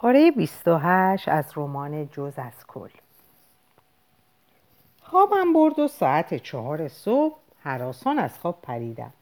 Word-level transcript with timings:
پاره 0.00 0.30
28 0.30 1.28
از 1.28 1.52
رمان 1.56 2.08
جز 2.08 2.32
از 2.36 2.66
کل. 2.68 2.88
خوابم 5.02 5.52
برد 5.52 5.78
و 5.78 5.88
ساعت 5.88 6.34
چهار 6.34 6.88
صبح 6.88 7.36
حراسان 7.62 8.18
از 8.18 8.38
خواب 8.38 8.58
پریدم. 8.62 9.12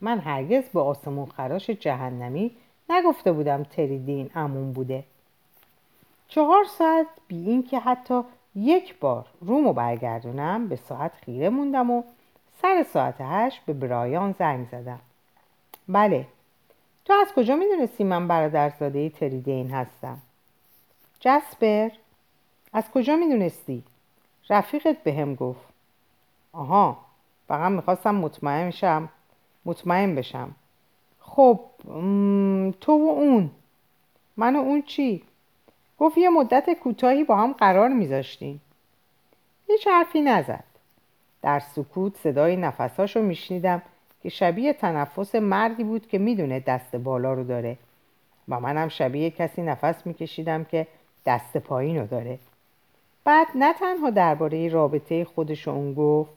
من 0.00 0.18
هرگز 0.18 0.68
به 0.68 0.80
آسمون 0.80 1.26
خراش 1.26 1.70
جهنمی 1.70 2.50
نگفته 2.90 3.32
بودم 3.32 3.62
تریدین 3.62 4.30
امون 4.34 4.72
بوده. 4.72 5.04
چهار 6.28 6.64
ساعت 6.64 7.06
بی 7.26 7.50
این 7.50 7.62
که 7.62 7.78
حتی 7.78 8.22
یک 8.54 8.98
بار 8.98 9.26
رومو 9.40 9.72
برگردونم 9.72 10.68
به 10.68 10.76
ساعت 10.76 11.12
خیره 11.24 11.48
موندم 11.48 11.90
و 11.90 12.02
سر 12.62 12.86
ساعت 12.92 13.16
هشت 13.20 13.60
به 13.66 13.72
برایان 13.72 14.34
زنگ 14.38 14.66
زدم. 14.72 15.00
بله 15.88 16.26
تو 17.08 17.14
از 17.14 17.32
کجا 17.32 17.56
می‌دونستی 17.56 18.04
من 18.04 18.28
برادرزاده 18.28 19.08
تریدین 19.08 19.70
هستم؟ 19.70 20.18
جسپر 21.20 21.88
از 22.72 22.90
کجا 22.94 23.16
می‌دونستی؟ 23.16 23.82
رفیقت 24.50 25.02
به 25.02 25.12
هم 25.12 25.34
گفت. 25.34 25.60
آها 26.52 26.98
فقط 27.48 27.72
می‌خواستم 27.72 28.14
مطمئن 28.14 28.70
شم 28.70 29.08
مطمئن 29.64 30.14
بشم. 30.14 30.50
خب 31.20 31.60
تو 32.80 32.92
و 32.92 33.08
اون. 33.08 33.50
من 34.36 34.56
و 34.56 34.58
اون 34.58 34.82
چی؟ 34.82 35.22
گفت 35.98 36.18
یه 36.18 36.28
مدت 36.28 36.70
کوتاهی 36.70 37.24
با 37.24 37.36
هم 37.36 37.52
قرار 37.52 37.88
میذاشتیم. 37.88 38.60
هیچ 39.66 39.86
حرفی 39.86 40.20
نزد. 40.20 40.64
در 41.42 41.60
سکوت 41.60 42.16
صدای 42.16 42.56
نفساشو 42.56 43.22
میشنیدم. 43.22 43.82
که 44.22 44.28
شبیه 44.28 44.72
تنفس 44.72 45.34
مردی 45.34 45.84
بود 45.84 46.08
که 46.08 46.18
می‌دونه 46.18 46.60
دست 46.60 46.96
بالا 46.96 47.32
رو 47.32 47.44
داره. 47.44 47.76
و 48.48 48.60
منم 48.60 48.88
شبیه 48.88 49.30
کسی 49.30 49.62
نفس 49.62 50.06
میکشیدم 50.06 50.64
که 50.64 50.86
دست 51.26 51.56
پایین 51.56 51.98
رو 51.98 52.06
داره. 52.06 52.38
بعد 53.24 53.46
نه 53.54 53.72
تنها 53.72 54.10
درباره 54.10 54.68
رابطه 54.68 55.24
خودش 55.24 55.68
اون 55.68 55.94
گفت 55.94 56.30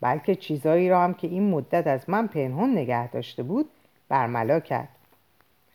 بلکه 0.00 0.34
چیزایی 0.34 0.88
را 0.88 1.02
هم 1.02 1.14
که 1.14 1.28
این 1.28 1.50
مدت 1.50 1.86
از 1.86 2.10
من 2.10 2.26
پنهان 2.26 2.72
نگه 2.72 3.08
داشته 3.08 3.42
بود 3.42 3.70
برملا 4.08 4.60
کرد. 4.60 4.88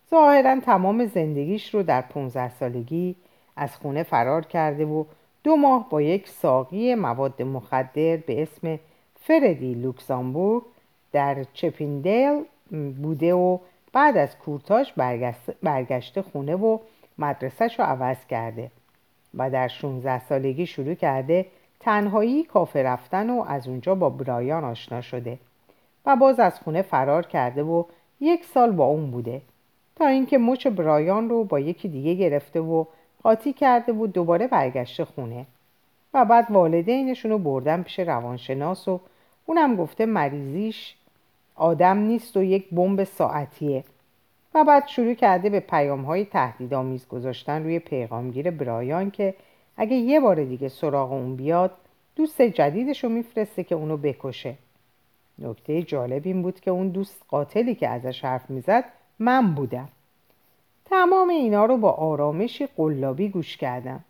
ظاهرا 0.10 0.60
تمام 0.60 1.06
زندگیش 1.06 1.74
رو 1.74 1.84
در 1.84 2.02
15 2.02 2.50
سالگی 2.50 3.16
از 3.56 3.76
خونه 3.76 4.04
فرار 4.04 4.46
کرده 4.46 4.86
و 4.86 5.04
دو 5.44 5.56
ماه 5.56 5.90
با 5.90 6.02
یک 6.02 6.28
ساقی 6.28 6.96
مواد 6.96 7.42
مخدر 7.42 8.18
به 8.18 8.42
اسم 8.42 8.80
فردی 9.20 9.74
لوکسامبورگ 9.74 10.64
در 11.16 11.46
چپیندیل 11.54 12.44
بوده 13.02 13.34
و 13.34 13.58
بعد 13.94 14.18
از 14.18 14.38
کورتاژ 14.38 14.92
برگشته 15.64 16.22
خونه 16.22 16.56
و 16.56 16.78
مدرسهش 17.18 17.80
رو 17.80 17.86
عوض 17.86 18.18
کرده 18.30 18.72
و 19.38 19.50
در 19.50 19.68
16 19.68 20.20
سالگی 20.20 20.66
شروع 20.66 20.94
کرده 20.94 21.46
تنهایی 21.80 22.44
کافه 22.44 22.84
رفتن 22.84 23.30
و 23.30 23.46
از 23.48 23.68
اونجا 23.68 23.96
با 23.96 24.10
برایان 24.10 24.64
آشنا 24.64 25.02
شده 25.02 25.38
و 26.06 26.16
باز 26.16 26.40
از 26.40 26.60
خونه 26.60 26.82
فرار 26.82 27.26
کرده 27.26 27.64
و 27.64 27.84
یک 28.20 28.46
سال 28.46 28.72
با 28.72 28.86
اون 28.86 29.12
بوده 29.12 29.42
تا 29.96 30.08
اینکه 30.08 30.38
مچ 30.38 30.68
برایان 30.68 31.30
رو 31.30 31.44
با 31.44 31.60
یکی 31.60 31.88
دیگه 31.88 32.14
گرفته 32.14 32.60
و 32.60 32.86
قاطی 33.24 33.54
کرده 33.54 33.94
و 33.94 34.08
دوباره 34.08 34.48
برگشته 34.48 35.06
خونه 35.06 35.46
و 36.14 36.26
بعد 36.26 36.52
والدینشون 36.52 37.32
رو 37.32 37.38
بردن 37.38 37.84
پیش 37.84 38.00
روانشناس 38.00 38.88
و 38.88 39.00
اونم 39.46 39.76
گفته 39.76 40.06
مریضیش 40.06 40.96
آدم 41.56 41.98
نیست 41.98 42.38
و 42.38 42.44
یک 42.44 42.70
بمب 42.70 43.04
ساعتیه. 43.04 43.84
و 44.56 44.64
بعد 44.64 44.88
شروع 44.88 45.14
کرده 45.14 45.50
به 45.50 45.60
پیام 45.60 46.02
های 46.02 46.26
تهدیدآمیز 46.26 47.08
گذاشتن 47.08 47.64
روی 47.64 47.80
پیغامگیر 47.80 48.52
برایان 48.52 49.12
که 49.12 49.34
اگه 49.78 49.96
یه 49.96 50.20
بار 50.20 50.44
دیگه 50.44 50.70
سراغ 50.70 51.12
اون 51.12 51.36
بیاد 51.36 51.72
دوست 52.16 52.42
جدیدش 52.42 53.04
رو 53.04 53.10
میفرسته 53.10 53.64
که 53.64 53.76
اونو 53.76 53.98
بکشه. 53.98 54.56
نکته 55.40 55.84
جالب 55.84 56.22
این 56.26 56.42
بود 56.42 56.60
که 56.60 56.72
اون 56.72 56.90
دوست 56.90 57.24
قاتلی 57.28 57.76
که 57.76 57.90
ازش 57.90 58.26
حرف 58.26 58.50
می‌زد 58.50 58.84
من 59.20 59.56
بودم. 59.56 59.90
تمام 60.86 61.30
اینا 61.30 61.66
رو 61.66 61.78
با 61.78 61.92
آرامشی 61.92 62.68
قلابی 62.78 63.30
گوش 63.30 63.58
کردم. 63.58 64.04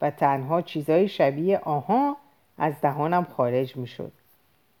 و 0.00 0.10
تنها 0.10 0.62
چیزای 0.62 1.08
شبیه 1.08 1.58
آها 1.58 2.16
از 2.58 2.80
دهانم 2.82 3.24
خارج 3.24 3.76
می‌شد. 3.76 4.12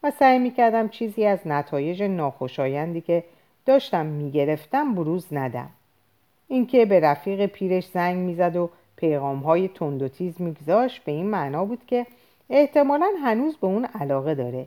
و 0.02 0.10
سعی 0.10 0.38
می‌کردم 0.38 0.88
چیزی 0.88 1.26
از 1.26 1.38
نتایج 1.46 2.02
ناخوشایندی 2.02 3.00
که 3.00 3.24
داشتم 3.66 4.06
می‌گرفتم 4.06 4.94
بروز 4.94 5.26
ندم. 5.32 5.70
اینکه 6.48 6.86
به 6.86 7.00
رفیق 7.00 7.46
پیرش 7.46 7.86
زنگ 7.86 8.16
می‌زد 8.16 8.56
و 8.56 8.70
پیغام 8.96 9.38
های 9.38 9.68
تند 9.68 10.02
و 10.02 10.08
تیز 10.08 10.40
میگذاشت 10.40 11.04
به 11.04 11.12
این 11.12 11.26
معنا 11.26 11.64
بود 11.64 11.86
که 11.86 12.06
احتمالا 12.50 13.10
هنوز 13.24 13.56
به 13.56 13.66
اون 13.66 13.84
علاقه 13.84 14.34
داره 14.34 14.66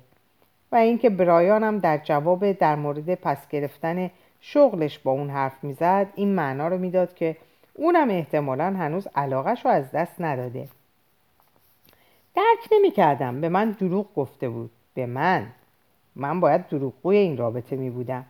و 0.72 0.76
اینکه 0.76 1.10
برایانم 1.10 1.80
در 1.80 1.98
جواب 1.98 2.52
در 2.52 2.76
مورد 2.76 3.16
پس 3.16 3.48
گرفتن 3.48 4.12
شغلش 4.42 5.00
با 5.00 5.12
اون 5.12 5.30
حرف 5.30 5.64
می‌زد 5.64 6.08
این 6.16 6.36
معنا 6.36 6.68
رو 6.68 6.78
می‌داد 6.78 7.16
که 7.16 7.38
اونم 7.74 8.10
احتمالا 8.10 8.66
هنوز 8.66 9.08
علاقش 9.16 9.66
رو 9.66 9.72
از 9.72 9.92
دست 9.92 10.22
نداده. 10.22 10.68
درک 12.36 12.70
نمی‌کردم 12.72 13.42
به 13.42 13.50
من 13.50 13.72
دروغ 13.72 14.16
گفته 14.16 14.50
بود. 14.50 14.72
به 14.94 15.06
من. 15.06 15.48
من 16.16 16.40
باید 16.40 16.68
دروغگوی 16.68 17.18
این 17.18 17.38
رابطه 17.38 17.76
می 17.76 17.90
بودم. 17.90 18.26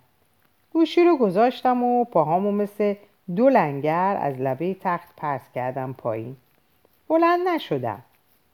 گوشی 0.74 1.04
رو 1.04 1.18
گذاشتم 1.18 1.84
و 1.84 2.06
پاهامو 2.06 2.52
مثل 2.52 2.96
دو 3.36 3.50
لنگر 3.50 4.18
از 4.22 4.36
لبه 4.36 4.76
تخت 4.82 5.08
پرس 5.18 5.42
کردم 5.56 5.94
پایین. 5.94 6.36
بلند 7.10 7.48
نشدم. 7.48 8.02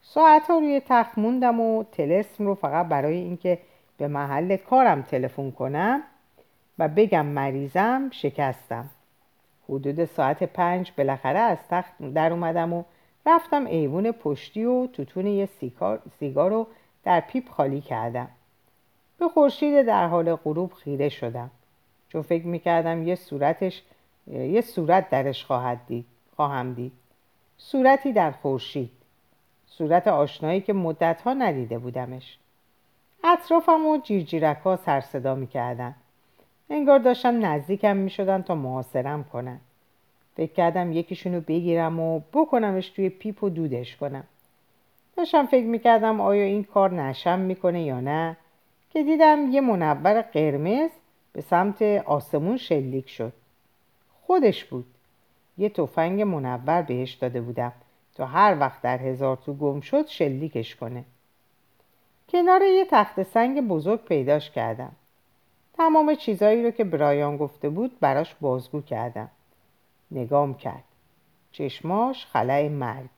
ساعت 0.02 0.46
ها 0.50 0.58
روی 0.58 0.82
تخت 0.88 1.18
موندم 1.18 1.60
و 1.60 1.84
تلسم 1.92 2.46
رو 2.46 2.54
فقط 2.54 2.86
برای 2.86 3.16
اینکه 3.16 3.58
به 3.98 4.08
محل 4.08 4.56
کارم 4.56 5.02
تلفن 5.02 5.50
کنم 5.50 6.02
و 6.78 6.88
بگم 6.88 7.26
مریضم 7.26 8.10
شکستم. 8.10 8.90
حدود 9.68 10.04
ساعت 10.04 10.42
پنج 10.42 10.92
بالاخره 10.98 11.38
از 11.38 11.58
تخت 11.70 12.12
در 12.14 12.32
اومدم 12.32 12.72
و 12.72 12.84
رفتم 13.26 13.66
ایوون 13.66 14.12
پشتی 14.12 14.64
و 14.64 14.86
توتون 14.86 15.26
یه 15.26 15.48
سیگار 16.18 16.50
رو 16.50 16.66
در 17.04 17.20
پیپ 17.20 17.48
خالی 17.48 17.80
کردم. 17.80 18.28
به 19.18 19.28
خورشید 19.28 19.82
در 19.82 20.06
حال 20.06 20.34
غروب 20.34 20.72
خیره 20.72 21.08
شدم. 21.08 21.50
چون 22.08 22.22
فکر 22.22 22.46
می‌کردم 22.46 23.08
یه 23.08 23.14
صورتش 23.14 23.82
یه 24.26 24.60
صورت 24.60 25.10
درش 25.10 25.44
خواهد 25.44 25.80
دید 25.86 26.06
خواهم 26.36 26.74
دید. 26.74 26.92
صورتی 27.58 28.12
در 28.12 28.30
خورشید. 28.30 28.90
صورت 29.66 30.08
آشنایی 30.08 30.60
که 30.60 30.72
مدتها 30.72 31.34
ندیده 31.34 31.78
بودمش. 31.78 32.38
اطرافم 33.24 33.86
و 33.86 33.98
جیرجیرک 33.98 34.56
ها 34.56 34.76
سر 34.76 35.00
صدا 35.00 35.34
می‌کردن. 35.34 35.94
انگار 36.70 36.98
داشتن 36.98 37.44
نزدیکم 37.44 37.96
می‌شدن 37.96 38.42
تا 38.42 38.54
محاصرم 38.54 39.24
کنن. 39.24 39.60
فکر 40.36 40.52
کردم 40.52 40.92
یکیشونو 40.92 41.40
بگیرم 41.40 42.00
و 42.00 42.20
بکنمش 42.32 42.88
توی 42.88 43.08
پیپ 43.08 43.44
و 43.44 43.48
دودش 43.48 43.96
کنم. 43.96 44.24
داشتم 45.20 45.46
فکر 45.46 45.66
می‌کردم 45.66 46.20
آیا 46.20 46.42
این 46.42 46.64
کار 46.64 47.02
نشم 47.02 47.38
می‌کنه 47.38 47.82
یا 47.82 48.00
نه 48.00 48.36
که 48.90 49.02
دیدم 49.02 49.50
یه 49.50 49.60
منور 49.60 50.22
قرمز 50.22 50.90
به 51.32 51.40
سمت 51.40 51.82
آسمون 51.82 52.56
شلیک 52.56 53.08
شد. 53.08 53.32
خودش 54.26 54.64
بود. 54.64 54.86
یه 55.58 55.68
تفنگ 55.68 56.22
منور 56.22 56.82
بهش 56.82 57.14
داده 57.14 57.40
بودم 57.40 57.72
تا 58.14 58.26
هر 58.26 58.56
وقت 58.60 58.82
در 58.82 58.98
هزار 58.98 59.36
تو 59.36 59.54
گم 59.54 59.80
شد 59.80 60.06
شلیکش 60.06 60.76
کنه. 60.76 61.04
کنار 62.28 62.62
یه 62.62 62.86
تخت 62.90 63.22
سنگ 63.22 63.68
بزرگ 63.68 64.04
پیداش 64.04 64.50
کردم. 64.50 64.92
تمام 65.74 66.14
چیزایی 66.14 66.64
رو 66.64 66.70
که 66.70 66.84
برایان 66.84 67.36
گفته 67.36 67.68
بود 67.68 68.00
براش 68.00 68.34
بازگو 68.40 68.80
کردم. 68.80 69.30
نگام 70.10 70.54
کرد. 70.54 70.84
چشماش 71.52 72.26
خلای 72.26 72.68
مرگ. 72.68 73.10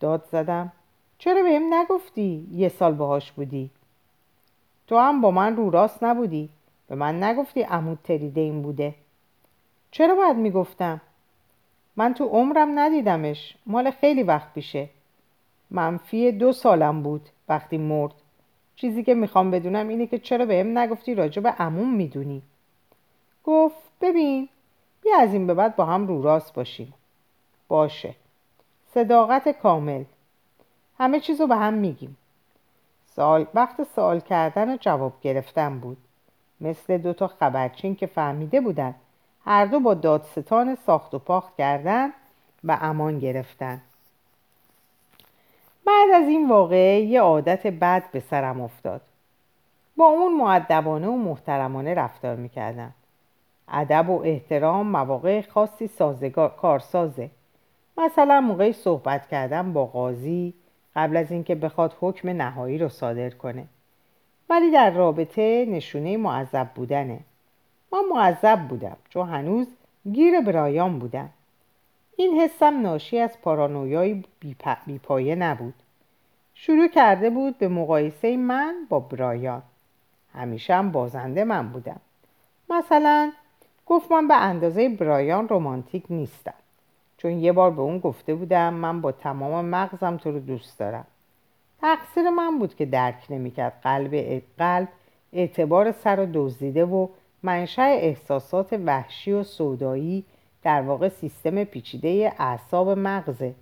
داد 0.00 0.24
زدم. 0.32 0.72
چرا 1.18 1.42
بهم 1.42 1.74
نگفتی 1.74 2.48
یه 2.52 2.68
سال 2.68 2.94
باهاش 2.94 3.32
بودی؟ 3.32 3.70
تو 4.86 4.98
هم 4.98 5.20
با 5.20 5.30
من 5.30 5.56
رو 5.56 5.70
راست 5.70 6.04
نبودی. 6.04 6.48
به 6.88 6.94
من 6.94 7.22
نگفتی 7.22 7.62
عمود 7.62 7.98
تریده 8.04 8.40
این 8.40 8.62
بوده. 8.62 8.94
چرا 9.90 10.14
باید 10.14 10.36
می‌گفتم؟ 10.36 11.00
من 11.96 12.14
تو 12.14 12.24
عمرم 12.24 12.78
ندیدمش. 12.78 13.56
مال 13.66 13.90
خیلی 13.90 14.22
وقت 14.22 14.54
پیشه. 14.54 14.88
منفی 15.70 16.32
دو 16.32 16.52
سالم 16.52 17.02
بود 17.02 17.28
وقتی 17.48 17.78
مرد. 17.78 18.14
چیزی 18.76 19.04
که 19.04 19.14
می‌خوام 19.14 19.50
بدونم 19.50 19.88
اینه 19.88 20.06
که 20.06 20.18
چرا 20.18 20.46
بهم 20.46 20.78
نگفتی 20.78 21.14
راجع 21.14 21.42
به 21.42 21.50
عموم 21.50 21.94
می‌دونی. 21.94 22.42
گفت 23.44 23.76
ببین 24.00 24.48
بیا 25.02 25.18
از 25.18 25.32
این 25.32 25.46
به 25.46 25.54
بعد 25.54 25.76
با 25.76 25.84
هم 25.84 26.06
رو 26.06 26.22
راست 26.22 26.54
باشیم. 26.54 26.94
باشه. 27.68 28.14
صداقت 28.94 29.48
کامل. 29.48 30.04
همه 30.98 31.20
چیزو 31.20 31.46
به 31.46 31.56
هم 31.56 31.74
میگیم. 31.74 32.16
سال 33.06 33.46
وقت 33.54 33.82
سوال 33.82 34.20
کردن 34.20 34.74
و 34.74 34.76
جواب 34.80 35.12
گرفتن 35.22 35.78
بود. 35.78 35.96
مثل 36.60 36.98
دوتا 36.98 37.28
خبرچین 37.28 37.96
که 37.96 38.06
فهمیده 38.06 38.60
بودن 38.60 38.94
هر 39.44 39.66
دو 39.66 39.80
با 39.80 39.94
دادستان 39.94 40.74
ساخت 40.74 41.14
و 41.14 41.18
پاخت 41.18 41.56
کردن 41.56 42.10
و 42.64 42.78
امان 42.80 43.18
گرفتن. 43.18 43.80
بعد 45.86 46.10
از 46.14 46.28
این 46.28 46.48
واقعه 46.48 47.00
یه 47.00 47.20
عادت 47.20 47.66
بد 47.66 48.10
به 48.12 48.20
سرم 48.20 48.60
افتاد. 48.60 49.00
با 49.96 50.04
اون 50.04 50.36
معدبانه 50.36 51.08
و 51.08 51.16
محترمانه 51.16 51.94
رفتار 51.94 52.36
می‌کردم. 52.36 52.92
ادب 53.68 54.10
و 54.10 54.22
احترام 54.22 54.86
مواقع 54.86 55.40
خاصی 55.40 55.86
سازگار 55.86 56.54
کارسازه. 56.56 57.30
مثلا 57.98 58.40
موقع 58.40 58.72
صحبت 58.72 59.28
کردن 59.28 59.72
با 59.72 59.86
قاضی 59.86 60.54
قبل 60.96 61.16
از 61.16 61.32
اینکه 61.32 61.54
بخواد 61.54 61.96
حکم 62.00 62.28
نهایی 62.28 62.78
رو 62.78 62.88
صادر 62.88 63.30
کنه. 63.30 63.66
ولی 64.50 64.70
در 64.70 64.90
رابطه 64.90 65.66
نشونه 65.68 66.16
معذب 66.16 66.68
بودنه. 66.74 67.20
من 67.92 68.02
معذب 68.12 68.68
بودم 68.68 68.96
چون 69.08 69.28
هنوز 69.28 69.66
گیر 70.12 70.40
برایان 70.40 70.98
بودم. 70.98 71.30
این 72.16 72.40
حسم 72.40 72.80
ناشی 72.80 73.18
از 73.18 73.40
پارانویای 73.42 74.22
بیپایه 74.86 75.34
نبود. 75.34 75.74
شروع 76.54 76.88
کرده 76.88 77.30
بود 77.30 77.58
به 77.58 77.68
مقایسه 77.68 78.36
من 78.36 78.74
با 78.88 79.00
برایان. 79.00 79.62
همیشه 80.34 80.74
هم 80.74 80.92
بازنده 80.92 81.44
من 81.44 81.68
بودم. 81.68 82.00
مثلا 82.70 83.32
گفت 83.86 84.12
من 84.12 84.28
به 84.28 84.34
اندازه 84.34 84.88
برایان 84.88 85.48
رومانتیک 85.48 86.04
نیستم. 86.10 86.54
چون 87.16 87.30
یه 87.30 87.52
بار 87.52 87.70
به 87.70 87.82
اون 87.82 87.98
گفته 87.98 88.34
بودم 88.34 88.74
من 88.74 89.00
با 89.00 89.12
تمام 89.12 89.64
مغزم 89.64 90.16
تو 90.16 90.30
رو 90.32 90.40
دوست 90.40 90.78
دارم. 90.78 91.06
تقصیر 91.80 92.30
من 92.30 92.58
بود 92.58 92.74
که 92.74 92.86
درک 92.86 93.26
نمی‌کرد. 93.30 93.72
قلب 93.82 94.42
قلب 94.58 94.88
اعتبار 95.32 95.92
سر 95.92 96.16
رو 96.16 96.26
دزدیده 96.34 96.84
و 96.84 97.08
منشأ 97.42 97.82
احساسات 97.82 98.72
وحشی 98.72 99.32
و 99.32 99.42
سودایی 99.42 100.24
در 100.62 100.82
واقع 100.82 101.08
سیستم 101.08 101.64
پیچیده 101.64 102.32
اعصاب 102.38 102.88
مغزه. 102.88 103.54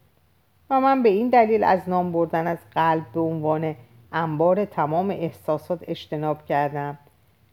و 0.70 0.80
من 0.80 1.02
به 1.02 1.08
این 1.08 1.28
دلیل 1.28 1.64
از 1.64 1.88
نام 1.88 2.12
بردن 2.12 2.46
از 2.46 2.58
قلب 2.74 3.04
به 3.14 3.20
عنوان 3.20 3.74
انبار 4.12 4.64
تمام 4.64 5.10
احساسات 5.10 5.84
اجتناب 5.88 6.44
کردم. 6.44 6.98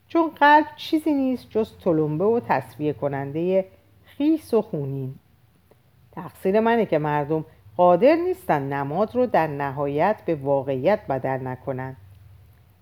چون 0.08 0.30
قلب 0.30 0.66
چیزی 0.76 1.14
نیست 1.14 1.50
جز 1.50 1.78
تلمبه 1.78 2.26
و 2.26 2.40
تصفیه 2.40 2.94
کننده 2.94 3.66
خیس 4.06 4.54
و 4.54 4.62
خونین. 4.62 5.16
تقصیر 6.12 6.60
منه 6.60 6.86
که 6.86 6.98
مردم 6.98 7.46
قادر 7.78 8.16
نیستن 8.16 8.74
نماد 8.74 9.16
رو 9.16 9.26
در 9.26 9.48
نهایت 9.48 10.22
به 10.26 10.36
واقعیت 10.36 11.08
بدل 11.10 11.48
نکنن. 11.48 11.96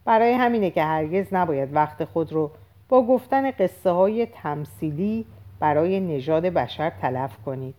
برای 0.05 0.33
همینه 0.33 0.71
که 0.71 0.83
هرگز 0.83 1.33
نباید 1.33 1.75
وقت 1.75 2.03
خود 2.03 2.33
رو 2.33 2.51
با 2.89 3.01
گفتن 3.01 3.51
قصه 3.51 3.89
های 3.89 4.25
تمثیلی 4.25 5.25
برای 5.59 5.99
نژاد 5.99 6.45
بشر 6.45 6.89
تلف 6.89 7.37
کنید. 7.45 7.75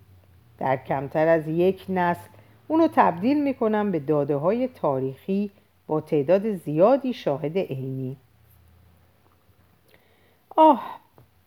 در 0.59 0.77
کمتر 0.77 1.29
از 1.29 1.49
یک 1.49 1.87
نسل 1.89 2.29
اونو 2.69 2.89
تبدیل 2.95 3.43
می‌کنم 3.43 3.91
به 3.91 3.99
داده 3.99 4.37
های 4.37 4.69
تاریخی 4.69 5.51
با 5.87 6.01
تعداد 6.01 6.55
زیادی 6.55 7.13
شاهد 7.13 7.59
عینی. 7.59 8.17
آه 10.57 11.01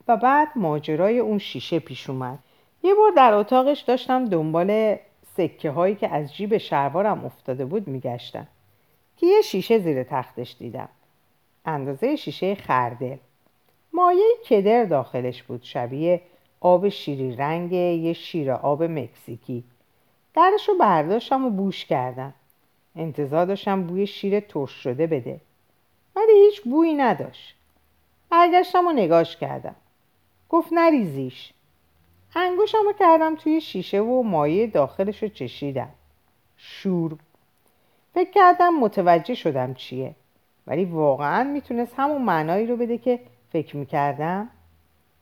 و 0.07 0.17
بعد 0.17 0.47
ماجرای 0.55 1.19
اون 1.19 1.37
شیشه 1.37 1.79
پیش 1.79 2.09
اومد. 2.09 2.39
یه 2.83 2.95
بار 2.95 3.11
در 3.11 3.33
اتاقش 3.33 3.81
داشتم 3.81 4.25
دنبال 4.25 4.97
سکه 5.37 5.71
هایی 5.71 5.95
که 5.95 6.09
از 6.09 6.35
جیب 6.35 6.57
شلوارم 6.57 7.25
افتاده 7.25 7.65
بود 7.65 7.87
میگشتم. 7.87 8.47
که 9.17 9.27
یه 9.27 9.41
شیشه 9.41 9.79
زیر 9.79 10.03
تختش 10.03 10.55
دیدم. 10.59 10.89
اندازه 11.65 12.15
شیشه 12.15 12.55
خردل. 12.55 13.17
مایه 13.93 14.35
کدر 14.49 14.85
داخلش 14.85 15.43
بود. 15.43 15.63
شبیه 15.63 16.21
آب 16.59 16.89
شیری 16.89 17.35
رنگ 17.35 17.71
یه 17.71 18.13
شیر 18.13 18.51
آب 18.51 18.83
مکزیکی. 18.83 19.63
درش 20.33 20.69
رو 20.69 20.77
برداشتم 20.77 21.45
و 21.45 21.49
بوش 21.49 21.85
کردم. 21.85 22.33
انتظار 22.95 23.45
داشتم 23.45 23.83
بوی 23.83 24.07
شیر 24.07 24.39
ترش 24.39 24.71
شده 24.71 25.07
بده. 25.07 25.41
ولی 26.15 26.45
هیچ 26.45 26.61
بویی 26.61 26.93
نداشت. 26.93 27.55
برگشتم 28.29 28.87
و 28.87 28.91
نگاش 28.91 29.37
کردم. 29.37 29.75
گفت 30.49 30.73
نریزیش. 30.73 31.52
انگوشم 32.35 32.83
رو 32.85 32.93
کردم 32.99 33.35
توی 33.35 33.61
شیشه 33.61 34.01
و 34.01 34.23
مایه 34.23 34.67
داخلش 34.67 35.23
رو 35.23 35.29
چشیدم. 35.29 35.89
شور. 36.57 37.15
فکر 38.13 38.31
کردم 38.31 38.79
متوجه 38.79 39.33
شدم 39.33 39.73
چیه. 39.73 40.15
ولی 40.67 40.85
واقعا 40.85 41.43
می‌تونست 41.43 41.93
همون 41.97 42.21
معنایی 42.21 42.67
رو 42.67 42.77
بده 42.77 42.97
که 42.97 43.19
فکر 43.49 43.77
می‌کردم؟ 43.77 44.49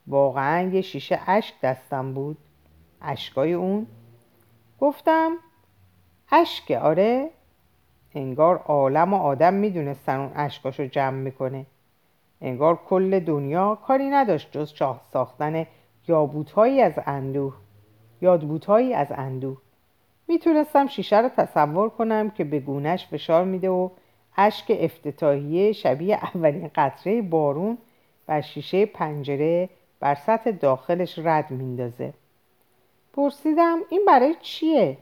واقعا 0.08 0.70
یه 0.70 0.82
شیشه 0.82 1.20
اشک 1.28 1.62
دستم 1.62 2.14
بود. 2.14 2.38
اشکای 3.02 3.54
اون. 3.54 3.88
گفتم 4.80 5.32
اشک 6.32 6.72
آره. 6.72 7.30
انگار 8.16 8.58
عالم 8.58 9.14
و 9.14 9.18
آدم 9.18 9.54
می‌دونستن 9.54 10.20
اون 10.20 10.32
اشکاشو 10.36 10.86
جمع 10.86 11.18
می‌کنه. 11.18 11.66
انگار 12.42 12.76
کل 12.76 13.20
دنیا 13.20 13.76
کاری 13.76 14.10
نداشت 14.10 14.52
جز 14.52 14.74
چاه 14.74 15.02
ساختن 15.14 15.66
یابوتهایی 16.08 16.82
از 16.82 16.94
اندوه 17.06 17.54
یادبوتهایی 18.22 18.94
از 18.94 19.08
اندوه. 19.12 19.58
می‌تونستم 20.28 20.88
شیشه 20.88 21.22
رو 21.22 21.30
تصور 21.30 21.90
کنم 21.90 22.30
که 22.30 22.44
به 22.44 22.60
گونش 22.60 23.08
فشار 23.08 23.46
میده 23.46 23.70
و 23.70 23.90
اشک 24.38 24.78
افتتاحیه 24.80 25.72
شبیه 25.72 26.16
اولین 26.16 26.72
قطره 26.76 27.22
بارون 27.22 27.78
بر 28.26 28.42
شیشه 28.42 28.86
پنجره 28.86 29.70
بر 30.00 30.16
سطح 30.16 30.52
داخلش 30.52 31.20
رد 31.20 31.52
میندازه. 31.52 32.14
پرسیدم 33.14 33.80
این 33.90 34.06
برای 34.08 34.36
چیه؟ 34.42 34.98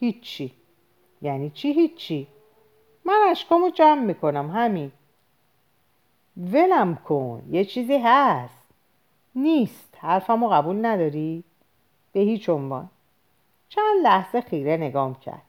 هیچی. 0.00 0.52
یعنی 1.22 1.50
چی 1.50 1.72
هیچی؟ 1.72 2.26
من 3.04 3.26
اشکامو 3.30 3.70
جمع 3.70 4.02
می‌کنم 4.02 4.50
همین. 4.50 4.92
ولم 6.36 6.94
کن 6.94 7.42
یه 7.50 7.64
چیزی 7.64 7.98
هست. 8.04 8.64
نیست. 9.34 9.89
حرفمو 10.00 10.48
قبول 10.48 10.86
نداری؟ 10.86 11.44
به 12.12 12.20
هیچ 12.20 12.48
عنوان. 12.48 12.88
چند 13.68 14.02
لحظه 14.02 14.40
خیره 14.40 14.76
نگام 14.76 15.14
کرد. 15.14 15.42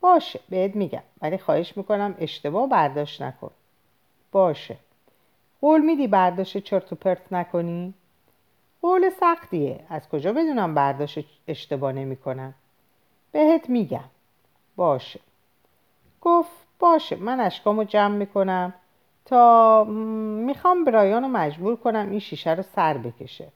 باشه 0.00 0.40
بهت 0.48 0.76
میگم 0.76 1.02
ولی 1.22 1.38
خواهش 1.38 1.76
می‌کنم 1.76 2.14
اشتباه 2.18 2.68
برداشت 2.68 3.22
نکن. 3.22 3.50
باشه. 4.32 4.76
قول 5.60 5.80
میدی 5.80 6.06
برداشت 6.06 6.58
چرت 6.58 6.92
و 6.92 6.96
پرت 6.96 7.32
نکنی؟ 7.32 7.94
قول 8.82 9.10
سختیه. 9.10 9.80
از 9.88 10.08
کجا 10.08 10.32
بدونم 10.32 10.74
برداشت 10.74 11.24
اشتباه 11.48 11.92
نمی‌کنم؟ 11.92 12.54
بهت 13.32 13.70
میگم. 13.70 14.04
باشه. 14.76 15.20
گفت 16.20 16.50
باشه 16.78 17.16
من 17.16 17.40
اشکامو 17.40 17.84
جمع 17.84 18.16
می‌کنم 18.16 18.74
تا 19.24 19.84
می‌خوام 20.44 20.84
برایان 20.84 21.22
رو 21.22 21.28
مجبور 21.28 21.76
کنم 21.76 22.10
این 22.10 22.20
شیشه 22.20 22.54
رو 22.54 22.62
سر 22.62 22.98
بکشه. 22.98 23.48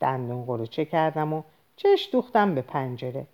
دندون 0.00 0.44
قروچه 0.44 0.84
کردم 0.84 1.32
و 1.32 1.42
چش 1.76 2.08
دوختم 2.12 2.54
به 2.54 2.62
پنجره 2.62 3.26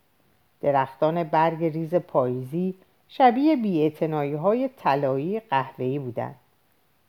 درختان 0.60 1.24
برگ 1.24 1.64
ریز 1.64 1.94
پاییزی 1.94 2.74
شبیه 3.08 3.56
بیعتنایی 3.56 4.34
های 4.34 4.68
طلایی 4.68 5.40
قهوه‌ای 5.40 5.98
بودن 5.98 6.34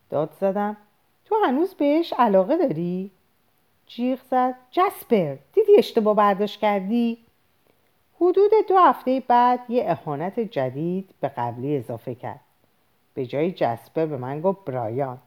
داد 0.10 0.34
زدم 0.40 0.78
تو 1.26 1.36
هنوز 1.46 1.74
بهش 1.74 2.14
علاقه 2.14 2.58
داری؟ 2.58 3.12
جیغ 3.86 4.20
زد 4.32 4.56
جسپر 4.72 5.36
دیدی 5.54 5.78
اشتباه 5.78 6.16
برداشت 6.16 6.60
کردی؟ 6.60 7.18
حدود 8.16 8.52
دو 8.68 8.78
هفته 8.78 9.24
بعد 9.28 9.60
یه 9.70 9.84
اهانت 9.88 10.40
جدید 10.40 11.10
به 11.22 11.28
قبلی 11.28 11.78
اضافه 11.78 12.16
کرد 12.16 12.40
به 13.14 13.26
جای 13.26 13.52
جسپر 13.52 14.06
به 14.06 14.18
من 14.18 14.42
گفت 14.42 14.66
برایان 14.66 15.18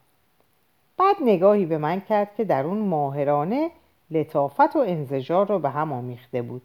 بعد 0.97 1.17
نگاهی 1.21 1.67
به 1.67 1.79
من 1.79 2.01
کرد 2.01 2.35
که 2.37 2.45
در 2.45 2.65
اون 2.65 2.79
ماهرانه 2.79 3.71
لطافت 4.11 4.77
و 4.77 4.79
انزجار 4.79 5.49
رو 5.49 5.59
به 5.59 5.71
هم 5.71 5.93
آمیخته 5.93 6.43
بود. 6.43 6.63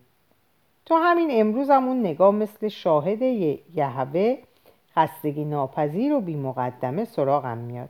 تا 0.86 1.00
همین 1.00 1.30
امروز 1.32 1.70
هم 1.70 1.88
اون 1.88 2.00
نگاه 2.00 2.32
مثل 2.32 2.68
شاهد 2.68 3.22
یهوه 3.76 4.38
خستگی 4.96 5.46
ناپذیر 5.46 6.14
و 6.14 6.22
بی 6.22 6.36
مقدمه 6.36 7.06
سراغم 7.06 7.58
میاد. 7.58 7.90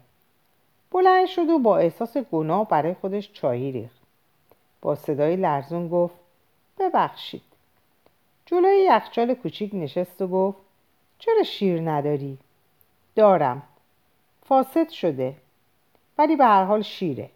بلند 0.92 1.26
شد 1.26 1.50
و 1.50 1.60
با 1.60 1.78
احساس 1.78 2.18
گناه 2.18 2.68
برای 2.68 2.94
خودش 2.94 3.34
چایی 3.34 3.72
ریخت. 3.72 4.02
با 4.82 4.96
صدای 4.96 5.36
لرزون 5.36 5.90
گفت 5.90 6.16
ببخشید. 6.80 7.42
جلوی 8.46 8.78
یخچال 8.78 9.34
کوچیک 9.34 9.72
نشست 9.74 10.22
و 10.22 10.28
گفت 10.28 10.58
چرا 11.20 11.44
شیر 11.44 11.92
نداری؟ 11.92 12.38
دارم. 13.16 13.64
فاسد 14.44 14.90
شده. 14.90 15.36
ولی 16.18 16.36
به 16.36 16.46
هر 16.46 16.64
حال 16.64 16.82
شیره. 16.82 17.30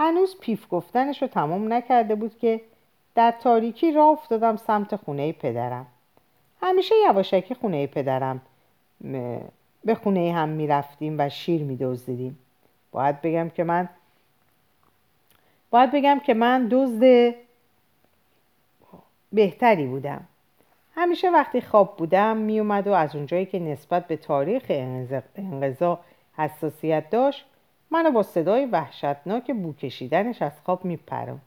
هنوز 0.00 0.36
پیف 0.40 0.66
گفتنش 0.70 1.22
رو 1.22 1.28
تمام 1.28 1.72
نکرده 1.72 2.14
بود 2.14 2.38
که 2.38 2.60
در 3.14 3.34
تاریکی 3.42 3.92
راه 3.92 4.08
افتادم 4.08 4.56
سمت 4.56 4.96
خونه 4.96 5.32
پدرم. 5.32 5.86
همیشه 6.62 6.94
یواشکی 7.04 7.54
خونه 7.54 7.86
پدرم 7.86 8.40
به 9.84 9.94
خونه 10.02 10.32
هم 10.32 10.48
می‌رفتیم 10.48 11.16
و 11.18 11.28
شیر 11.28 11.62
میدزدیدیم. 11.62 12.38
باید 12.92 13.22
بگم 13.22 13.48
که 13.48 13.64
من 13.64 13.88
باید 15.70 15.90
بگم 15.90 16.20
که 16.24 16.34
من 16.34 16.68
دزد 16.70 17.34
بهتری 19.32 19.86
بودم. 19.86 20.24
همیشه 20.94 21.30
وقتی 21.30 21.60
خواب 21.60 21.96
بودم 21.96 22.36
میومد 22.36 22.86
و 22.86 22.92
از 22.92 23.16
اونجایی 23.16 23.46
که 23.46 23.58
نسبت 23.58 24.06
به 24.06 24.16
تاریخ 24.16 24.64
انقضا 25.36 26.00
حساسیت 26.36 27.10
داشت 27.10 27.46
منو 27.90 28.10
با 28.10 28.22
صدای 28.22 28.66
وحشتناک 28.66 29.50
بو 29.50 29.72
کشیدنش 29.72 30.42
از 30.42 30.60
خواب 30.64 30.84
میپرم. 30.84 31.40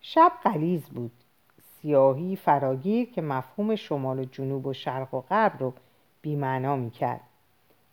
شب 0.00 0.32
قلیز 0.44 0.88
بود. 0.88 1.12
سیاهی 1.60 2.36
فراگیر 2.36 3.10
که 3.12 3.22
مفهوم 3.22 3.76
شمال 3.76 4.18
و 4.18 4.24
جنوب 4.24 4.66
و 4.66 4.72
شرق 4.72 5.14
و 5.14 5.20
غرب 5.20 5.52
رو 5.60 5.72
بیمعنا 6.22 6.76
می‌کرد. 6.76 7.20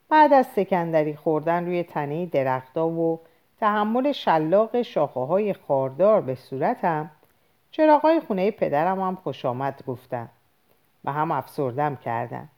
بعد 0.10 0.34
از 0.34 0.48
سکندری 0.48 1.16
خوردن 1.16 1.66
روی 1.66 1.84
تنه 1.84 2.26
درختا 2.26 2.88
و 2.88 3.20
تحمل 3.60 4.12
شلاق 4.12 4.82
شاخه 4.82 5.20
های 5.20 5.54
خاردار 5.54 6.22
به 6.22 6.36
صورتم 6.36 7.12
چراغای 7.72 8.20
خونه 8.20 8.52
پدرم 8.52 9.02
هم 9.02 9.16
خوش 9.16 9.46
آمد 9.46 9.84
گفتن 9.88 10.30
و 11.06 11.12
هم 11.12 11.32
افسردم 11.32 11.96
کردن. 11.96 12.50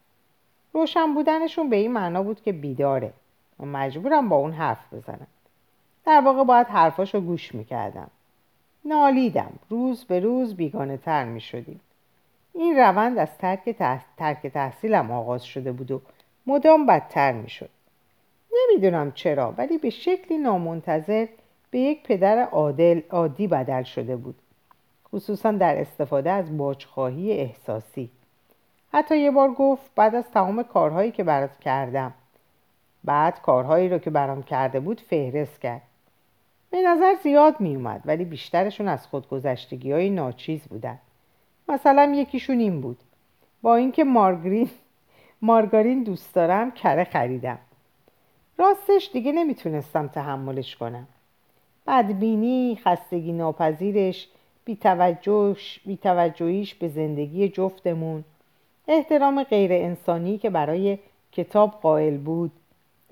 روشن 0.73 1.13
بودنشون 1.13 1.69
به 1.69 1.75
این 1.75 1.93
معنا 1.93 2.23
بود 2.23 2.41
که 2.41 2.51
بیداره. 2.51 3.13
و 3.59 3.65
مجبورم 3.65 4.29
با 4.29 4.35
اون 4.35 4.51
حرف 4.51 4.93
بزنم 4.93 5.27
در 6.05 6.21
واقع 6.21 6.43
باید 6.43 6.67
حرفاشو 6.67 7.21
گوش 7.21 7.55
می‌کردم 7.55 8.09
نالیدم 8.85 9.51
روز 9.69 10.05
به 10.05 10.19
روز 10.19 10.55
بیگانه 10.55 10.97
تر 10.97 11.25
می 11.25 11.41
شدیم. 11.41 11.79
این 12.53 12.77
روند 12.77 13.17
از 13.17 13.37
ترک, 13.37 13.69
ترک 14.17 14.47
تحصیلم 14.47 15.11
آغاز 15.11 15.45
شده 15.45 15.71
بود 15.71 15.91
و 15.91 16.01
مدام 16.47 16.85
بدتر 16.85 17.31
می 17.31 17.49
شد. 17.49 17.69
نمی‌دونم 18.53 19.11
چرا 19.11 19.53
ولی 19.57 19.77
به 19.77 19.89
شکلی 19.89 20.37
نامنتظر 20.37 21.27
به 21.71 21.79
یک 21.79 22.03
پدر 22.03 22.43
عادل 22.43 23.01
عادی 23.09 23.47
بدل 23.47 23.83
شده 23.83 24.15
بود. 24.15 24.35
خصوصا 25.13 25.51
در 25.51 25.81
استفاده 25.81 26.31
از 26.31 26.57
باجخواهی 26.57 27.31
احساسی. 27.31 28.09
حتی 28.93 29.17
یه 29.17 29.31
بار 29.31 29.51
گفت 29.51 29.91
بعد 29.95 30.15
از 30.15 30.31
تمام 30.31 30.63
کارهایی 30.63 31.11
که 31.11 31.23
برات 31.23 31.59
کردم 31.59 32.13
بعد 33.05 33.41
کارهایی 33.41 33.89
رو 33.89 33.97
که 33.97 34.09
برام 34.09 34.43
کرده 34.43 34.79
بود 34.79 35.01
فهرست 35.01 35.61
کرد. 35.61 35.81
به 36.69 36.81
نظر 36.81 37.15
زیاد 37.23 37.59
می 37.59 37.75
اومد 37.75 38.01
ولی 38.05 38.25
بیشترشون 38.25 38.87
از 38.87 39.07
خودگذشتگی 39.07 39.91
های 39.91 40.09
ناچیز 40.09 40.61
بودن. 40.61 40.99
مثلا 41.67 42.13
یکیشون 42.15 42.59
این 42.59 42.81
بود. 42.81 42.97
با 43.61 43.75
اینکه 43.75 44.03
مارگرین 44.03 44.69
مارگارین 45.41 46.03
دوست 46.03 46.35
دارم 46.35 46.71
کره 46.71 47.03
خریدم. 47.03 47.57
راستش 48.57 49.09
دیگه 49.13 49.31
نمی‌تونستم 49.31 50.07
تحملش 50.07 50.75
کنم. 50.75 51.07
بدبینی 51.87 52.79
خستگی 52.85 53.31
ناپذیرش 53.31 54.29
بیتوجهیش 55.85 56.75
به 56.75 56.87
زندگی 56.87 57.49
جفتمون. 57.49 58.23
احترام 58.87 59.43
غیر 59.43 59.73
انسانی 59.73 60.37
که 60.37 60.49
برای 60.49 60.99
کتاب 61.31 61.71
قائل 61.71 62.17
بود. 62.17 62.51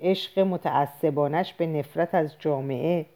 عشق 0.04 0.38
متعصبانش 0.38 1.54
به 1.54 1.66
نفرت 1.66 2.14
از 2.14 2.36
جامعه. 2.38 3.06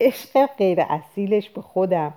عشق 0.00 0.46
غیر 0.46 0.80
اصیلش 0.80 1.50
به 1.50 1.60
خودم. 1.60 2.14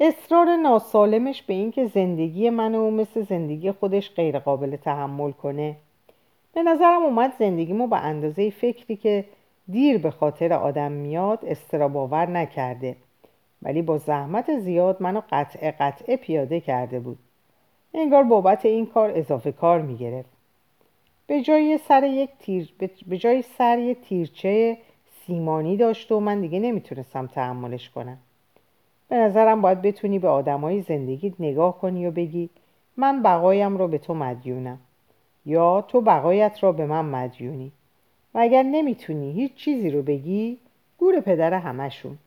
اصرار 0.00 0.56
ناسالمش 0.56 1.42
به 1.42 1.54
اینکه 1.54 1.86
زندگی 1.86 2.50
منو 2.50 2.90
مثل 2.90 3.22
زندگی 3.22 3.72
خودش 3.72 4.14
غیر 4.14 4.38
قابل 4.38 4.76
تحمل 4.76 5.32
کنه. 5.32 5.76
به 6.54 6.62
نظرم 6.62 7.02
اومد 7.02 7.32
زندگیمو 7.38 7.86
به 7.86 7.96
اندازه 7.96 8.50
فکری 8.50 8.96
که 8.96 9.24
دیر 9.68 9.98
به 9.98 10.10
خاطر 10.10 10.52
آدم 10.52 10.92
میاد 10.92 11.38
استراباور 11.44 12.26
نکرده. 12.26 12.96
ولی 13.62 13.82
با 13.82 13.98
زحمت 13.98 14.58
زیاد 14.58 15.02
منو 15.02 15.20
قطع 15.30 15.70
قطعه 15.70 16.16
پیاده 16.16 16.60
کرده 16.60 17.00
بود. 17.00 17.18
انگار 17.94 18.22
بابت 18.22 18.66
این 18.66 18.86
کار 18.86 19.12
اضافه 19.14 19.52
کار 19.52 19.82
می‌گرفت. 19.82 20.39
به 21.30 21.40
جای 21.40 21.78
سر 21.78 22.04
یک 22.04 22.30
تیر 22.38 22.72
به 23.06 23.18
جای 23.18 23.42
سر 23.42 23.78
یک 23.78 24.00
تیرچه 24.00 24.78
سیمانی 25.26 25.76
داشت 25.76 26.12
و 26.12 26.20
من 26.20 26.40
دیگه 26.40 26.60
نمی‌تونستم 26.60 27.26
تحملش 27.26 27.90
کنم. 27.90 28.18
به 29.08 29.16
نظرم 29.16 29.62
باید 29.62 29.82
بتونی 29.82 30.18
به 30.18 30.28
آدمای 30.28 30.82
زندگیت 30.82 31.32
نگاه 31.40 31.78
کنی 31.78 32.06
و 32.06 32.10
بگی 32.10 32.50
من 32.96 33.22
بقایم 33.22 33.76
رو 33.76 33.88
به 33.88 33.98
تو 33.98 34.14
مدیونم 34.14 34.78
یا 35.46 35.84
تو 35.88 36.00
بقایت 36.00 36.62
را 36.62 36.72
به 36.72 36.86
من 36.86 37.04
مدیونی. 37.04 37.72
و 38.34 38.38
اگر 38.38 38.62
نمی‌تونی 38.62 39.32
هیچ 39.32 39.54
چیزی 39.54 39.90
رو 39.90 40.02
بگی 40.02 40.58
گور 40.98 41.20
پدر 41.20 41.54
همشون 41.54 42.18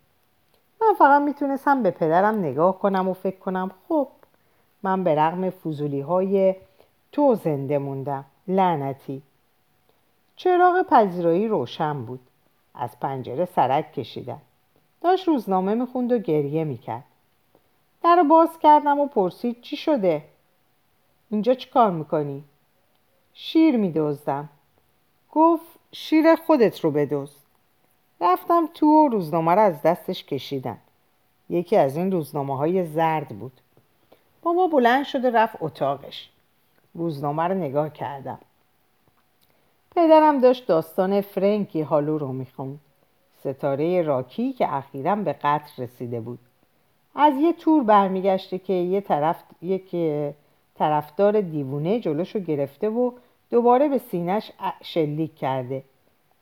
من 0.81 0.93
فقط 0.97 1.21
می‌تونستم 1.21 1.83
به 1.83 1.91
پدرم 1.91 2.39
نگاه 2.39 2.79
کنم 2.79 3.09
و 3.09 3.13
فکر 3.13 3.37
کنم 3.37 3.71
خب 3.87 4.07
من 4.83 5.03
به 5.03 5.15
رغم 5.15 5.49
فضولی 5.49 6.01
های 6.01 6.55
تو 7.11 7.35
زنده 7.35 7.77
موندم. 7.77 8.25
لعنتی. 8.47 9.21
چراغ 10.35 10.81
پذیرایی 10.81 11.47
روشن 11.47 12.05
بود. 12.05 12.19
از 12.75 12.99
پنجره 12.99 13.45
سرک 13.45 13.93
کشیدم 13.93 14.41
داشت 15.01 15.27
روزنامه 15.27 15.73
می‌خوند 15.73 16.11
و 16.11 16.17
گریه 16.17 16.63
می‌کرد. 16.63 17.03
در 18.03 18.15
رو 18.15 18.23
باز 18.23 18.59
کردم 18.59 18.99
و 18.99 19.07
پرسید 19.07 19.61
چی 19.61 19.77
شده؟ 19.77 20.23
اینجا 21.29 21.53
چی 21.53 21.69
کار 21.69 21.91
می‌کنی؟ 21.91 22.43
شیر 23.33 23.77
میدوزدم 23.77 24.49
گفت 25.31 25.65
شیر 25.91 26.35
خودت 26.35 26.79
رو 26.79 26.91
بدوز 26.91 27.35
رفتم 28.21 28.69
تو 28.73 28.87
و 28.87 29.07
روزنامه 29.07 29.51
رو 29.51 29.61
از 29.61 29.81
دستش 29.81 30.23
کشیدم 30.23 30.77
یکی 31.49 31.77
از 31.77 31.97
این 31.97 32.11
روزنامه 32.11 32.57
های 32.57 32.85
زرد 32.85 33.27
بود. 33.27 33.61
بابا 34.41 34.67
بلند 34.67 35.05
شده 35.05 35.31
رفت 35.31 35.55
اتاقش. 35.59 36.29
روزنامه 36.93 37.43
رو 37.43 37.53
نگاه 37.53 37.89
کردم. 37.89 38.39
پدرم 39.95 40.39
داشت 40.39 40.67
داستان 40.67 41.21
فرنکی 41.21 41.81
هالو 41.81 42.17
رو 42.17 42.27
می‌خوند. 42.27 42.79
ستاره 43.39 44.01
راکی 44.01 44.53
که 44.53 44.73
اخیرا 44.73 45.15
به 45.15 45.33
قتل 45.33 45.83
رسیده 45.83 46.21
بود. 46.21 46.39
از 47.15 47.33
یه 47.33 47.53
تور 47.53 47.83
برمیگشته 47.83 48.59
که 48.59 48.73
یه 48.73 49.01
طرف 49.01 49.43
یک 49.61 49.95
طرفدار 50.75 51.41
دیوونه 51.41 51.99
جلوشو 51.99 52.39
گرفته 52.39 52.89
و 52.89 53.11
دوباره 53.49 53.89
به 53.89 53.97
سینش 53.97 54.51
شلیک 54.81 55.35
کرده 55.35 55.83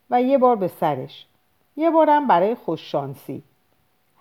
و 0.09 0.21
یه 0.21 0.37
بار 0.37 0.55
به 0.55 0.67
سرش. 0.67 1.25
یه 1.77 1.89
بارم 1.89 2.27
برای 2.27 2.55
خوششانسی. 2.55 3.43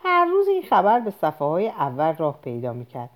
هر 0.02 0.24
روز 0.24 0.48
این 0.48 0.62
خبر 0.62 1.00
به 1.00 1.10
صفحه 1.10 1.48
های 1.48 1.68
اول 1.68 2.16
راه 2.16 2.38
پیدا 2.42 2.72
می‌کرد. 2.72 3.10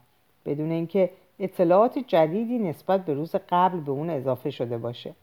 بدون 0.47 0.71
اینکه 0.71 1.11
اطلاعات 1.39 1.99
جدیدی 1.99 2.59
نسبت 2.59 3.05
به 3.05 3.15
روز 3.15 3.35
قبل 3.49 3.81
به 3.81 3.93
اون 3.93 4.11
اضافه 4.11 4.51
شده 4.51 4.79
باشه. 4.79 5.15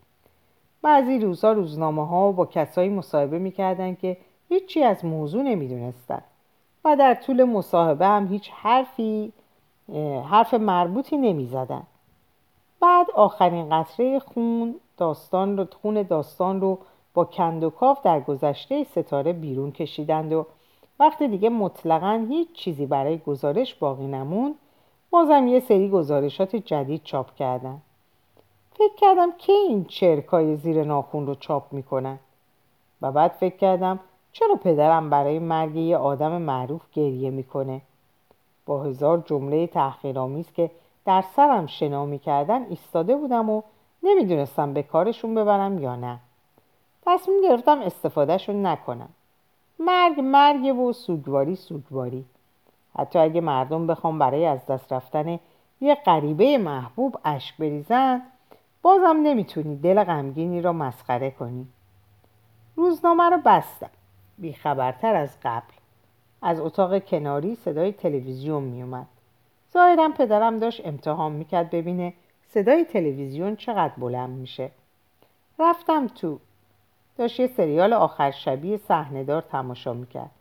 بعضی 0.82 1.20
روزها 1.20 1.51
روزنامه 1.51 2.08
ها 2.08 2.32
با 2.32 2.46
کسایی 2.46 2.89
مصاحبه 2.89 3.39
می‌کردن 3.39 3.96
که 3.96 4.18
هیچی 4.50 4.84
از 4.84 5.06
موضوع 5.06 5.44
نمی‌دونستن 5.44 6.22
و 6.86 6.96
در 6.96 7.13
طول 7.13 7.44
مصاحبه 7.44 8.08
هم 8.08 8.27
هیچ 8.27 8.51
حرفی 8.53 9.34
حرف 10.30 10.53
مربوطی 10.53 11.18
نمی‌زدن. 11.18 11.84
بعد 12.82 13.12
آخرین 13.15 13.70
قطره 13.70 14.20
خون 14.20 14.75
داستان 14.98 15.58
رو 15.58 15.68
خون 15.82 16.03
داستان 16.03 16.62
رو 16.62 16.80
با 17.13 17.25
کندوکاف 17.25 18.01
در 18.03 18.20
گذشته 18.20 18.84
ستاره 18.84 19.34
بیرون 19.34 19.72
کشیدند 19.72 20.34
و 20.34 20.46
وقتی 21.00 21.27
دیگه 21.27 21.50
مطلقا 21.50 22.25
هیچ 22.30 22.53
چیزی 22.53 22.86
برای 22.86 23.18
گزارش 23.18 23.75
باقی 23.75 24.08
نموند. 24.08 24.56
بازم 25.12 25.48
یه 25.48 25.60
سری 25.60 25.89
گزارشات 25.89 26.56
جدید 26.56 27.01
چاپ 27.03 27.36
کردن. 27.36 27.82
فکر 28.74 28.96
کردم 28.98 29.32
که 29.38 29.53
این 29.53 29.86
چرکای 29.86 30.56
زیر 30.56 30.84
ناخون 30.84 31.27
رو 31.27 31.36
چاپ 31.36 31.74
می‌کنن؟ 31.74 32.20
و 33.01 33.12
بعد 33.12 33.32
فکر 33.32 33.56
کردم 33.56 34.00
چرا 34.32 34.56
پدرم 34.56 35.10
برای 35.10 35.39
مرگ 35.39 35.75
یه 35.75 35.98
آدم 35.98 36.41
معروف 36.41 36.82
گریه 36.94 37.30
می‌کنه؟ 37.30 37.82
با 38.65 38.84
هزار 38.84 39.24
جمله 39.25 39.68
تحقیرآمیز 39.68 40.51
که 40.53 40.72
در 41.06 41.24
سرم 41.36 41.68
شنا 41.68 42.06
می‌کردن 42.06 42.65
ایستاده 42.70 43.15
بودم 43.15 43.50
و 43.50 43.62
نمی‌دونستم 44.03 44.74
به 44.74 44.84
کارشون 44.84 45.36
ببرم 45.36 45.80
یا 45.80 45.96
نه. 45.96 46.20
تصمیم 47.06 47.41
گرفتم 47.41 47.80
استفادهشون 47.80 48.65
نکنم. 48.65 49.10
مرگ 49.80 50.20
مرگ 50.20 50.80
و 50.80 50.94
سوگواری 50.94 51.56
سوگواری. 51.56 52.25
حتی 52.98 53.19
اگه 53.19 53.41
مردم 53.41 53.88
بخوام 53.88 54.19
برای 54.19 54.45
از 54.45 54.65
دست 54.65 54.93
رفتن 54.93 55.39
یه 55.81 55.95
غریبه 55.95 56.57
محبوب 56.57 57.17
اشک 57.25 57.57
بریزن 57.57 58.21
بازم 58.81 59.17
نمی‌تونی 59.24 59.75
دل 59.75 60.03
غمگینی 60.03 60.62
را 60.62 60.74
مسخره 60.74 61.31
کنی. 61.31 61.67
روزنامه 62.75 63.29
رو 63.29 63.38
بستم 63.45 63.89
بیخبرتر 64.38 65.15
از 65.15 65.38
قبل. 65.43 65.74
از 66.41 66.60
اتاق 66.60 67.05
کناری 67.05 67.55
صدای 67.55 67.91
تلویزیون 67.91 68.63
میومد. 68.63 69.07
ظاهرا 69.74 70.10
پدرم 70.17 70.60
داشت 70.60 70.88
امتحان 70.88 71.31
می‌کرد 71.31 71.69
ببینه 71.69 72.13
صدای 72.48 72.86
تلویزیون 72.86 73.55
چقدر 73.55 73.93
بلند 73.98 74.29
میشه. 74.29 74.71
رفتم 75.60 76.07
تو. 76.07 76.39
داشت 77.17 77.39
یه 77.39 77.48
سریال 77.48 77.93
آخر 77.93 78.31
شبیه 78.31 78.77
صحنهدار 78.77 79.41
تماشا 79.41 79.93
می‌کرد. 79.93 80.31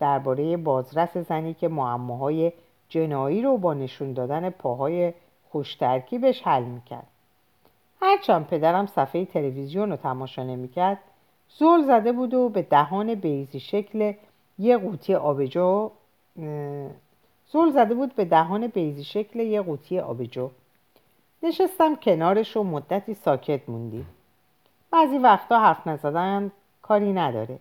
درباره 0.00 0.56
بازرس 0.56 1.16
زنی 1.16 1.54
که 1.54 1.68
معماهای 1.68 2.52
جنایی 2.88 3.42
رو 3.42 3.58
با 3.58 3.74
نشون 3.74 4.12
دادن 4.12 4.50
پاهای 4.50 5.12
خوشترکیبش 5.50 6.42
حل 6.42 6.62
می‌کرد. 6.62 7.06
هرچند 8.02 8.46
پدرم 8.46 8.86
صفحه 8.86 9.24
تلویزیون 9.24 9.90
رو 9.90 9.96
تماشا 9.96 10.42
نمی‌کرد 10.42 10.98
زل 11.58 11.82
زده 11.82 12.12
بود 12.12 12.34
و 12.34 12.48
به 12.48 12.62
دهان 12.62 13.14
بیزی 13.14 13.60
شکل 13.60 14.12
یه 14.58 14.78
قوطی 14.78 15.14
آبجو 15.14 15.90
زل 17.52 17.70
زده 17.70 17.94
بود 17.94 18.14
به 18.14 18.24
دهان 18.24 18.66
بیزی 18.66 19.04
شکل 19.04 19.40
یه 19.40 19.62
قوطی 19.62 19.98
آبجو. 19.98 20.50
نشستم 21.42 21.96
کنارش 21.96 22.56
و 22.56 22.62
مدتی 22.62 23.14
ساکت 23.14 23.68
موندیم. 23.68 24.06
بعضی 24.90 25.18
وقتا 25.18 25.60
حرف 25.60 25.86
نزدن 25.86 26.50
کاری 26.82 27.12
نداره. 27.12 27.58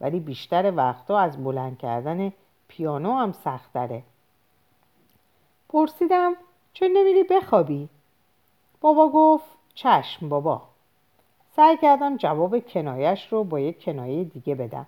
ولی 0.00 0.20
بیشتر 0.20 0.72
وقتا 0.76 1.18
از 1.18 1.44
بلند 1.44 1.78
کردن 1.78 2.32
پیانو 2.68 3.12
هم 3.12 3.32
سخت 3.32 3.72
داره 3.72 4.02
پرسیدم 5.68 6.34
چون 6.72 6.88
نمیری 6.88 7.22
بخوابی؟ 7.22 7.88
بابا 8.80 9.08
گفت 9.08 9.44
چشم 9.74 10.28
بابا. 10.28 10.62
سعی 11.56 11.76
کردم 11.76 12.16
جواب 12.16 12.58
کنایش 12.58 13.32
رو 13.32 13.44
با 13.44 13.60
یک 13.60 13.84
کنایه 13.84 14.24
دیگه 14.24 14.54
بدم. 14.54 14.86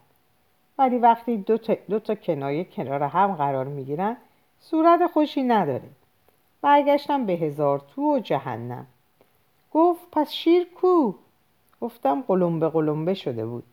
ولی 0.78 0.98
وقتی 0.98 1.36
دو 1.36 1.58
تا, 1.58 1.76
دو 1.88 1.98
تا 1.98 2.14
کنایه 2.14 2.64
کنار 2.64 3.02
هم 3.02 3.34
قرار 3.34 3.64
می‌گیرن 3.64 4.16
صورت 4.60 5.06
خوشی 5.06 5.42
نداره. 5.42 5.88
برگشتم 6.62 7.26
به 7.26 7.32
هزار 7.32 7.78
تو 7.94 8.16
و 8.16 8.18
جهنم. 8.18 8.86
گفت 9.72 10.10
پس 10.12 10.30
شیر 10.30 10.68
کو؟ 10.74 11.12
گفتم 11.80 12.20
قلمبه 12.28 12.68
قلمبه 12.68 13.14
شده 13.14 13.46
بود. 13.46 13.64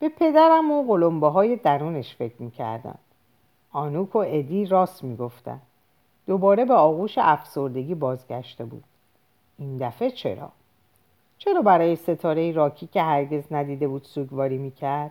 به 0.00 0.08
پدرم 0.08 0.70
و 0.70 0.82
قلمبه 0.82 1.28
های 1.28 1.56
درونش 1.56 2.16
فکر 2.16 2.34
می‌کردم 2.38 2.98
آنوک 3.72 4.16
و 4.16 4.18
ادی 4.18 4.66
راست 4.66 5.04
می‌گفتن 5.04 5.60
دوباره 6.26 6.64
به 6.64 6.74
آغوش 6.74 7.18
افسردگی 7.18 7.94
بازگشته 7.94 8.64
بود 8.64 8.84
این 9.58 9.76
دفعه 9.76 10.10
چرا؟ 10.10 10.52
چرا 11.38 11.62
برای 11.62 11.96
ستاره 11.96 12.52
راکی 12.52 12.86
که 12.86 13.02
هرگز 13.02 13.44
ندیده 13.50 13.88
بود 13.88 14.04
سوگواری 14.04 14.58
می‌کرد؟ 14.58 15.10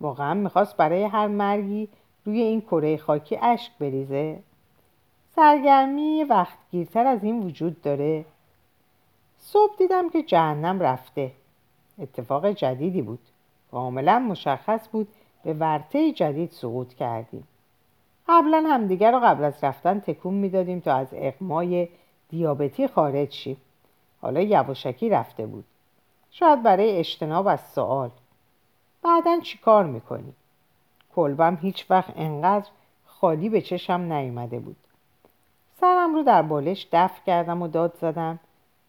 واقعا 0.00 0.34
می‌خواست 0.34 0.76
برای 0.76 1.04
هر 1.04 1.26
مرگی 1.26 1.88
روی 2.24 2.40
این 2.40 2.60
کره 2.60 2.96
خاکی 2.96 3.36
اشک 3.36 3.72
بریزه؟ 3.78 4.38
سرگرمی 5.36 6.24
وقتگیرتر 6.24 7.06
از 7.06 7.24
این 7.24 7.42
وجود 7.42 7.82
داره؟ 7.82 8.24
صبح 9.38 9.76
دیدم 9.78 10.10
که 10.10 10.22
جهنم 10.22 10.80
رفته 10.80 11.32
اتفاق 11.98 12.50
جدیدی 12.50 13.02
بود 13.02 13.18
کاملا 13.70 14.18
مشخص 14.18 14.88
بود 14.92 15.08
به 15.44 15.54
ورته 15.54 16.12
جدید 16.12 16.50
سقوط 16.50 16.94
کردیم. 16.94 17.48
قبلا 18.28 18.64
همدیگر 18.66 19.12
رو 19.12 19.20
قبل 19.20 19.44
از 19.44 19.64
رفتن 19.64 20.00
تکون 20.00 20.34
می‌دادیم 20.34 20.80
تا 20.80 20.94
از 20.94 21.08
اقمای 21.12 21.88
دیابتی 22.28 22.88
خارج 22.88 23.32
شیم. 23.32 23.56
حالا 24.22 24.40
یواشکی 24.40 25.08
رفته 25.08 25.46
بود. 25.46 25.64
شاید 26.30 26.62
برای 26.62 26.98
اجتناب 26.98 27.46
از 27.46 27.60
سوال. 27.60 28.10
بعدا 29.02 29.40
چی 29.40 29.58
کار 29.58 29.84
می‌کنی؟ 29.84 30.32
کلبم 31.14 31.58
هیچ 31.62 31.90
وقت 31.90 32.12
انقدر 32.16 32.66
خالی 33.06 33.48
به 33.48 33.60
چشم 33.60 34.00
نیومده 34.12 34.58
بود. 34.58 34.76
سرم 35.80 36.14
رو 36.14 36.22
در 36.22 36.42
بالش 36.42 36.86
دفع 36.92 37.24
کردم 37.26 37.62
و 37.62 37.68
داد 37.68 37.94
زدم. 38.00 38.38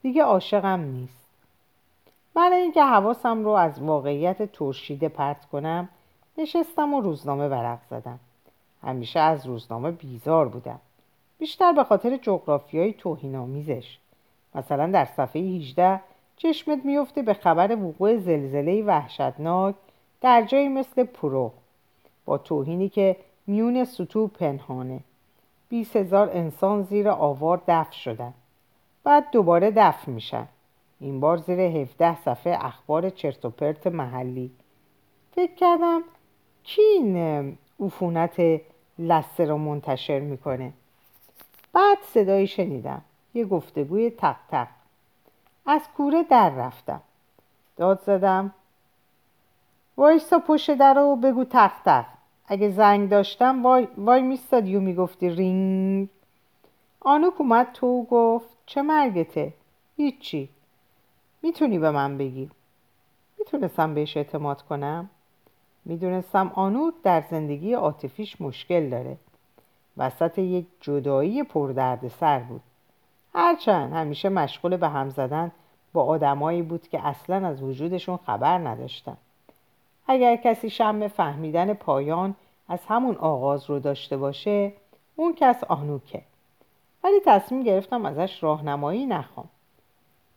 دیگه 0.01 0.23
عاشقم 0.23 0.79
نیست. 0.79 1.26
برای 2.37 2.61
اینکه 2.61 2.83
حواسم 2.83 3.43
رو 3.43 3.49
از 3.49 3.81
واقعیت 3.81 4.51
ترشیده 4.51 5.09
پرت 5.09 5.45
کنم 5.45 5.89
نشستم 6.37 6.93
و 6.93 7.01
روزنامه 7.01 7.47
ورق 7.47 7.79
زدم. 7.89 8.19
همیشه 8.83 9.19
از 9.19 9.45
روزنامه 9.45 9.91
بیزار 9.91 10.47
بودم. 10.47 10.79
بیشتر 11.39 11.73
به 11.73 11.83
خاطر 11.83 12.17
جغرافیای 12.17 12.93
توهینآمیزش. 12.93 13.97
مثلا 14.55 14.87
در 14.87 15.05
صفحه 15.05 15.41
18 15.41 15.99
چشمت 16.37 16.85
میفته 16.85 17.21
به 17.21 17.33
خبر 17.33 17.75
وقوع 17.75 18.17
زلزله 18.17 18.83
وحشتناک 18.83 19.75
در 20.21 20.41
جایی 20.41 20.69
مثل 20.69 21.03
پرو. 21.03 21.51
با 22.25 22.37
توهینی 22.37 22.89
که 22.89 23.15
میون 23.47 23.85
سطوح 23.85 24.29
پنهانه. 24.29 24.99
20 25.69 25.95
هزار 25.95 26.29
انسان 26.33 26.83
زیر 26.83 27.09
آوار 27.09 27.61
دفن 27.67 27.91
شدن. 27.91 28.33
بعد 29.03 29.31
دوباره 29.31 29.71
دفن 29.71 30.11
میشن. 30.11 30.47
این 30.99 31.19
بار 31.19 31.37
زیر 31.37 31.59
17 31.59 32.21
صفحه 32.21 32.57
اخبار 32.65 33.09
چرت 33.09 33.87
محلی. 33.87 34.51
فکر 35.31 35.55
کردم 35.55 36.01
کی 36.63 36.81
این 36.81 37.57
عفونت 37.79 38.61
لسه 38.99 39.45
رو 39.45 39.57
منتشر 39.57 40.19
می‌کنه؟ 40.19 40.73
بعد 41.73 41.97
صدایی 42.01 42.47
شنیدم. 42.47 43.01
یه 43.33 43.45
گفتگوی 43.45 44.09
تق 44.09 44.35
تق. 44.51 44.67
از 45.65 45.81
کوره 45.97 46.23
در 46.23 46.49
رفتم. 46.49 47.01
داد 47.77 48.01
زدم. 48.01 48.53
وایستا 49.97 50.39
پشت 50.39 50.71
در 50.71 50.93
رو 50.93 51.15
بگو 51.15 51.43
تق 51.43 51.71
تق. 51.85 52.05
اگه 52.47 52.69
زنگ 52.69 53.09
داشتم 53.09 53.63
وای, 53.63 53.87
وای 53.97 54.21
میستادی 54.21 54.75
و 54.75 54.79
می‌گفتی 54.79 55.29
رینگ. 55.29 56.09
آنوک 56.99 57.41
اومد 57.41 57.71
تو 57.73 58.03
گفت 58.11 58.49
چه 58.65 58.81
مرگته؟ 58.81 59.53
هیچی. 59.97 60.49
می‌تونی 61.47 61.79
به 61.79 61.91
من 61.91 62.17
بگی؟ 62.17 62.49
می‌تونستم 63.39 63.93
بهش 63.93 64.17
اعتماد 64.17 64.61
کنم؟ 64.61 65.09
می‌دونستم 65.85 66.51
آنوک 66.55 66.93
در 67.03 67.23
زندگی 67.31 67.73
عاطفیش 67.73 68.41
مشکل 68.41 68.89
داره. 68.89 69.17
وسط 69.97 70.37
یک 70.37 70.65
جدایی 70.81 71.43
پردرد 71.43 72.07
سر 72.07 72.39
بود. 72.39 72.61
هرچند 73.33 73.93
همیشه 73.93 74.29
مشغول 74.29 74.77
به 74.77 74.87
هم 74.87 75.09
زدن 75.09 75.51
با 75.93 76.03
آدمایی 76.03 76.61
بود 76.61 76.87
که 76.87 77.07
اصلا 77.07 77.47
از 77.47 77.63
وجودشون 77.63 78.17
خبر 78.17 78.57
نداشتن. 78.57 79.17
اگر 80.07 80.35
کسی 80.35 80.69
شم 80.69 81.07
فهمیدن 81.07 81.73
پایان 81.73 82.35
از 82.69 82.79
همون 82.87 83.15
آغاز 83.15 83.69
رو 83.69 83.79
داشته 83.79 84.17
باشه 84.17 84.73
اون 85.15 85.35
کس 85.35 85.63
آنوکه. 85.63 86.21
ولی 87.03 87.19
تصمیم 87.25 87.63
گرفتم 87.63 88.05
ازش 88.05 88.43
راهنمایی 88.43 89.05
نخوام. 89.05 89.49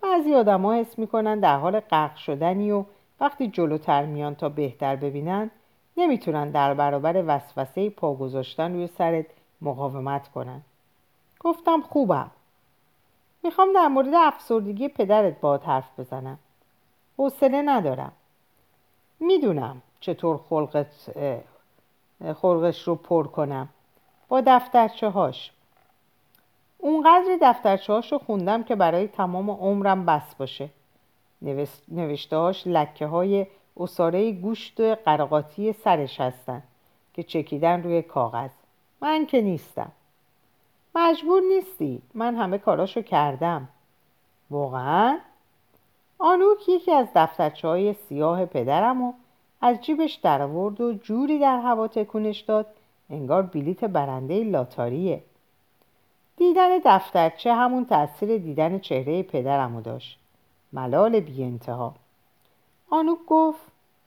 بعضی 0.03 0.35
آدما 0.35 0.75
حس 0.75 0.99
می‌کنن 0.99 1.41
در 1.41 1.59
حال 1.59 1.81
غرق 1.81 2.17
شدنی 2.17 2.71
و 2.71 2.85
وقتی 3.21 3.49
جلوتر 3.49 4.05
میان 4.05 4.35
تا 4.35 4.49
بهتر 4.49 4.97
ببینن 4.97 5.51
نمی‌تونن 5.97 6.51
در 6.51 6.75
برابر 6.75 7.25
وسوسه 7.27 7.91
پا 7.91 8.15
گذاشتن 8.15 8.73
روی 8.75 8.87
سرت 8.87 9.27
مقاومت 9.61 10.29
کنن. 10.29 10.61
گفتم 11.41 11.81
خوبم. 11.81 12.31
می‌خوام 13.43 13.69
در 13.75 13.89
مورد 13.89 14.15
افسردگی 14.15 14.89
پدرت 14.89 15.41
با 15.41 15.57
حرف 15.57 16.01
بزنم. 16.01 16.39
حوصله 17.19 17.63
ندارم. 17.63 18.13
می‌دونم 19.21 19.83
چطور 20.01 20.41
خلقت 20.51 20.87
خلقش 22.35 22.83
رو 22.89 22.95
پر 22.95 23.27
کنم. 23.27 23.69
با 24.29 24.43
دفترچه 24.47 25.09
هاش 25.09 25.53
اونقدر 26.81 27.39
دفترچه 27.43 27.93
هاش 27.93 28.13
رو 28.13 28.19
خوندم 28.19 28.63
که 28.63 28.77
برای 28.77 29.09
تمام 29.09 29.51
عمرم 29.51 30.07
بس 30.07 30.35
باشه. 30.35 30.69
نوشته 31.89 32.37
هاش 32.37 32.67
لکه 32.67 33.07
های 33.07 33.47
اصاره 33.77 34.33
گوشت 34.33 34.81
قرقاتی 34.81 35.73
سرش 35.73 36.21
هستن 36.21 36.63
که 37.15 37.23
چکیدن 37.23 37.83
روی 37.83 38.03
کاغذ. 38.03 38.51
من 39.01 39.27
که 39.27 39.41
نیستم. 39.41 39.93
مجبور 40.95 41.43
نیستی. 41.43 42.03
من 42.15 42.37
همه 42.37 42.59
کاراشو 42.59 43.03
کردم. 43.03 43.69
واقعا؟ 44.51 45.19
آنوک 46.19 46.69
یکی 46.69 46.93
از 46.93 47.07
دفترچه 47.15 47.69
های 47.69 47.93
سیاه 47.93 48.47
پدرم 48.47 49.03
و 49.03 49.13
از 49.61 49.81
جیبش 49.81 50.15
در 50.15 50.43
آورد 50.43 50.81
و 50.81 50.93
جوری 50.93 51.39
در 51.39 51.61
هوا 51.61 51.89
تکونش 51.89 52.41
داد 52.41 52.67
انگار 53.11 53.43
بلیت 53.43 53.85
برنده 53.85 54.45
لاتاریه. 54.45 55.23
دیدن 56.41 56.79
دفترچه 56.85 57.55
همون 57.55 57.87
تاثیر 57.87 58.39
دیدن 58.39 58.79
چهره 58.79 59.23
پدرمو 59.23 59.81
داشت. 59.81 60.19
ملال 60.73 61.21
بی 61.21 61.45
انتها. 61.45 61.95
آنوک 62.91 63.19
گفت 63.27 63.61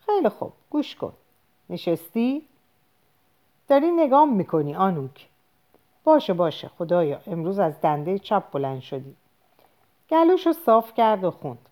خیلی 0.05 0.29
خوب 0.29 0.53
گوش 0.69 0.95
کن. 0.95 1.13
نشستی؟ 1.69 2.41
داری 3.67 3.91
نگام 3.91 4.33
می‌کنی 4.33 4.75
آنوک. 4.75 5.27
باشه 6.03 6.33
باشه 6.33 6.67
خدایا 6.67 7.19
امروز 7.27 7.59
از 7.59 7.81
دنده 7.81 8.19
چپ 8.19 8.51
بلند 8.51 8.81
شدی. 8.81 9.15
گلوش 10.09 10.47
رو 10.47 10.53
صاف 10.53 10.93
کرد 10.93 11.23
و 11.23 11.31
خوند. 11.31 11.69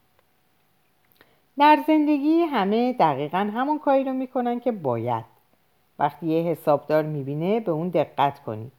در 1.58 1.84
زندگی 1.88 2.42
همه 2.42 2.94
دقیقا 2.94 3.52
همون 3.54 3.80
کاری 3.80 4.04
رو 4.04 4.14
می‌کنن 4.14 4.60
که 4.60 4.72
باید. 4.72 5.26
وقتی 6.00 6.28
یه 6.28 6.44
حسابدار 6.44 7.04
می‌بینه 7.04 7.60
به 7.60 7.72
اون 7.72 7.90
دقت 7.90 8.44
کنید 8.44 8.72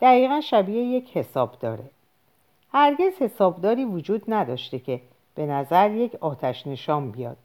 دقیقا 0.00 0.40
شبیه 0.40 0.82
یک 0.82 1.16
حساب 1.16 1.58
داره 1.60 1.84
هرگز 2.72 3.12
حسابداری 3.20 3.84
وجود 3.84 4.22
نداشته 4.28 4.78
که 4.78 5.00
به 5.34 5.46
نظر 5.46 5.90
یک 5.90 6.14
آتش 6.14 6.66
نشان 6.66 7.10
بیاد. 7.10 7.36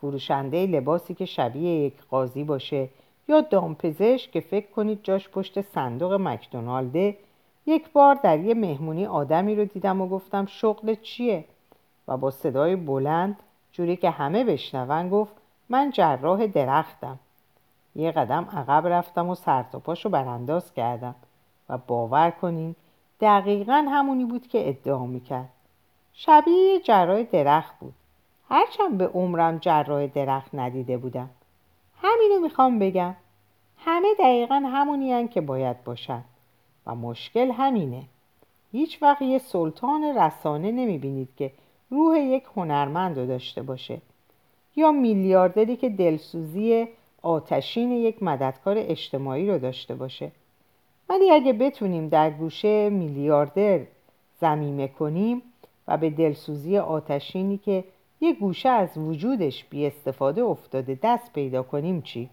فروشنده 0.00 0.66
لباسی 0.66 1.14
که 1.14 1.24
شبیه 1.24 1.70
یک 1.70 1.94
قاضی 2.10 2.44
باشه 2.44 2.88
یا 3.28 3.40
دامپزشک 3.40 4.30
که 4.30 4.40
فکر 4.40 4.70
کنید 4.70 5.00
جاش 5.02 5.28
پشت 5.28 5.60
صندوق 5.60 6.12
مکدونالده 6.12 7.16
یک 7.66 7.92
بار 7.92 8.14
در 8.14 8.38
یه 8.38 8.54
مهمونی 8.54 9.06
آدمی 9.06 9.56
رو 9.56 9.64
دیدم 9.64 10.00
و 10.00 10.08
گفتم 10.08 10.46
شغل 10.46 10.94
چیه؟ 10.94 11.44
و 12.08 12.16
با 12.16 12.30
صدای 12.30 12.76
بلند 12.76 13.36
جوری 13.72 13.96
که 13.96 14.10
همه 14.10 14.44
بشنون 14.44 15.08
گفت 15.08 15.32
من 15.68 15.90
جراح 15.90 16.46
درختم. 16.46 17.18
یه 17.96 18.10
قدم 18.10 18.48
عقب 18.52 18.86
رفتم 18.86 19.28
و 19.28 19.34
سر 19.34 19.62
تا 19.62 19.78
پاشو 19.78 20.08
برانداز 20.08 20.74
کردم. 20.74 21.14
و 21.70 21.78
باور 21.78 22.30
کنین 22.30 22.74
دقیقا 23.20 23.86
همونی 23.90 24.24
بود 24.24 24.46
که 24.46 24.68
ادعا 24.68 25.06
می‌کرد. 25.06 25.48
شبیه 26.12 26.80
جراح 26.80 27.22
درخت 27.22 27.78
بود. 27.80 27.94
هرچند 28.48 28.98
به 28.98 29.06
عمرم 29.06 29.58
جراح 29.58 30.06
درخت 30.06 30.54
ندیده 30.54 30.98
بودم. 30.98 31.30
همینو 32.02 32.40
می‌خوام 32.42 32.78
بگم. 32.78 33.14
همه 33.78 34.08
دقیقا 34.18 34.54
همونی 34.54 35.28
که 35.28 35.40
باید 35.40 35.84
باشن. 35.84 36.24
و 36.86 36.94
مشکل 36.94 37.50
همینه. 37.50 38.02
هیچ 38.72 39.02
وقت 39.02 39.22
یه 39.22 39.38
سلطان 39.38 40.18
رسانه 40.18 40.70
نمی‌بینید 40.72 41.28
که 41.36 41.52
روح 41.90 42.18
یک 42.18 42.44
هنرمند 42.56 43.18
رو 43.18 43.26
داشته 43.26 43.62
باشه. 43.62 44.00
یا 44.76 44.92
میلیاردری 44.92 45.76
که 45.76 45.88
دلسوزی 45.88 46.88
آتشین 47.22 47.92
یک 47.92 48.22
مددکار 48.22 48.74
اجتماعی 48.78 49.50
رو 49.50 49.58
داشته 49.58 49.94
باشه. 49.94 50.32
ولی 51.10 51.30
اگه 51.30 51.52
بتونیم 51.52 52.08
در 52.08 52.30
گوشه 52.30 52.90
میلیاردر 52.90 53.80
زمیمه 54.40 54.88
کنیم 54.88 55.42
و 55.88 55.96
به 55.96 56.10
دلسوزی 56.10 56.78
آتشینی 56.78 57.58
که 57.58 57.84
یه 58.20 58.32
گوشه 58.32 58.68
از 58.68 58.98
وجودش 58.98 59.64
بی 59.64 59.86
استفاده 59.86 60.42
افتاده 60.42 60.98
دست 61.02 61.32
پیدا 61.32 61.62
کنیم 61.62 62.02
چی؟ 62.02 62.30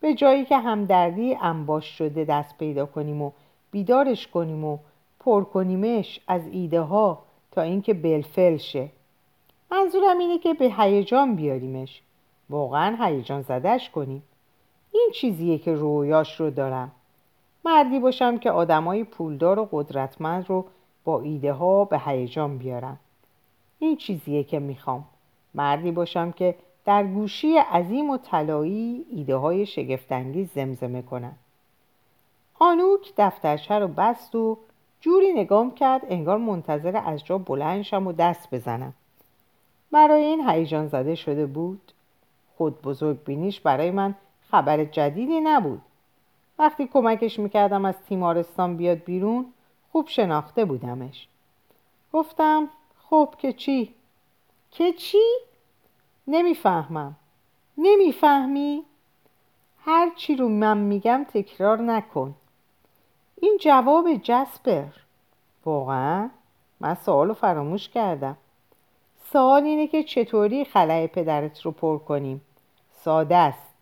به 0.00 0.14
جایی 0.14 0.44
که 0.44 0.58
همدردی 0.58 1.34
انباش 1.34 1.98
شده 1.98 2.24
دست 2.24 2.58
پیدا 2.58 2.86
کنیم 2.86 3.22
و 3.22 3.30
بیدارش 3.70 4.26
کنیم 4.26 4.64
و 4.64 4.78
پر 5.20 5.44
کنیمش 5.44 6.20
از 6.28 6.42
ایده 6.52 6.80
ها 6.80 7.22
تا 7.50 7.62
اینکه 7.62 7.94
بلفل 7.94 8.56
شه. 8.56 8.88
منظورم 9.70 10.18
اینه 10.18 10.38
که 10.38 10.54
به 10.54 10.74
هیجان 10.78 11.36
بیاریمش. 11.36 12.02
واقعا 12.50 12.96
هیجان 13.04 13.42
زدش 13.42 13.90
کنیم. 13.90 14.22
این 14.92 15.10
چیزیه 15.14 15.58
که 15.58 15.74
رویاش 15.74 16.40
رو 16.40 16.50
دارم. 16.50 16.92
مردی 17.64 17.98
باشم 17.98 18.38
که 18.38 18.50
آدمای 18.50 19.04
پولدار 19.04 19.58
و 19.58 19.68
قدرتمند 19.72 20.48
رو 20.48 20.64
با 21.04 21.20
ایده 21.20 21.52
ها 21.52 21.84
به 21.84 21.98
هیجان 21.98 22.58
بیارم. 22.58 22.98
این 23.78 23.96
چیزیه 23.96 24.44
که 24.44 24.58
می‌خوام. 24.58 25.04
مردی 25.54 25.90
باشم 25.90 26.32
که 26.32 26.54
در 26.84 27.04
گوشی 27.04 27.56
عظیم 27.56 28.10
و 28.10 28.18
طلایی 28.18 29.06
ایده 29.10 29.36
های 29.36 29.66
شگفتانگیز 29.66 30.52
زمزمه 30.54 31.02
کنم. 31.02 31.36
آنوک 32.58 33.12
دفترچه 33.16 33.74
رو 33.74 33.88
بست 33.88 34.34
و 34.34 34.58
جوری 35.00 35.32
نگام 35.32 35.74
کرد 35.74 36.02
انگار 36.08 36.38
منتظر 36.38 37.02
از 37.04 37.24
جا 37.24 37.38
بلندشم 37.38 38.06
و 38.06 38.12
دست 38.12 38.54
بزنم. 38.54 38.94
برای 39.92 40.22
این 40.22 40.48
هیجان 40.48 40.88
زده 40.88 41.14
شده 41.14 41.46
بود. 41.46 41.92
خود 42.56 42.82
بزرگ 42.82 43.24
بینیش 43.24 43.60
برای 43.60 43.90
من 43.90 44.14
خبر 44.50 44.84
جدیدی 44.84 45.40
نبود. 45.40 45.82
وقتی 46.60 46.86
کمکش 46.86 47.38
می‌کردم 47.38 47.84
از 47.84 47.94
تیمارستان 48.08 48.76
بیاد 48.76 48.98
بیرون 48.98 49.52
خوب 49.92 50.08
شناخته 50.08 50.64
بودمش 50.64 51.28
گفتم 52.12 52.68
خب 53.10 53.34
که 53.38 53.52
چی؟ 53.52 53.94
که 54.70 54.92
چی؟ 54.92 55.24
نمی‌فهمم 56.26 57.16
نمی‌فهمی؟ 57.78 58.84
هر 59.84 60.10
چی 60.16 60.36
رو 60.36 60.48
من 60.48 60.78
میگم 60.78 61.26
تکرار 61.34 61.78
نکن 61.80 62.34
این 63.36 63.58
جواب 63.60 64.14
جسپر 64.22 64.86
واقعا؟ 65.64 66.30
من 66.80 66.94
سوال 66.94 67.32
فراموش 67.32 67.88
کردم 67.88 68.36
سوال 69.32 69.62
اینه 69.62 69.86
که 69.86 70.02
چطوری 70.02 70.64
خلای 70.64 71.06
پدرت 71.06 71.60
رو 71.60 71.70
پر 71.70 71.98
کنیم 71.98 72.40
ساده 72.92 73.36
است 73.36 73.74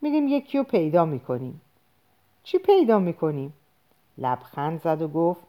میریم 0.00 0.28
یکی 0.28 0.58
رو 0.58 0.64
پیدا 0.64 1.04
می‌کنیم 1.04 1.60
چی 2.44 2.58
پیدا 2.58 2.98
می‌کنیم؟ 2.98 3.52
لبخند 4.18 4.80
زد 4.80 5.02
و 5.02 5.08
گفت 5.08 5.44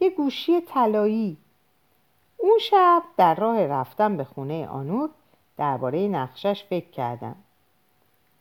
یه 0.00 0.10
گوشی 0.10 0.60
طلایی. 0.60 1.36
اون 2.36 2.58
شب 2.58 3.02
در 3.16 3.34
راه 3.34 3.66
رفتن 3.66 4.16
به 4.16 4.24
خونه 4.24 4.66
آنور 4.66 5.10
درباره 5.56 6.08
نقشش 6.08 6.64
فکر 6.64 6.90
کردم. 6.90 7.36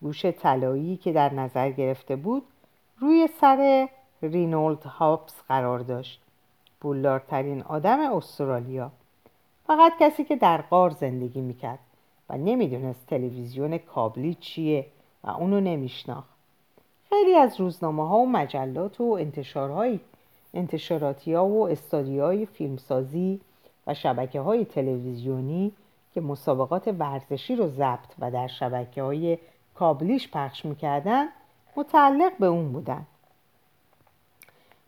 گوش 0.01 0.25
طلایی 0.25 0.97
که 0.97 1.13
در 1.13 1.33
نظر 1.33 1.71
گرفته 1.71 2.15
بود 2.15 2.43
روی 2.99 3.29
سر 3.41 3.89
رینولد 4.21 4.83
هاپس 4.83 5.41
قرار 5.47 5.79
داشت. 5.79 6.21
پولدارترین 6.81 7.61
آدم 7.61 7.99
استرالیا. 7.99 8.91
فقط 9.67 9.93
کسی 9.99 10.23
که 10.23 10.35
در 10.35 10.61
قار 10.61 10.89
زندگی 10.89 11.41
می‌کرد 11.41 11.79
و 12.29 12.37
نمی‌دونست 12.37 13.07
تلویزیون 13.07 13.77
کابلی 13.77 14.35
چیه 14.35 14.85
و 15.23 15.29
اونو 15.29 15.59
نمیشناخت. 15.59 16.32
خیلی 17.13 17.35
از 17.35 17.59
روزنامه 17.59 18.07
ها 18.07 18.17
و 18.17 18.25
مجلات 18.25 19.01
و 19.01 19.03
انتشارهای 19.03 19.99
انتشاراتی 20.53 21.33
ها 21.33 21.45
و 21.45 21.69
استادیوهای 21.69 22.45
فیلمسازی 22.45 23.41
و 23.87 23.93
شبکه 23.93 24.41
های 24.41 24.65
تلویزیونی 24.65 25.71
که 26.13 26.21
مسابقات 26.21 26.87
ورزشی 26.99 27.55
رو 27.55 27.67
ضبط 27.67 28.13
و 28.19 28.31
در 28.31 28.47
شبکه 28.47 29.03
های 29.03 29.37
کابلیش 29.75 30.31
پخش 30.31 30.65
می‌کردن 30.65 31.25
متعلق 31.75 32.37
به 32.39 32.45
اون 32.45 32.71
بودن. 32.71 33.05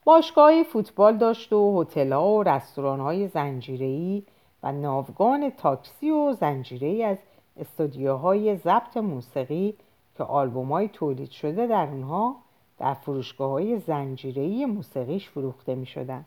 باشگاه 0.03 0.63
فوتبال 0.63 1.17
داشت 1.17 1.53
و 1.53 1.81
هتل‌ها 1.81 2.33
و 2.33 2.43
رستوران‌های 2.43 3.27
زنجیره‌ای 3.27 4.23
و 4.63 4.71
ناوگان 4.71 5.49
تاکسی 5.49 6.11
و 6.11 6.33
زنجیره‌ای 6.33 7.03
از 7.03 7.17
استودیوهای 7.57 8.55
ضبط 8.55 8.97
موسیقی 8.97 9.75
که 10.17 10.23
آلبومای 10.23 10.87
تولید 10.87 11.29
شده 11.29 11.67
در 11.67 11.87
اونها 11.87 12.35
در 12.77 12.93
فروشگاه 12.93 13.51
های 13.51 13.79
زنجیره‌ای 13.79 14.65
موسیقیش 14.65 15.29
فروخته 15.29 15.75
می 15.75 15.85
شدن. 15.85 16.25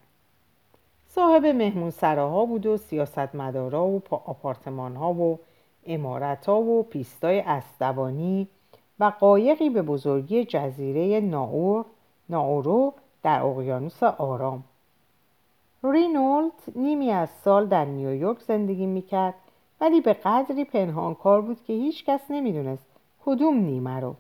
صاحب 1.06 1.46
مهمون 1.46 1.90
سراها 1.90 2.44
بود 2.44 2.66
و 2.66 2.76
سیاستمدارا 2.76 3.86
و 3.86 4.02
آپارتمان 4.10 4.96
ها 4.96 5.12
و 5.12 5.38
امارت 5.86 6.46
ها 6.46 6.60
و 6.60 6.82
پیستای 6.82 7.40
اسدوانی 7.40 8.48
و 9.00 9.12
قایقی 9.20 9.70
به 9.70 9.82
بزرگی 9.82 10.44
جزیره 10.44 11.20
ناور 11.20 11.84
ناورو 12.28 12.92
در 13.22 13.42
اقیانوس 13.42 14.02
آرام 14.02 14.64
رینولد 15.84 16.52
نیمی 16.76 17.10
از 17.10 17.30
سال 17.30 17.66
در 17.66 17.84
نیویورک 17.84 18.40
زندگی 18.40 18.86
می‌کرد 18.86 19.34
ولی 19.80 20.00
به 20.00 20.12
قدری 20.12 20.64
پنهانکار 20.64 21.40
بود 21.40 21.62
که 21.64 21.72
هیچ 21.72 22.04
کس 22.04 22.20
نمی‌دونست 22.30 22.87
کدوم 23.24 23.54
نیمه 23.54 24.00
رو؟ 24.00 24.16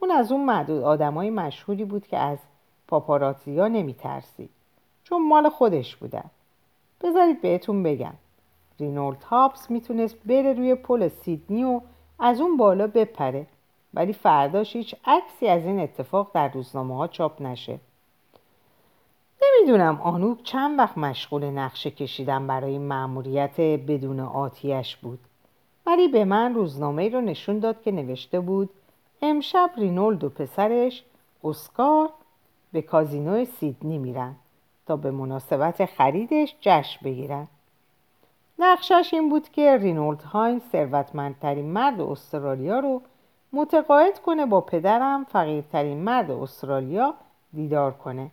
اون 0.00 0.10
از 0.10 0.32
اون 0.32 0.44
معدود 0.44 0.82
آدمای 0.82 1.30
مشهوری 1.30 1.84
بود 1.84 2.06
که 2.06 2.18
از 2.18 2.38
پاپاراتزیا 2.88 3.68
نمیترسید. 3.68 4.50
چون 5.04 5.28
مال 5.28 5.48
خودش 5.48 5.96
بودن. 5.96 6.30
بذارید 7.00 7.40
بهتون 7.40 7.82
بگم. 7.82 8.14
رینولد 8.80 9.22
هابس 9.22 9.70
می‌تونست 9.70 10.16
بره 10.24 10.52
روی 10.52 10.74
پل 10.74 11.08
سیدنی 11.08 11.64
و 11.64 11.80
از 12.18 12.40
اون 12.40 12.56
بالا 12.56 12.86
بپره. 12.86 13.46
ولی 13.94 14.12
فرداش 14.12 14.76
هیچ 14.76 14.94
عکسی 15.04 15.48
از 15.48 15.64
این 15.64 15.80
اتفاق 15.80 16.30
در 16.34 16.48
روزنامه 16.48 16.96
ها 16.96 17.08
چاپ 17.08 17.42
نشه. 17.42 17.78
نمی‌دونم 19.42 20.00
آنوک 20.00 20.42
چند 20.42 20.78
وقت 20.78 20.98
مشغول 20.98 21.44
نقشه 21.44 21.90
کشیدن 21.90 22.46
برای 22.46 22.78
مأموریت 22.78 23.60
بدون 23.60 24.20
آتیش 24.20 24.96
بود. 24.96 25.18
ولی 25.86 26.08
به 26.08 26.24
من 26.24 26.54
روزنامه 26.54 27.08
رو 27.08 27.20
نشون 27.20 27.58
داد 27.58 27.82
که 27.82 27.92
نوشته 27.92 28.40
بود 28.40 28.70
امشب 29.22 29.70
رینولد 29.76 30.24
و 30.24 30.28
پسرش 30.28 31.04
اسکار 31.44 32.10
به 32.72 32.82
کازینو 32.82 33.44
سیدنی 33.44 33.98
میرن 33.98 34.34
تا 34.86 34.96
به 34.96 35.10
مناسبت 35.10 35.84
خریدش 35.84 36.56
جشن 36.60 37.00
بگیرن. 37.04 37.48
نقشش 38.58 39.10
این 39.12 39.28
بود 39.28 39.48
که 39.48 39.76
رینولد 39.76 40.22
هاین 40.22 40.62
ثروتمندترین 40.72 41.64
مرد 41.64 42.00
استرالیا 42.00 42.78
رو 42.78 43.02
متقاعد 43.52 44.18
کنه 44.18 44.46
با 44.46 44.60
پدرم 44.60 45.24
فقیرترین 45.24 45.98
مرد 45.98 46.30
استرالیا 46.30 47.14
دیدار 47.54 47.92
کنه. 47.92 48.30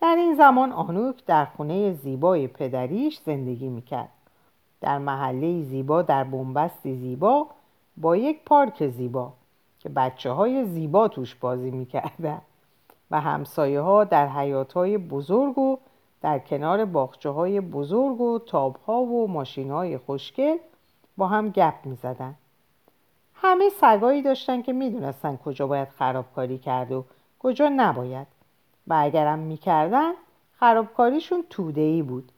در 0.00 0.14
این 0.18 0.34
زمان 0.34 0.72
آنوک 0.72 1.24
در 1.26 1.44
خونه 1.44 1.92
زیبای 1.92 2.48
پدریش 2.48 3.18
زندگی 3.18 3.68
می‌کرد. 3.68 4.08
در 4.80 4.98
محله 4.98 5.62
زیبا 5.62 6.02
در 6.02 6.24
بنبستی 6.24 6.94
زیبا 6.94 7.46
با 7.96 8.16
یک 8.16 8.44
پارک 8.44 8.86
زیبا 8.86 9.32
که 9.78 9.88
بچه 9.88 10.30
های 10.30 10.64
زیبا 10.64 11.08
توش 11.08 11.34
بازی 11.34 11.70
می‌کردن 11.70 12.40
و 13.10 13.20
همسایه 13.20 13.80
ها 13.80 14.04
در 14.04 14.28
حیات 14.28 14.72
های 14.72 14.98
بزرگ 14.98 15.58
و 15.58 15.78
در 16.20 16.38
کنار 16.38 16.84
باخچه 16.84 17.30
های 17.30 17.60
بزرگ 17.60 18.20
و 18.20 18.38
تاب 18.38 18.76
ها 18.86 19.02
و 19.02 19.28
ماشین 19.28 19.70
های 19.70 19.98
خوشگل 19.98 20.56
با 21.16 21.26
هم 21.26 21.48
گپ 21.48 21.74
می 21.84 21.94
زدن. 21.94 22.34
همه 23.34 23.68
سگایی 23.68 24.22
داشتن 24.22 24.62
که 24.62 24.72
می‌دونستن 24.72 25.36
کجا 25.36 25.66
باید 25.66 25.88
خرابکاری 25.88 26.58
کرد 26.58 26.92
و 26.92 27.04
کجا 27.38 27.68
نباید 27.76 28.26
و 28.86 28.94
اگرم 28.98 29.38
می‌کردن 29.38 30.12
خرابکاریشون 30.52 31.44
تودهی 31.50 32.02
بود 32.02 32.32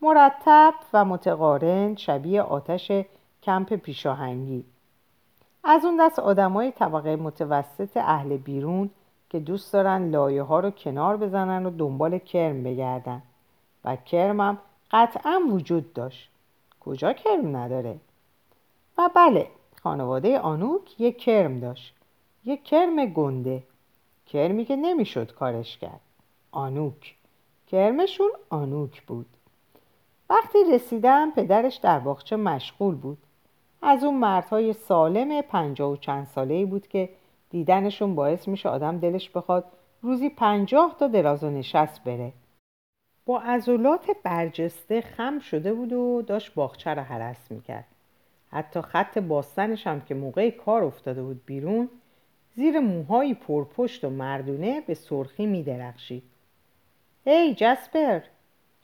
مرتب 0.00 0.74
و 0.92 1.04
متقارن 1.04 1.96
شبیه 1.96 2.42
آتش 2.42 2.92
کمپ 3.42 3.74
پیشاهنگی. 3.74 4.64
از 5.64 5.84
اون 5.84 5.96
دست 6.00 6.18
آدمای 6.18 6.72
طبقه 6.72 7.16
متوسط 7.16 7.96
اهل 7.96 8.36
بیرون 8.36 8.90
که 9.30 9.40
دوست 9.40 9.72
دارن 9.72 10.10
لایه 10.10 10.42
ها 10.42 10.60
رو 10.60 10.70
کنار 10.70 11.16
بزنن 11.16 11.66
و 11.66 11.70
دنبال 11.70 12.18
کرم 12.18 12.62
بگردن. 12.62 13.22
و 13.84 13.96
کرمم 13.96 14.58
قطعا 14.90 15.40
وجود 15.50 15.92
داشت. 15.92 16.30
کجا 16.80 17.12
کرم 17.12 17.56
نداره؟ 17.56 17.96
و 18.98 19.10
بله 19.14 19.48
خانواده 19.82 20.38
آنوک 20.38 21.00
یک 21.00 21.18
کرم 21.18 21.60
داشت. 21.60 21.94
یک 22.44 22.64
کرم 22.64 23.06
گنده. 23.06 23.62
کرمی 24.26 24.64
که 24.64 24.76
نمی‌شد 24.76 25.32
کارش 25.32 25.78
کرد. 25.78 26.00
آنوک. 26.52 27.14
کرمشون 27.66 28.30
آنوک 28.50 29.02
بود. 29.02 29.35
وقتی 30.30 30.58
رسیدم 30.72 31.30
پدرش 31.30 31.76
در 31.76 31.98
باغچه 31.98 32.36
مشغول 32.36 32.94
بود. 32.94 33.18
از 33.82 34.04
اون 34.04 34.14
مردهای 34.14 34.72
سالم 34.72 35.42
پنجاه 35.42 35.92
و 35.92 35.96
چند 35.96 36.26
ساله 36.26 36.66
بود 36.66 36.88
که 36.88 37.08
دیدنشون 37.50 38.14
باعث 38.14 38.48
میشه 38.48 38.68
آدم 38.68 38.98
دلش 38.98 39.30
بخواد 39.30 39.64
روزی 40.02 40.28
پنجاه 40.28 40.96
تا 40.98 41.06
دراز 41.06 41.44
و 41.44 41.50
نشست 41.50 42.04
بره. 42.04 42.32
با 43.26 43.40
عضلات 43.40 44.10
برجسته 44.22 45.00
خم 45.00 45.38
شده 45.38 45.72
بود 45.72 45.92
و 45.92 46.22
داشت 46.22 46.54
باغچه 46.54 46.94
رو 46.94 47.02
حرس 47.02 47.50
می‌کرد. 47.50 47.86
حتی 48.50 48.80
خط 48.80 49.18
باستنش 49.18 49.86
هم 49.86 50.00
که 50.00 50.14
موقع 50.14 50.50
کار 50.50 50.84
افتاده 50.84 51.22
بود 51.22 51.46
بیرون 51.46 51.88
زیر 52.54 52.80
موهای 52.80 53.34
پرپشت 53.34 54.04
و 54.04 54.10
مردونه 54.10 54.80
به 54.80 54.94
سرخی 54.94 55.46
میدرخشید. 55.46 56.22
هی 57.24 57.54
جسپر! 57.54 58.20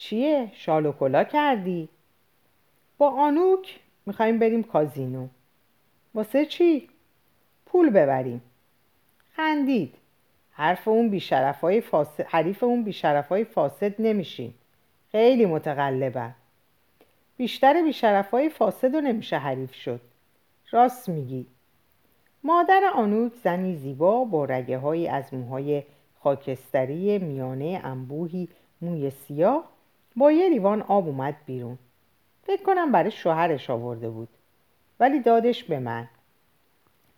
چیه؟ 0.02 0.50
شال 0.54 0.86
و 0.86 0.92
کلا 0.92 1.24
کردی؟ 1.24 1.88
با 2.98 3.10
آنوک 3.10 3.80
می‌خوایم 4.06 4.38
بریم 4.38 4.62
کازینو. 4.62 5.28
واسه 6.14 6.46
چی؟ 6.46 6.88
پول 7.66 7.90
ببریم. 7.90 8.42
خندید. 9.36 9.94
حرف 10.50 10.88
اون 10.88 11.10
بیشرف 11.10 11.80
فاسد 11.80 12.26
حریف 12.26 12.62
اون 12.62 12.84
بیشرف 12.84 13.28
های 13.28 13.44
فاسد 13.44 13.94
نمیشین 13.98 14.54
خیلی 15.12 15.46
متقلبن 15.46 16.34
بیشتر 17.36 17.82
بیشرف 17.82 18.30
های 18.30 18.48
فاسد 18.48 18.94
رو 18.94 19.00
نمیشه 19.00 19.38
حریف 19.38 19.74
شد. 19.74 20.00
راست 20.70 21.08
میگی. 21.08 21.46
مادر 22.44 22.90
آنوک 22.94 23.32
زنی 23.44 23.76
زیبا 23.76 24.24
با 24.24 24.44
رگه 24.44 25.10
از 25.10 25.34
موهای 25.34 25.82
خاکستری 26.20 27.18
میانه 27.18 27.80
انبوهی 27.84 28.48
موی 28.80 29.10
سیاه 29.10 29.71
با 30.16 30.32
یه 30.32 30.48
لیوان 30.48 30.82
آب 30.82 31.06
اومد 31.06 31.36
بیرون. 31.46 31.78
فکر 32.42 32.62
کنم 32.62 32.92
برای 32.92 33.10
شوهرش 33.10 33.70
آورده 33.70 34.10
بود. 34.10 34.28
ولی 35.00 35.20
دادش 35.20 35.64
به 35.64 35.78
من. 35.78 36.08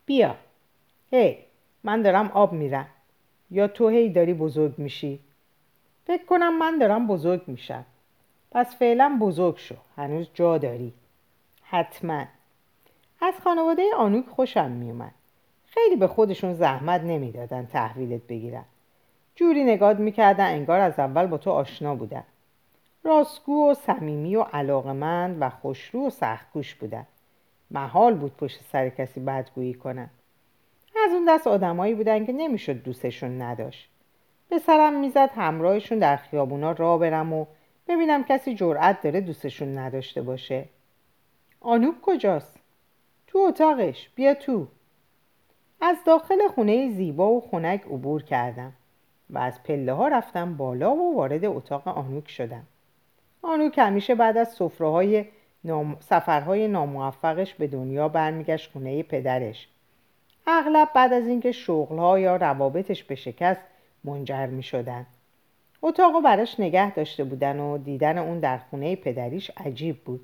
بیا. 0.06 0.36
هی 1.10 1.38
من 1.84 2.02
دارم 2.02 2.28
آب 2.28 2.52
میرم. 2.52 2.86
یا 3.50 3.68
تو 3.68 3.88
هی 3.88 4.08
داری 4.08 4.34
بزرگ 4.34 4.74
میشی؟ 4.78 5.20
فکر 6.06 6.24
کنم 6.24 6.58
من 6.58 6.78
دارم 6.78 7.06
بزرگ 7.06 7.42
میشم. 7.46 7.84
پس 8.50 8.76
فعلا 8.76 9.18
بزرگ 9.20 9.56
شو. 9.56 9.74
هنوز 9.96 10.28
جا 10.34 10.58
داری. 10.58 10.92
حتما. 11.62 12.24
از 13.20 13.34
خانواده 13.44 13.82
آنوک 13.96 14.26
خوشم 14.26 14.70
میومد. 14.70 15.14
خیلی 15.66 15.96
به 15.96 16.06
خودشون 16.06 16.54
زحمت 16.54 17.00
نمی‌دادن 17.00 17.66
تحویلت 17.66 18.22
بگیرن. 18.22 18.64
جوری 19.34 19.64
نگاد 19.64 19.98
می‌کردن 19.98 20.46
انگار 20.46 20.80
از 20.80 20.98
اول 20.98 21.26
با 21.26 21.38
تو 21.38 21.50
آشنا 21.50 21.94
بودن. 21.94 22.24
راستگو 23.04 23.70
و 23.70 23.74
صمیمی 23.74 24.36
و 24.36 24.42
علاقمند 24.42 25.36
و 25.40 25.50
خوشرو 25.50 26.06
و 26.06 26.10
سختگوش 26.10 26.74
بودن. 26.74 27.06
محال 27.70 28.14
بود 28.14 28.36
پشت 28.36 28.60
سر 28.72 28.88
کسی 28.88 29.20
بدگویی 29.20 29.74
کنن. 29.74 30.10
از 31.06 31.12
اون 31.12 31.24
دست 31.28 31.46
آدمایی 31.46 31.94
بودن 31.94 32.26
که 32.26 32.32
نمی‌شد 32.32 32.82
دوستشون 32.82 33.42
نداشت. 33.42 33.90
به 34.48 34.58
سرم 34.58 35.00
می‌زد 35.00 35.30
همراهشون 35.34 35.98
در 35.98 36.16
خیابونا 36.16 36.72
را 36.72 36.98
برم 36.98 37.32
و 37.32 37.46
ببینم 37.88 38.24
کسی 38.24 38.54
جرأت 38.54 39.02
داره 39.02 39.20
دوستشون 39.20 39.78
نداشته 39.78 40.22
باشه. 40.22 40.64
آنوب 41.60 41.94
کجاست؟ 42.02 42.56
تو 43.26 43.38
اتاقش 43.38 44.08
بیا 44.14 44.34
تو. 44.34 44.66
از 45.80 45.96
داخل 46.06 46.48
خونه 46.48 46.90
زیبا 46.90 47.28
و 47.28 47.40
خنک 47.50 47.82
عبور 47.82 48.22
کردم 48.22 48.72
و 49.30 49.38
از 49.38 49.62
پله 49.62 49.92
ها 49.92 50.08
رفتم 50.08 50.56
بالا 50.56 50.96
و 50.96 51.16
وارد 51.16 51.44
اتاق 51.44 51.88
آنوک 51.88 52.30
شدم. 52.30 52.66
آنوک 53.44 53.78
همیشه 53.78 54.14
بعد 54.14 54.36
از 54.36 54.58
های 54.80 55.24
نام... 55.64 55.96
سفرهای 56.00 56.68
ناموفقش 56.68 57.54
به 57.54 57.66
دنیا 57.66 58.08
برمیگشت 58.08 58.72
خونه 58.72 59.02
پدرش. 59.02 59.68
اغلب 60.46 60.88
بعد 60.94 61.12
از 61.12 61.26
اینکه 61.26 61.52
شغلها 61.52 62.18
یا 62.18 62.36
روابطش 62.36 63.04
به 63.04 63.14
شکست 63.14 63.60
منجر 64.04 64.46
می 64.46 64.62
شدن. 64.62 65.06
اتاقو 65.82 66.20
براش 66.20 66.60
نگه 66.60 66.94
داشته 66.94 67.24
بودن 67.24 67.60
و 67.60 67.78
دیدن 67.78 68.18
اون 68.18 68.40
در 68.40 68.58
خونه 68.58 68.96
پدریش 68.96 69.50
عجیب 69.56 70.04
بود. 70.04 70.20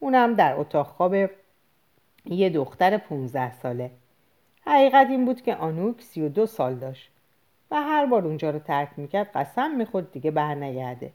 اونم 0.00 0.34
در 0.34 0.54
اتاق 0.54 0.86
خواب 0.86 1.14
یه 2.24 2.50
دختر 2.50 2.98
15 2.98 3.52
ساله. 3.52 3.90
حقیقت 4.66 5.06
این 5.10 5.24
بود 5.24 5.42
که 5.42 5.56
آنوک 5.56 6.00
32 6.00 6.46
سال 6.46 6.74
داشت 6.74 7.10
و 7.70 7.82
هر 7.82 8.06
بار 8.06 8.26
اونجا 8.26 8.50
رو 8.50 8.58
ترک 8.58 8.88
می‌کرد 8.96 9.30
قسم 9.34 9.70
می‌خورد 9.70 10.12
دیگه 10.12 10.30
برنگرده. 10.30 11.12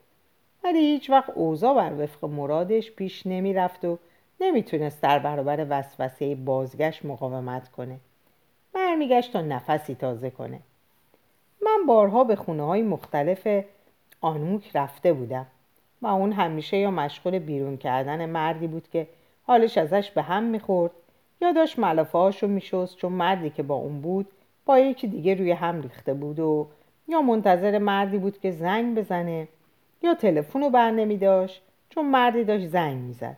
ولی 0.63 0.79
هیچ 0.79 1.09
وقت 1.09 1.29
اوضاع 1.29 1.75
بر 1.75 2.03
وفق 2.03 2.25
مرادش 2.25 2.91
پیش 2.91 3.27
نمی‌رفت 3.27 3.85
و 3.85 3.97
نمی‌تونست 4.41 5.01
در 5.01 5.19
برابر 5.19 5.67
وسوسه 5.69 6.35
بازگشت 6.35 7.05
مقاومت 7.05 7.69
کنه. 7.69 7.97
برمیگشت 8.73 9.33
تا 9.33 9.41
نفسی 9.41 9.95
تازه 9.95 10.29
کنه. 10.29 10.59
من 11.61 11.85
بارها 11.87 12.23
به 12.23 12.35
خونه 12.35 12.63
های 12.63 12.81
مختلف 12.81 13.63
آنوک 14.21 14.71
رفته 14.75 15.13
بودم 15.13 15.45
و 16.01 16.07
اون 16.07 16.31
همیشه 16.31 16.77
یا 16.77 16.91
مشغول 16.91 17.39
بیرون 17.39 17.77
کردن 17.77 18.25
مردی 18.25 18.67
بود 18.67 18.87
که 18.89 19.07
حالش 19.43 19.77
ازش 19.77 20.11
به 20.11 20.21
هم 20.21 20.43
می‌خورد 20.43 20.91
یا 21.41 21.51
داشت 21.51 21.79
ملافه 21.79 22.17
هاشو 22.17 22.47
میشست 22.47 22.97
چون 22.97 23.11
مردی 23.11 23.49
که 23.49 23.63
با 23.63 23.75
اون 23.75 24.01
بود 24.01 24.27
با 24.65 24.79
یکی 24.79 25.07
دیگه 25.07 25.35
روی 25.35 25.51
هم 25.51 25.81
ریخته 25.81 26.13
بود 26.13 26.39
و 26.39 26.67
یا 27.07 27.21
منتظر 27.21 27.77
مردی 27.77 28.17
بود 28.17 28.39
که 28.39 28.51
زنگ 28.51 28.97
بزنه 28.97 29.47
یا 30.01 30.13
تلفن 30.13 30.61
رو 30.61 30.69
بر 30.69 30.91
نمی 30.91 31.17
داشت 31.17 31.61
چون 31.89 32.05
مردی 32.05 32.43
داشت 32.43 32.67
زنگ 32.67 32.97
می‌زد. 32.97 33.37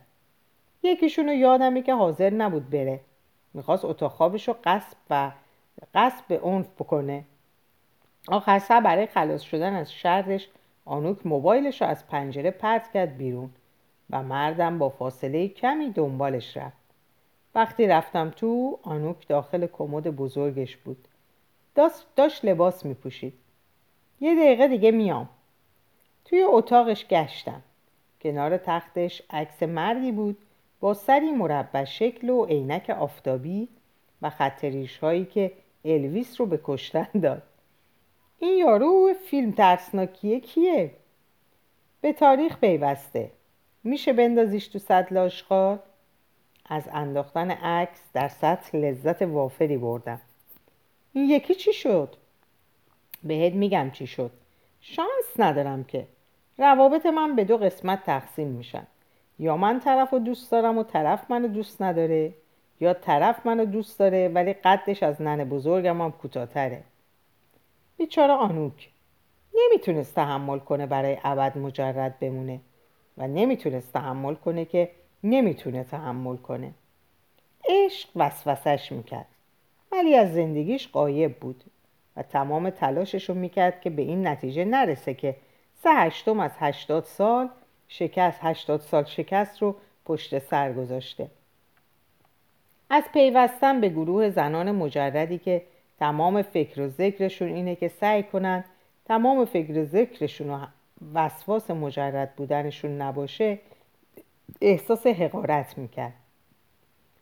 یکیشون 0.82 1.26
رو 1.26 1.32
یادمه 1.32 1.82
که 1.82 1.94
حاضر 1.94 2.30
نبود 2.30 2.70
بره. 2.70 3.00
می‌خواست 3.54 3.84
اتاق 3.84 4.12
خوابش 4.12 4.48
رو 4.48 4.56
قصب 4.64 4.96
و 5.10 5.30
قصب 5.94 6.24
به 6.28 6.40
عنف 6.40 6.68
بکنه. 6.78 7.24
آخر 8.28 8.80
برای 8.80 9.06
خلاص 9.06 9.42
شدن 9.42 9.74
از 9.74 9.92
شرش 9.92 10.48
آنوک 10.84 11.26
موبایلش 11.26 11.82
رو 11.82 11.88
از 11.88 12.06
پنجره 12.06 12.50
پرت 12.50 12.92
کرد 12.92 13.16
بیرون 13.16 13.50
و 14.10 14.22
مردم 14.22 14.78
با 14.78 14.88
فاصله 14.88 15.48
کمی 15.48 15.90
دنبالش 15.90 16.56
رفت. 16.56 16.84
وقتی 17.54 17.86
رفتم 17.86 18.30
تو 18.30 18.78
آنوک 18.82 19.28
داخل 19.28 19.66
کمد 19.66 20.16
بزرگش 20.16 20.76
بود. 20.76 21.08
داشت 22.16 22.44
لباس 22.44 22.86
میپوشید. 22.86 23.34
یه 24.20 24.34
دقیقه 24.34 24.68
دیگه 24.68 24.90
میام. 24.90 25.28
توی 26.24 26.42
اتاقش 26.42 27.06
گشتم 27.06 27.62
کنار 28.20 28.56
تختش 28.56 29.22
عکس 29.30 29.62
مردی 29.62 30.12
بود 30.12 30.38
با 30.80 30.94
سری 30.94 31.30
مربع 31.32 31.84
شکل 31.84 32.28
و 32.28 32.44
عینک 32.44 32.90
آفتابی 32.90 33.68
و 34.22 34.30
خطریش 34.30 34.98
هایی 34.98 35.24
که 35.24 35.52
الویس 35.84 36.40
رو 36.40 36.46
به 36.46 36.60
کشتن 36.64 37.08
داد 37.22 37.42
این 38.38 38.58
یارو 38.58 39.14
فیلم 39.30 39.52
ترسناکیه 39.52 40.40
کیه؟ 40.40 40.90
به 42.00 42.12
تاریخ 42.12 42.58
پیوسته 42.58 43.30
میشه 43.84 44.12
بندازیش 44.12 44.68
تو 44.68 44.78
سطل 44.78 45.16
آشغال؟ 45.16 45.78
از 46.66 46.88
انداختن 46.92 47.50
عکس 47.50 48.00
در 48.12 48.28
سطح 48.28 48.76
لذت 48.76 49.22
وافری 49.22 49.76
بردم 49.76 50.20
این 51.12 51.30
یکی 51.30 51.54
چی 51.54 51.72
شد؟ 51.72 52.16
بهت 53.22 53.52
میگم 53.52 53.90
چی 53.90 54.06
شد 54.06 54.30
شانس 54.80 55.38
ندارم 55.38 55.84
که 55.84 56.06
روابط 56.58 57.06
من 57.06 57.36
به 57.36 57.44
دو 57.44 57.56
قسمت 57.56 58.02
تقسیم 58.02 58.48
میشن. 58.48 58.86
یا 59.38 59.56
من 59.56 59.80
طرف 59.80 60.10
رو 60.10 60.18
دوست 60.18 60.52
دارم 60.52 60.78
و 60.78 60.82
طرف 60.82 61.30
منو 61.30 61.48
دوست 61.48 61.82
نداره 61.82 62.32
یا 62.80 62.94
طرف 62.94 63.46
منو 63.46 63.64
دوست 63.64 63.98
داره 63.98 64.28
ولی 64.28 64.52
قدش 64.52 65.02
از 65.02 65.22
نن 65.22 65.44
بزرگم 65.44 66.02
هم 66.02 66.12
کوتاهتره. 66.12 66.82
بیچاره 67.96 68.32
آنوک. 68.32 68.90
نمی‌تونست 69.54 70.14
تحمل 70.14 70.58
کنه 70.58 70.86
برای 70.86 71.18
ابد 71.24 71.58
مجرد 71.58 72.18
بمونه 72.18 72.60
و 73.18 73.28
نمی‌تونست 73.28 73.92
تحمل 73.92 74.34
کنه 74.34 74.64
که 74.64 74.90
نمی‌تونه 75.24 75.84
تحمل 75.84 76.36
کنه. 76.36 76.70
عشق 77.68 78.08
وسوسش 78.16 78.92
می‌کرد. 78.92 79.26
ولی 79.92 80.14
از 80.14 80.34
زندگیش 80.34 80.88
قایب 80.88 81.38
بود 81.38 81.64
و 82.16 82.22
تمام 82.22 82.70
تلاشش 82.70 83.28
رو 83.28 83.34
می‌کرد 83.34 83.80
که 83.80 83.90
به 83.90 84.02
این 84.02 84.26
نتیجه 84.26 84.64
نرسه 84.64 85.14
که 85.14 85.36
سه 85.84 85.94
هشتم 85.94 86.40
از 86.40 86.50
هشتاد 86.58 87.04
سال 87.04 87.48
شکست 87.88 88.38
هشتاد 88.42 88.80
سال 88.80 89.04
شکست 89.04 89.62
رو 89.62 89.76
پشت 90.04 90.38
سر 90.38 90.72
گذاشته. 90.72 91.30
از 92.90 93.04
پیوستن 93.12 93.80
به 93.80 93.88
گروه 93.88 94.30
زنان 94.30 94.72
مجردی 94.72 95.38
که 95.38 95.62
تمام 95.98 96.42
فکر 96.42 96.80
و 96.80 96.88
ذکرشون 96.88 97.48
اینه 97.48 97.76
که 97.76 97.88
سعی 97.88 98.22
کنن 98.22 98.64
تمام 99.04 99.44
فکر 99.44 99.78
و 99.78 99.84
ذکرشون 99.84 100.50
و 100.50 100.66
وسواس 101.14 101.70
مجرد 101.70 102.34
بودنشون 102.36 103.02
نباشه 103.02 103.58
احساس 104.60 105.06
حقارت 105.06 105.78
می‌کرد. 105.78 106.14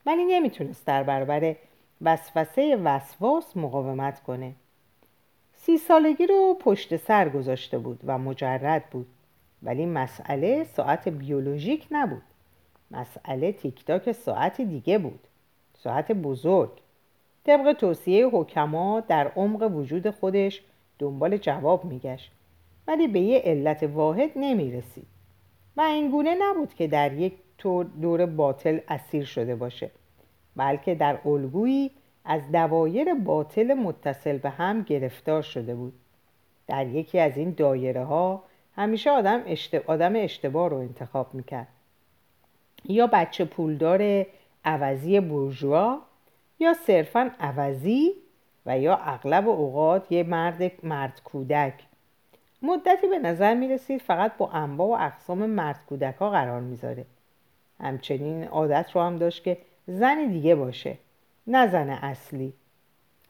ولی 0.06 0.24
نمی‌تونست 0.24 0.86
در 0.86 1.02
برابر 1.02 1.56
وسوسه 2.02 2.76
وسواس 2.76 3.56
مقاومت 3.56 4.22
کنه. 4.22 4.52
سی 5.66 5.78
سالگی 5.78 6.26
رو 6.26 6.56
پشت 6.60 6.96
سر 6.96 7.28
گذاشته 7.28 7.78
بود 7.78 8.00
و 8.04 8.18
مجرد 8.18 8.84
بود. 8.90 9.06
ولی 9.62 9.86
مسئله 9.86 10.64
ساعت 10.64 11.08
بیولوژیک 11.08 11.86
نبود. 11.90 12.22
مسئله 12.90 13.52
تیک 13.52 13.84
تاک 13.84 14.12
ساعت 14.12 14.60
دیگه 14.60 14.98
بود. 14.98 15.20
ساعت 15.78 16.12
بزرگ. 16.12 16.70
طبق 17.44 17.72
توصیه 17.72 18.26
حکما 18.26 19.00
در 19.00 19.28
عمق 19.36 19.76
وجود 19.76 20.10
خودش 20.10 20.62
دنبال 20.98 21.36
جواب 21.36 21.84
میگشت. 21.84 22.32
ولی 22.88 23.08
به 23.08 23.20
یه 23.20 23.38
علت 23.38 23.82
واحد 23.82 24.30
نمی‌رسید. 24.36 25.06
و 25.76 25.80
اینگونه 25.80 26.34
نبود 26.40 26.74
که 26.74 26.86
در 26.86 27.12
یک 27.12 27.32
دور 28.00 28.26
باطل 28.26 28.78
اسیر 28.88 29.24
شده 29.24 29.56
باشه. 29.56 29.90
بلکه 30.56 30.94
در 30.94 31.18
الگویی 31.24 31.90
از 32.24 32.52
دوایر 32.52 33.14
باطل 33.14 33.74
متصل 33.74 34.38
به 34.38 34.50
هم 34.50 34.82
گرفتار 34.82 35.42
شده 35.42 35.74
بود. 35.74 35.92
در 36.66 36.86
یکی 36.86 37.18
از 37.18 37.36
این 37.36 37.54
دایره 37.56 38.04
ها 38.04 38.42
همیشه 38.76 39.10
آدم, 39.10 39.42
آدم 39.86 40.12
اشتباه 40.16 40.68
رو 40.68 40.76
انتخاب 40.76 41.34
می‌کرد. 41.34 41.68
یا 42.84 43.06
بچه 43.06 43.44
پولدار 43.44 44.26
عوضی 44.64 45.20
بورژوا 45.20 45.98
یا 46.60 46.74
صرفا 46.74 47.30
عوضی 47.40 48.12
و 48.66 48.78
یا 48.78 48.96
اغلب 48.96 49.48
اوقات 49.48 50.12
یه 50.12 50.22
مرد 50.22 50.72
مرد 50.82 51.20
کودک. 51.24 51.74
مدتی 52.62 53.06
به 53.06 53.18
نظر 53.18 53.54
می 53.54 53.68
رسید 53.68 54.00
فقط 54.00 54.36
با 54.36 54.50
انواع 54.50 54.88
و 54.88 55.04
اقسام 55.06 55.46
مرد 55.46 55.80
کودک 55.88 56.14
ها 56.14 56.30
قرار 56.30 56.60
می‌ذاره. 56.60 57.04
همچنین 57.80 58.44
عادت 58.44 58.90
رو 58.94 59.00
هم 59.00 59.16
داشت 59.16 59.44
که 59.44 59.58
زن 59.86 60.26
دیگه 60.26 60.54
باشه. 60.54 60.98
نه 61.46 61.66
زن 61.66 61.90
اصلی. 61.90 62.52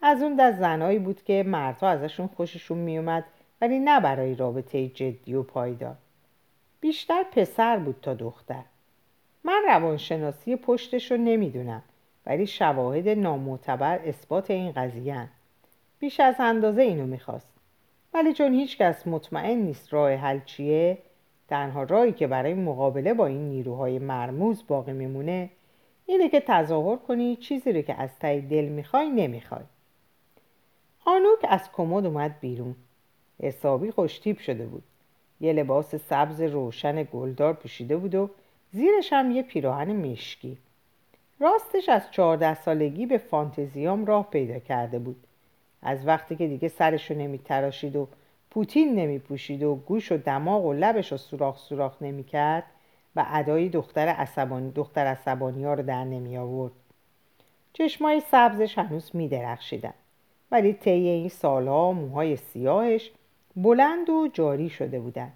از 0.01 0.21
اون 0.21 0.35
دست 0.35 0.59
زنهایی 0.59 0.99
بود 0.99 1.23
که 1.23 1.43
مردها 1.47 1.89
ازشون 1.89 2.27
خوششون 2.27 2.77
میومد 2.77 3.25
ولی 3.61 3.79
نه 3.79 3.99
برای 3.99 4.35
رابطه 4.35 4.87
جدی 4.87 5.33
و 5.33 5.43
پایدار. 5.43 5.95
بیشتر 6.81 7.23
پسر 7.31 7.77
بود 7.77 7.95
تا 8.01 8.13
دختر. 8.13 8.63
من 9.43 9.61
روانشناسی 9.67 10.55
پشتش 10.55 11.11
رو 11.11 11.17
نمی‌دونم 11.17 11.83
ولی 12.25 12.47
شواهد 12.47 13.09
نامعتبر 13.09 13.99
اثبات 14.05 14.51
این 14.51 14.71
قضیه 14.71 15.27
بیش 15.99 16.19
از 16.19 16.35
اندازه 16.39 16.81
اینو 16.81 17.05
می‌خواست. 17.05 17.53
ولی 18.13 18.33
چون 18.33 18.53
هیچکس 18.53 19.07
مطمئن 19.07 19.57
نیست 19.57 19.93
راه 19.93 20.13
حل 20.13 20.39
چیه 20.45 20.97
تنها 21.47 21.83
راهی 21.83 22.11
که 22.11 22.27
برای 22.27 22.53
مقابله 22.53 23.13
با 23.13 23.27
این 23.27 23.49
نیروهای 23.49 23.99
مرموز 23.99 24.63
باقی 24.67 24.93
میمونه 24.93 25.49
اینه 26.13 26.29
که 26.29 26.39
تظاهر 26.39 26.95
کنی 26.95 27.35
چیزی 27.35 27.71
رو 27.71 27.81
که 27.81 27.93
از 27.93 28.09
تای 28.19 28.41
دل 28.41 28.65
می‌خوای 28.65 29.09
نمی‌خوای. 29.09 29.63
آنوک 31.05 31.39
از 31.49 31.71
کمد 31.71 32.05
اومد 32.05 32.39
بیرون. 32.39 32.75
حسابی 33.39 33.91
خوشتیب 33.91 34.39
شده 34.39 34.65
بود. 34.65 34.83
یه 35.41 35.53
لباس 35.53 35.95
سبز 35.95 36.41
روشن 36.41 37.07
گلدار 37.13 37.53
پوشیده 37.53 37.97
بود 37.97 38.15
و 38.15 38.29
زیرش 38.71 39.13
هم 39.13 39.31
یه 39.31 39.43
پیراهن 39.43 39.91
مشکی. 39.91 40.57
راستش 41.39 41.89
از 41.89 42.11
چهارده 42.11 42.53
سالگی 42.53 43.05
به 43.05 43.17
فانتزیام 43.17 44.05
راه 44.05 44.29
پیدا 44.29 44.59
کرده 44.59 44.99
بود. 44.99 45.23
از 45.81 46.07
وقتی 46.07 46.35
که 46.35 46.47
دیگه 46.47 46.67
سرشو 46.67 47.13
نمی 47.13 47.37
تراشید 47.37 47.95
و 47.95 48.07
پوتین 48.51 48.95
نمی 48.95 49.19
پوشید 49.19 49.63
و 49.63 49.75
گوش 49.75 50.11
و 50.11 50.17
دماغ 50.17 50.65
و 50.65 50.73
لبش 50.73 51.11
رو 51.11 51.17
سوراخ 51.17 51.57
سوراخ 51.57 52.01
نمی 52.01 52.23
کرد 52.23 52.63
و 53.15 53.25
ادای 53.27 53.69
دختر 53.69 54.07
عصبانی 54.07 54.71
دختر 54.71 55.05
عصبانی 55.05 55.63
ها 55.63 55.73
رو 55.73 55.83
در 55.83 56.03
نمی 56.03 56.37
آورد. 56.37 56.71
چشمای 57.73 58.19
سبزش 58.19 58.77
هنوز 58.77 59.11
می 59.13 59.27
درخشیدن. 59.27 59.93
ولی 60.51 60.73
طی 60.73 60.91
این 60.91 61.29
سالها 61.29 61.91
موهای 61.91 62.35
سیاهش 62.35 63.11
بلند 63.55 64.09
و 64.09 64.27
جاری 64.33 64.69
شده 64.69 64.99
بودن. 64.99 65.31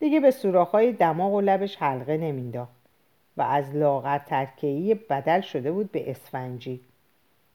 دیگه 0.00 0.20
به 0.20 0.30
سوراخ‌های 0.30 0.92
دماغ 0.92 1.34
و 1.34 1.40
لبش 1.40 1.76
حلقه 1.76 2.16
نمینداخت 2.16 2.72
و 3.36 3.42
از 3.42 3.76
لاغر 3.76 4.18
ترکیهی 4.18 4.94
بدل 4.94 5.40
شده 5.40 5.72
بود 5.72 5.92
به 5.92 6.10
اسفنجی. 6.10 6.80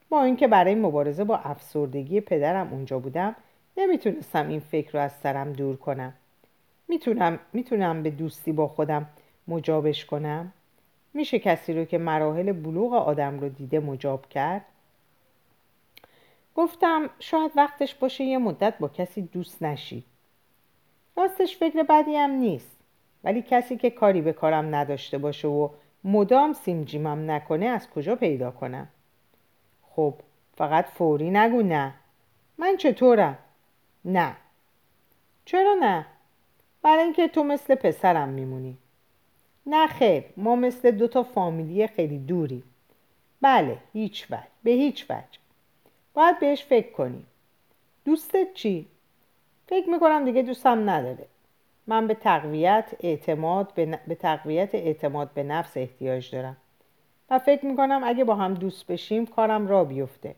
با 0.08 0.22
اینکه 0.22 0.48
برای 0.48 0.74
مبارزه 0.74 1.24
با 1.24 1.36
افسردگی 1.36 2.20
پدرم 2.20 2.72
اونجا 2.72 2.98
بودم 2.98 3.36
نمی‌تونستم 3.76 4.48
این 4.48 4.60
فکر 4.60 4.92
رو 4.92 5.00
از 5.00 5.12
سرم 5.12 5.52
دور 5.52 5.76
کنم. 5.76 6.12
می‌تونم 6.88 7.38
می‌تونم 7.52 8.02
به 8.02 8.10
دوستی 8.10 8.52
با 8.52 8.68
خودم 8.68 9.06
مجابش 9.48 10.04
کنم؟ 10.04 10.52
میشه 11.14 11.38
کسی 11.38 11.72
رو 11.72 11.84
که 11.84 11.98
مراحل 11.98 12.52
بلوغ 12.52 12.92
آدم 12.92 13.40
رو 13.40 13.48
دیده 13.48 13.80
مجاب 13.80 14.28
کرد؟ 14.28 14.64
گفتم 16.54 17.10
شاید 17.18 17.52
وقتش 17.56 17.94
باشه 17.94 18.24
یه 18.24 18.38
مدت 18.38 18.78
با 18.78 18.88
کسی 18.88 19.22
دوست 19.22 19.62
نشی 19.62 20.04
راستش 21.16 21.56
فکر 21.56 21.82
بدی 21.82 22.16
هم 22.16 22.30
نیست. 22.30 22.76
ولی 23.24 23.42
کسی 23.42 23.76
که 23.76 23.90
کاری 23.90 24.20
به 24.20 24.32
کارم 24.32 24.74
نداشته 24.74 25.18
باشه 25.18 25.48
و 25.48 25.68
مدام 26.04 26.52
سیمجیمم 26.52 27.30
نکنه 27.30 27.66
از 27.66 27.90
کجا 27.90 28.16
پیدا 28.16 28.50
کنم؟ 28.50 28.88
خب 29.90 30.14
فقط 30.56 30.84
فوری 30.86 31.30
نگو 31.30 31.62
نه. 31.62 31.94
من 32.58 32.76
چطورم؟ 32.76 33.38
نه. 34.04 34.36
چرا 35.44 35.74
نه؟ 35.80 36.06
برای 36.82 37.04
اینکه 37.04 37.28
تو 37.28 37.44
مثل 37.44 37.74
پسرم 37.74 38.28
میمونی. 38.28 38.76
نه 39.70 39.86
خیر. 39.86 40.24
ما 40.36 40.56
مثل 40.56 40.90
دو 40.90 41.08
تا 41.08 41.22
فامیلی 41.22 41.86
خیلی 41.86 42.18
دوری. 42.18 42.62
بله 43.40 43.78
هیچ 43.92 44.26
وجه. 44.30 44.46
به 44.62 44.70
هیچ 44.70 45.06
وجه. 45.10 45.38
باید 46.14 46.38
بهش 46.38 46.64
فکر 46.64 46.92
کنی 46.92 47.26
دوستت 48.04 48.54
چی؟ 48.54 48.86
فکر 49.66 49.88
می‌کنم 49.88 50.24
دیگه 50.24 50.42
دوستم 50.42 50.90
نداره. 50.90 51.26
من 51.86 52.06
به 52.06 52.14
تقویت 52.14 52.94
اعتماد 53.00 53.74
به, 53.74 53.98
به 54.06 54.14
تقویت 54.14 54.74
اعتماد 54.74 55.30
به 55.34 55.42
نفس 55.42 55.76
احتیاج 55.76 56.30
دارم. 56.30 56.56
و 57.30 57.38
فکر 57.38 57.66
می‌کنم 57.66 58.00
اگه 58.04 58.24
با 58.24 58.34
هم 58.34 58.54
دوست 58.54 58.86
بشیم 58.86 59.26
کارم 59.26 59.68
را 59.68 59.84
بیفته. 59.84 60.34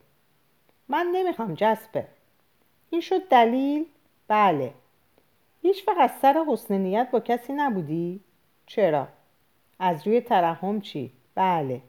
من 0.89 1.07
نمی‌خوام 1.13 1.55
جسپه 1.55 2.07
این 2.91 3.01
شد 3.01 3.29
دلیل؟ 3.29 3.87
بله. 4.29 4.73
هیچ 5.63 5.89
وقت 5.89 5.99
از 5.99 6.11
سر 6.23 6.45
حسن 6.49 6.75
نیت 6.75 7.09
با 7.13 7.21
کسی 7.21 7.53
نبودی؟ 7.53 8.21
چرا؟ 8.67 9.09
از 9.79 10.07
روی 10.07 10.21
ترحم 10.21 10.81
چی؟ 10.81 11.13
بله. 11.35 11.81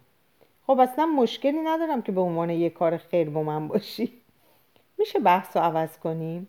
خب 0.67 0.79
اصلا 0.79 1.05
مشکلی 1.05 1.59
ندارم 1.59 2.01
که 2.01 2.11
به 2.11 2.21
عنوان 2.21 2.49
یه 2.49 2.69
کار 2.69 2.97
خیر 2.97 3.29
با 3.29 3.43
من 3.43 3.67
باشی. 3.67 4.13
میشه 4.97 5.19
بحث 5.19 5.57
رو 5.57 5.63
عوض 5.63 5.97
کنیم؟ 5.97 6.47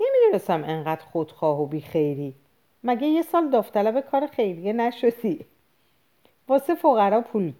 نمی‌دونستم 0.00 0.64
انقدر 0.64 1.04
خودخواه 1.04 1.62
و 1.62 1.66
بیخیری. 1.66 2.34
مگه 2.84 3.06
یه 3.06 3.22
سال 3.22 3.50
داوطلب 3.50 4.00
کار 4.00 4.26
خیریه 4.26 4.72
نشدی؟ 4.72 5.44
واسه 6.48 6.74
فقرا 6.74 7.20
پول 7.20 7.52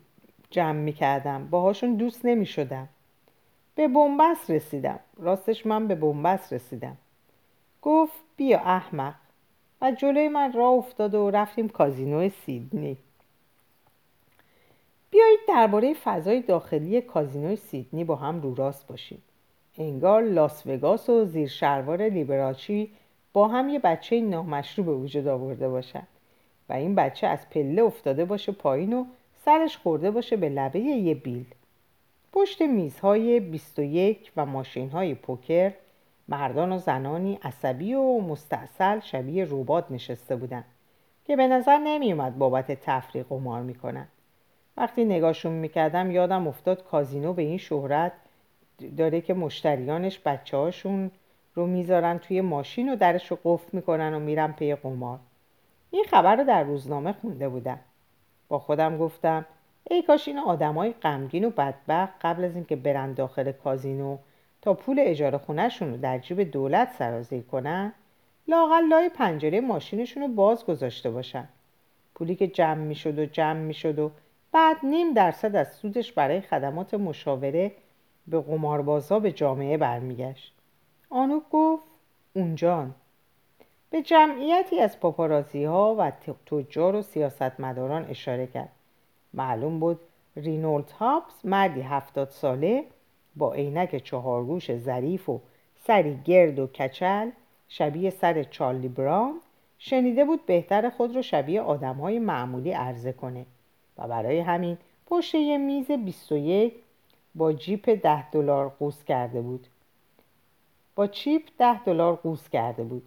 جمع 0.51 0.81
می‌کردم. 0.81 1.49
باهاشون 1.51 1.95
دوست 1.95 2.25
نمی‌شدم. 2.25 2.89
به 3.75 3.89
بنبست 3.89 4.51
رسیدم. 4.51 5.01
راستش 5.17 5.67
من 5.67 5.89
به 5.89 5.95
بنبست 5.95 6.53
رسیدم. 6.53 6.97
گفت 7.83 8.21
بیا 8.37 8.59
احمق. 8.59 9.15
و 9.81 9.93
جلوی 9.93 10.29
من 10.29 10.53
راه 10.53 10.73
افتاد 10.73 11.15
و 11.15 11.31
رفتیم 11.31 11.69
کازینو 11.69 12.29
سیدنی. 12.29 12.97
بیایید 15.11 15.41
درباره 15.49 15.95
فضای 15.95 16.41
داخلی 16.41 17.01
کازینوی 17.01 17.57
سیدنی 17.57 18.05
با 18.05 18.17
هم 18.17 18.41
رو 18.41 18.55
راست 18.55 18.87
باشیم. 18.87 19.23
انگار 19.79 20.23
لاس 20.23 20.67
وگاس 20.67 21.09
و 21.09 21.25
زیر 21.25 21.49
شلوار 21.49 22.03
لیبراچی 22.03 22.91
با 23.33 23.49
هم 23.49 23.69
یه 23.69 23.79
بچه 23.79 24.21
نامشروع 24.21 24.87
به 24.87 24.93
وجود 24.93 25.27
آورده 25.27 25.69
باشن. 25.69 26.07
و 26.69 26.73
این 26.73 26.95
بچه 26.95 27.27
از 27.27 27.51
پله 27.51 27.83
افتاده 27.83 28.25
باشه 28.25 28.53
پایین 28.53 28.93
و 28.93 29.05
سرش 29.45 29.77
خورده 29.77 30.11
باشه 30.11 30.37
به 30.37 30.49
لبه 30.49 30.81
یه 30.81 31.15
بیل. 31.15 31.45
پشت 32.33 32.63
میزهای 32.63 33.41
21 33.41 34.33
و 34.37 34.47
ماشین 34.47 34.91
های 34.91 35.15
پوکر 35.15 35.73
مردان 36.29 36.73
و 36.73 36.79
زنانی 36.79 37.39
عصبی 37.43 37.95
و 37.95 38.21
مستاصل 38.21 39.01
شبیه 39.01 39.47
ربات 39.51 39.85
نشسته 39.91 40.37
بودند 40.37 40.65
که 41.25 41.37
به 41.37 41.49
نظر 41.49 41.79
نمی 41.79 42.13
اومد 42.13 42.39
بابت 42.39 42.73
تفریق 42.73 43.27
قمار 43.29 43.63
می‌کنن. 43.63 44.09
وقتی 44.77 45.05
نگاهشون 45.05 45.53
می‌کردم 45.53 46.11
یادم 46.11 46.49
افتاد 46.49 46.85
کازینو 46.85 47.33
به 47.33 47.43
این 47.43 47.59
شهرت 47.59 48.13
داره 48.97 49.21
که 49.21 49.35
مشتریانش 49.35 50.21
بچه 50.25 50.57
هاشون 50.57 51.11
رو 51.55 51.67
می‌ذارن 51.67 52.19
توی 52.19 52.41
ماشین 52.41 52.93
و 52.93 52.97
درش 52.97 53.31
رو 53.31 53.39
قفل 53.45 53.69
می‌کنن 53.73 54.15
و 54.15 54.19
میرن 54.19 54.53
پی 54.53 54.75
قمار. 54.75 55.19
این 55.91 56.05
خبر 56.05 56.37
رو 56.37 56.45
در 56.45 56.63
روزنامه 56.63 57.13
خونده 57.13 57.49
بودم. 57.49 57.79
با 58.49 58.59
خودم 58.59 58.99
گفتم 58.99 59.47
ای 59.91 60.03
کاش 60.03 60.29
این 60.29 60.39
آدمای 60.39 60.93
غمگین 60.93 61.45
و 61.45 61.51
بدبخت 61.51 62.13
قبل 62.23 62.45
از 62.45 62.55
اینکه 62.55 62.77
برن 62.77 63.13
داخل 63.13 63.53
کازینو 63.53 64.19
تا 64.67 64.75
پول 64.75 64.97
اجاره 65.01 65.39
خونهشون 65.39 65.91
رو 65.91 65.97
در 65.97 66.19
جیب 66.19 66.43
دولت 66.43 66.93
سرازیر 66.99 67.43
کنن 67.43 67.93
لاغل 68.49 68.85
لای 68.85 69.09
پنجره 69.09 69.61
ماشینشون 69.61 70.23
رو 70.23 70.29
باز 70.29 70.67
گذاشته 70.67 71.11
باشن. 71.11 71.49
پولی 72.15 72.35
که 72.37 72.47
جمع 72.47 72.75
می‌شد 72.75 73.19
و 73.19 73.27
جمع 73.27 73.61
می‌شد 73.61 73.99
و 73.99 74.11
بعد 74.53 74.77
نیم 74.83 75.13
درصد 75.13 75.57
از 75.57 75.73
سودش 75.73 76.13
برای 76.13 76.41
خدمات 76.41 76.95
مشاوره 76.95 77.73
به 78.27 78.41
قماربازها 78.41 79.19
به 79.19 79.33
جامعه 79.33 79.77
برمیگشت. 79.77 80.53
آنو 81.11 81.41
گفت 81.51 81.87
اونجان 82.35 82.95
به 83.91 84.03
جمعیتی 84.03 84.81
از 84.81 85.01
پاپارازی 85.01 85.65
ها 85.65 85.95
و 85.99 86.13
تجار 86.47 86.95
و 86.95 87.03
سیاستمداران 87.03 88.07
اشاره 88.11 88.47
کرد. 88.47 88.73
معلوم 89.35 89.81
بود 89.81 90.01
رینولد 90.37 90.91
هابز 90.91 91.35
مردی 91.45 91.81
هفتاد 91.81 92.31
ساله 92.31 92.85
با 93.37 93.53
عینک 93.53 93.97
چهارگوش 93.97 94.77
ظریف 94.77 95.29
و 95.29 95.41
سری 95.87 96.19
گرد 96.25 96.59
و 96.59 96.67
کچل 96.67 97.31
شبیه 97.69 98.11
سر 98.11 98.43
چارلی 98.43 98.89
براون 98.89 99.41
شنیده 99.79 100.25
بود 100.25 100.47
بهتر 100.47 100.91
خود 100.91 101.17
رو 101.17 101.23
شبیه 101.23 101.61
آدم 101.61 101.95
های 101.95 102.19
معمولی 102.19 102.71
عرضه 102.71 103.13
کنه 103.13 103.47
و 103.99 104.09
برای 104.09 104.39
همین 104.39 104.79
پشت 105.07 105.35
یه 105.35 105.59
میز 105.59 105.91
21 105.91 106.75
با 107.35 107.53
جیپ 107.53 107.91
ده 108.03 108.31
دلار 108.31 108.69
قوس 108.69 109.05
کرده 109.05 109.41
بود. 109.41 109.67
با 110.95 111.07
چیپ 111.07 111.43
ده 111.59 111.85
دلار 111.85 112.17
قوس 112.17 112.49
کرده 112.49 112.85
بود. 112.85 113.07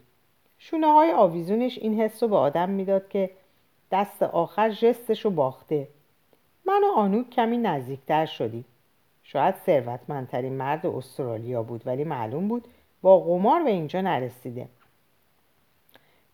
شونه 0.58 0.88
های 0.88 1.12
آویزونش 1.12 1.78
این 1.78 2.02
حس 2.02 2.24
رو 2.24 2.30
به 2.30 2.36
آدم 2.36 2.70
می‌داد 2.70 3.10
که 3.10 3.30
دست 3.92 4.24
آخر 4.24 4.70
جستش 4.70 5.26
رو 5.26 5.32
باخته. 5.32 5.88
من 6.66 6.84
و 6.84 6.92
آنوک 6.96 7.30
کمی 7.30 7.58
نزدیکتر 7.58 8.26
شدیم. 8.26 8.66
شاید 9.32 9.56
ثروتمندترین 9.56 10.54
مرد 10.54 10.86
استرالیا 10.86 11.64
بود 11.64 11.88
ولی 11.88 12.04
معلوم 12.04 12.48
بود 12.48 12.68
با 13.02 13.20
قمار 13.20 13.64
به 13.64 13.70
اینجا 13.70 14.02
نرسیده. 14.02 14.68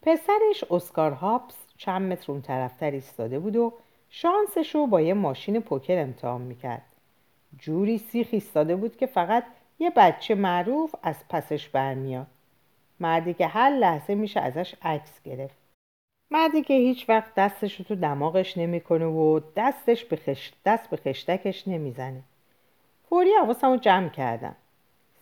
پسرش 0.01 0.63
اسکار 0.69 1.11
هاپس 1.11 1.55
چند 1.77 2.11
متر 2.11 2.31
اون 2.31 2.41
طرفتر 2.41 2.91
ایستاده 2.91 3.39
بود 3.39 3.55
و 3.55 3.73
شانسش 4.09 4.75
رو 4.75 4.87
با 4.87 5.01
یه 5.01 5.13
ماشین 5.13 5.59
پوکر 5.59 5.99
امتحان 5.99 6.41
می‌کرد. 6.41 6.81
جوری 7.57 7.97
سیخ 7.97 8.27
ایستاده 8.31 8.75
بود 8.75 8.97
که 8.97 9.05
فقط 9.05 9.43
یه 9.79 9.89
بچه 9.89 10.35
معروف 10.35 10.95
از 11.03 11.27
پسش 11.29 11.69
برمیاد. 11.69 12.27
مردی 12.99 13.33
که 13.33 13.47
هر 13.47 13.69
لحظه 13.69 14.15
میشه 14.15 14.39
ازش 14.39 14.75
عکس 14.81 15.21
گرفت. 15.23 15.57
مردی 16.31 16.61
که 16.61 16.73
هیچ 16.73 17.09
وقت 17.09 17.35
دستش 17.35 17.79
رو 17.79 17.85
تو 17.85 17.95
دماغش 17.95 18.57
نمی‌کنه 18.57 19.05
و 19.05 19.39
دستش 19.55 20.05
به 20.05 20.15
خشت 20.15 20.55
دست 20.65 20.89
به 20.89 20.97
خشتکش 20.97 21.67
نمی‌زنه. 21.67 22.23
فوری 23.09 23.29
حواسم 23.41 23.71
رو 23.71 23.77
جمع 23.77 24.09
کردم. 24.09 24.55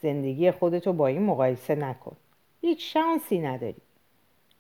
زندگی 0.02 0.52
خودتو 0.52 0.94
با 0.94 1.08
این 1.08 1.24
مقایسه 1.24 1.76
نکن. 1.76 2.16
هیچ 2.62 2.94
شانسی 2.94 3.40
نداری. 3.40 3.82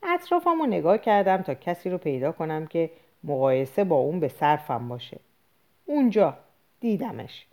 اطرافم 0.03 0.59
رو 0.59 0.65
نگاه 0.65 0.97
کردم 0.97 1.37
تا 1.37 1.53
کسی 1.53 1.89
رو 1.89 1.97
پیدا 1.97 2.31
کنم 2.31 2.67
که 2.67 2.91
مقایسه 3.23 3.83
با 3.83 3.95
اون 3.95 4.19
به 4.19 4.27
صرفم 4.27 4.87
باشه. 4.87 5.19
اونجا 5.85 6.37
دیدمش. 6.79 7.45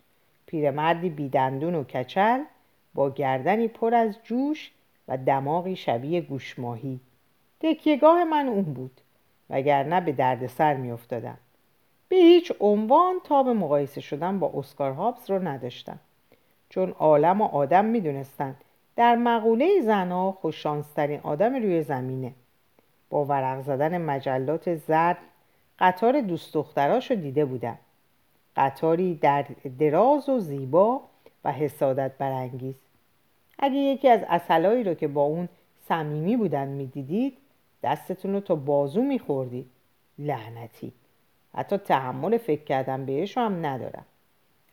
پیرمردی 0.45 1.09
بیدندون 1.09 1.75
و 1.75 1.83
کچل 1.83 2.43
با 2.93 3.09
گردنی 3.09 3.67
پر 3.67 3.93
از 3.93 4.15
جوش 4.23 4.71
و 5.07 5.17
دماغی 5.17 5.75
شبیه 5.75 6.21
گوشماهی. 6.21 6.99
تکیهگاه 7.59 8.23
من 8.23 8.47
اون 8.47 8.63
بود 8.63 9.01
وگرنه 9.49 10.01
به 10.01 10.11
دردسر 10.11 10.73
میافتادم. 10.73 11.37
به 12.11 12.17
هیچ 12.17 12.51
عنوان 12.59 13.19
به 13.29 13.53
مقایسه 13.53 14.01
شدن 14.01 14.39
با 14.39 14.51
اسکار 14.55 14.91
هابز 14.91 15.29
رو 15.29 15.47
نداشتم 15.47 15.99
چون 16.69 16.89
عالم 16.91 17.41
و 17.41 17.45
آدم 17.45 17.85
می‌دونستند 17.85 18.55
در 18.95 19.15
مقوله 19.15 19.81
زنها 19.81 20.31
خوششانسترین 20.31 21.19
آدم 21.23 21.55
روی 21.55 21.83
زمینه. 21.83 22.33
با 23.09 23.25
ورق 23.25 23.61
زدن 23.61 23.97
مجلات 23.97 24.75
زرد 24.75 25.17
قطار 25.79 26.21
دوست 26.21 26.53
دختراش 26.53 27.11
رو 27.11 27.17
دیده 27.17 27.45
بودم 27.45 27.77
قطاری 28.55 29.15
در 29.15 29.45
دراز 29.79 30.29
و 30.29 30.39
زیبا 30.39 31.01
و 31.43 31.51
حسادت 31.51 32.11
برانگیز. 32.17 32.75
اگه 33.59 33.75
یکی 33.75 34.09
از 34.09 34.21
اصلایی 34.29 34.83
رو 34.83 34.93
که 34.93 35.07
با 35.07 35.21
اون 35.21 35.49
صمیمی 35.87 36.37
بودن 36.37 36.67
می‌دیدید 36.67 37.37
دستتون 37.83 38.33
رو 38.33 38.39
تا 38.39 38.55
بازو 38.55 39.01
میخوردید. 39.01 39.69
لعنتی. 40.19 40.93
حتی 41.55 41.77
تحمل 41.77 42.37
فکر 42.37 42.63
کردن 42.63 43.05
بهش 43.05 43.37
هم 43.37 43.65
ندارم. 43.65 44.05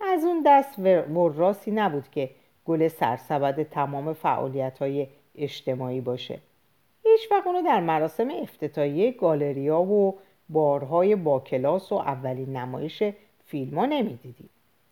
از 0.01 0.25
اون 0.25 0.43
دست 0.47 0.79
وراسی 1.09 1.71
نبود 1.71 2.11
که 2.11 2.31
گل 2.65 2.89
سرسبد 2.89 3.63
تمام 3.63 4.13
فعالیت 4.13 4.79
های 4.79 5.07
اجتماعی 5.35 6.01
باشه. 6.01 6.39
هیچ 7.05 7.33
وقت 7.33 7.47
اونو 7.47 7.63
در 7.63 7.81
مراسم 7.81 8.31
افتتاحیه 8.43 9.11
گالریا 9.13 9.81
و 9.81 10.19
بارهای 10.49 11.17
با 11.17 11.41
کلاس 11.41 11.93
و 11.93 11.95
اولین 11.95 12.57
نمایش 12.57 13.03
فیلم 13.47 13.79
ها 13.79 13.87
نمی‌دیدی. 13.87 14.49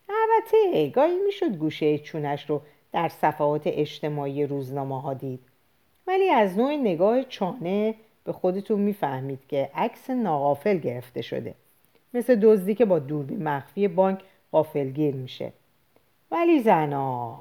البته 0.09 0.89
گاهی 0.89 1.19
می‌شد 1.27 1.57
گوشه 1.57 1.99
چونش 1.99 2.51
رو 2.51 2.61
در 2.93 3.09
صفحات 3.09 3.63
اجتماعی 3.67 4.47
روزنامه 4.47 5.03
ها 5.03 5.15
دید. 5.15 5.41
ولی 6.07 6.31
از 6.31 6.59
نوع 6.59 6.77
نگاه 6.77 7.23
چانه 7.23 7.95
به 8.25 8.33
خودتون 8.33 8.81
می‌فهمید 8.81 9.41
که 9.49 9.71
عکس 9.75 10.11
ناغافل 10.11 10.79
گرفته 10.79 11.23
شده. 11.23 11.55
مثل 12.17 12.35
دزدی 12.43 12.75
که 12.75 12.85
با 12.85 12.99
دوربین 12.99 13.43
مخفی 13.43 13.89
بانک 13.89 14.21
غافلگیر 14.53 15.15
میشه. 15.15 15.53
ولی 16.31 16.61
زنا 16.61 17.39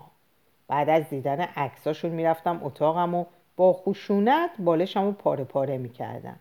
بعد 0.67 0.89
از 0.89 1.09
دیدن 1.09 1.41
عکساشون 1.41 2.11
می‌رفتم 2.11 2.59
اتاقم 2.63 3.13
و 3.13 3.25
با 3.55 3.73
خشونت 3.73 4.49
بالشم 4.59 5.05
رو 5.05 5.11
پاره 5.11 5.43
پاره 5.43 5.77
می‌کردم. 5.77 6.35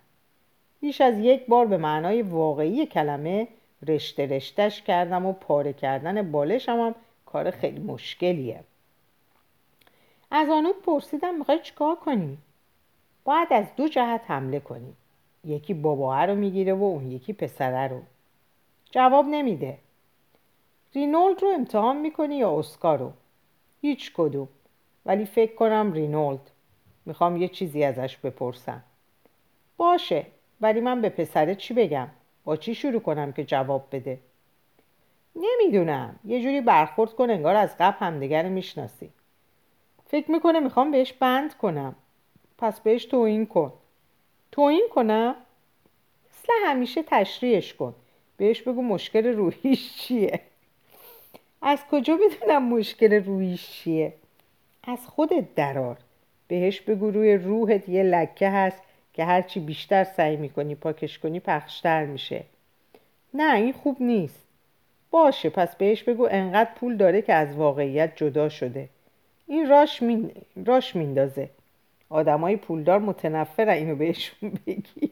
بیش 0.81 1.01
از 1.01 1.19
یک 1.19 1.47
بار 1.47 1.67
به 1.67 1.77
معنای 1.77 2.23
واقعی 2.23 2.87
کلمه 2.87 3.49
رشته 3.87 4.27
رشتش 4.27 4.83
کردم 4.83 5.27
و 5.27 5.33
پاره 5.33 5.73
کردن 5.73 6.31
بالشم 6.31 6.81
هم 6.81 6.95
کار 7.27 7.51
خیلی 7.51 7.81
مشکلیه. 7.81 8.61
از 10.31 10.49
آنو 10.49 10.73
پرسیدم 10.73 11.35
می‌خوای 11.35 11.59
چیکار 11.63 11.97
کنی؟ 11.97 12.39
باید 13.25 13.49
از 13.51 13.67
دو 13.77 13.89
جهت 13.89 14.21
حمله 14.27 14.61
کنی. 14.61 14.93
یکی 15.45 15.75
باباه 15.75 16.27
رو 16.27 16.35
می‌گیره 16.35 16.75
و 16.75 16.83
اون 16.83 17.11
یکی 17.11 17.33
پسره 17.33 17.89
رو. 17.89 18.01
جواب 18.95 19.27
نمیده. 19.29 19.79
رینولد 20.95 21.43
رو 21.43 21.49
امتحان 21.49 21.97
می‌کنی 21.97 22.37
یا 22.37 22.59
اسکار 22.59 22.99
رو؟ 22.99 23.13
هیچ 23.81 24.13
کدوم. 24.13 24.49
ولی 25.07 25.25
فکر 25.25 25.55
کنم 25.55 25.93
رینولد. 25.93 26.51
می‌خوام 27.07 27.37
یه 27.37 27.49
چیزی 27.49 27.85
ازش 27.85 28.17
بپرسم. 28.17 28.83
باشه 29.77 30.27
ولی 30.61 30.81
من 30.81 31.01
به 31.01 31.09
پسره 31.09 31.55
چی 31.55 31.75
بگم؟ 31.75 32.09
با 32.45 32.57
چی 32.57 32.75
شروع 32.75 33.01
کنم 33.01 33.33
که 33.33 33.45
جواب 33.45 33.89
بده؟ 33.93 34.19
نمی‌دونم. 35.37 36.19
یه 36.25 36.43
جوری 36.43 36.61
برخورد 36.61 37.15
کن 37.15 37.31
انگار 37.31 37.57
از 37.57 37.77
قبل 37.79 37.99
همدیگر 37.99 38.49
می‌شناسی. 38.49 39.11
فکر 40.07 40.31
می‌کنه 40.31 40.61
می‌خوام 40.61 40.91
بهش 40.91 41.13
بند 41.13 41.55
کنم. 41.55 41.95
پس 42.59 42.81
بهش 42.81 43.05
توهین 43.05 43.47
کن. 43.47 43.73
توهین 44.53 44.89
کنم؟ 44.91 45.35
مثل 46.31 46.53
همیشه 46.67 47.03
تشریحش 47.03 47.75
کن. 47.75 47.95
بهش 48.37 48.63
بگو 48.63 48.83
مشکل 48.83 49.27
روحیش 49.27 49.97
چیه؟ 49.97 50.41
از 51.63 51.79
کجا 51.91 52.17
بدونم 52.17 52.69
مشکل 52.69 53.13
روحیش 53.13 53.71
چیه؟ 53.71 54.13
از 54.85 55.07
خودت 55.07 55.55
درار 55.55 55.97
بهش 56.49 56.81
بگو 56.81 57.11
روی 57.11 57.35
روحت 57.35 57.89
یه 57.89 58.03
لکه 58.03 58.49
هست 58.49 58.83
که 59.13 59.25
هرچی 59.25 59.61
بیشتر 59.61 60.05
سعی 60.05 60.37
می‌کنی 60.37 60.75
پاکش 60.75 61.19
کنی 61.19 61.41
پخشتر 61.41 62.05
میشه. 62.05 62.45
نه 63.35 63.55
این 63.55 63.73
خوب 63.73 64.03
نیست. 64.03 64.41
باشه 65.11 65.51
پس 65.51 65.77
بهش 65.77 66.03
بگو 66.03 66.29
انقدر 66.31 66.71
پول 66.75 66.97
داره 66.97 67.23
که 67.23 67.35
از 67.35 67.55
واقعیت 67.55 68.17
جدا 68.17 68.49
شده. 68.49 68.89
این 69.47 69.69
راش, 69.69 70.03
مین... 70.03 70.31
راش 70.67 70.97
میندازه. 70.97 71.49
آدمای 72.11 72.57
پولدار 72.57 72.99
متنفر 72.99 73.69
اینو 73.69 73.97
بهشون 73.97 74.53
بگی. 74.67 75.11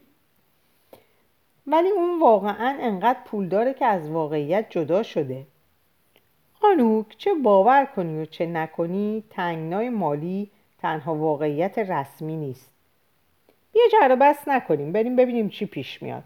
ولی 1.67 1.89
اون 1.89 2.21
واقعا 2.21 2.77
انقدر 2.81 3.19
پول 3.25 3.49
داره 3.49 3.75
که 3.75 3.87
از 3.87 4.11
واقعیت 4.11 4.67
جدا 4.71 5.03
شده. 5.03 5.47
آنوک 6.63 7.07
چه 7.19 7.35
باور 7.35 7.85
کنی 7.85 8.23
و 8.23 8.25
چه 8.25 8.47
نکنی 8.47 9.25
تنگنای 9.31 9.91
مالی 9.91 10.51
تنها 10.79 11.15
واقعیت 11.15 11.79
رسمی 11.79 12.37
نیست. 12.37 12.71
یه 13.75 13.83
جره 13.93 14.17
بس 14.17 14.49
نکنیم 14.49 14.93
بریم 14.93 15.17
ببینیم 15.17 15.49
چی 15.49 15.67
پیش 15.67 16.03
میاد. 16.03 16.25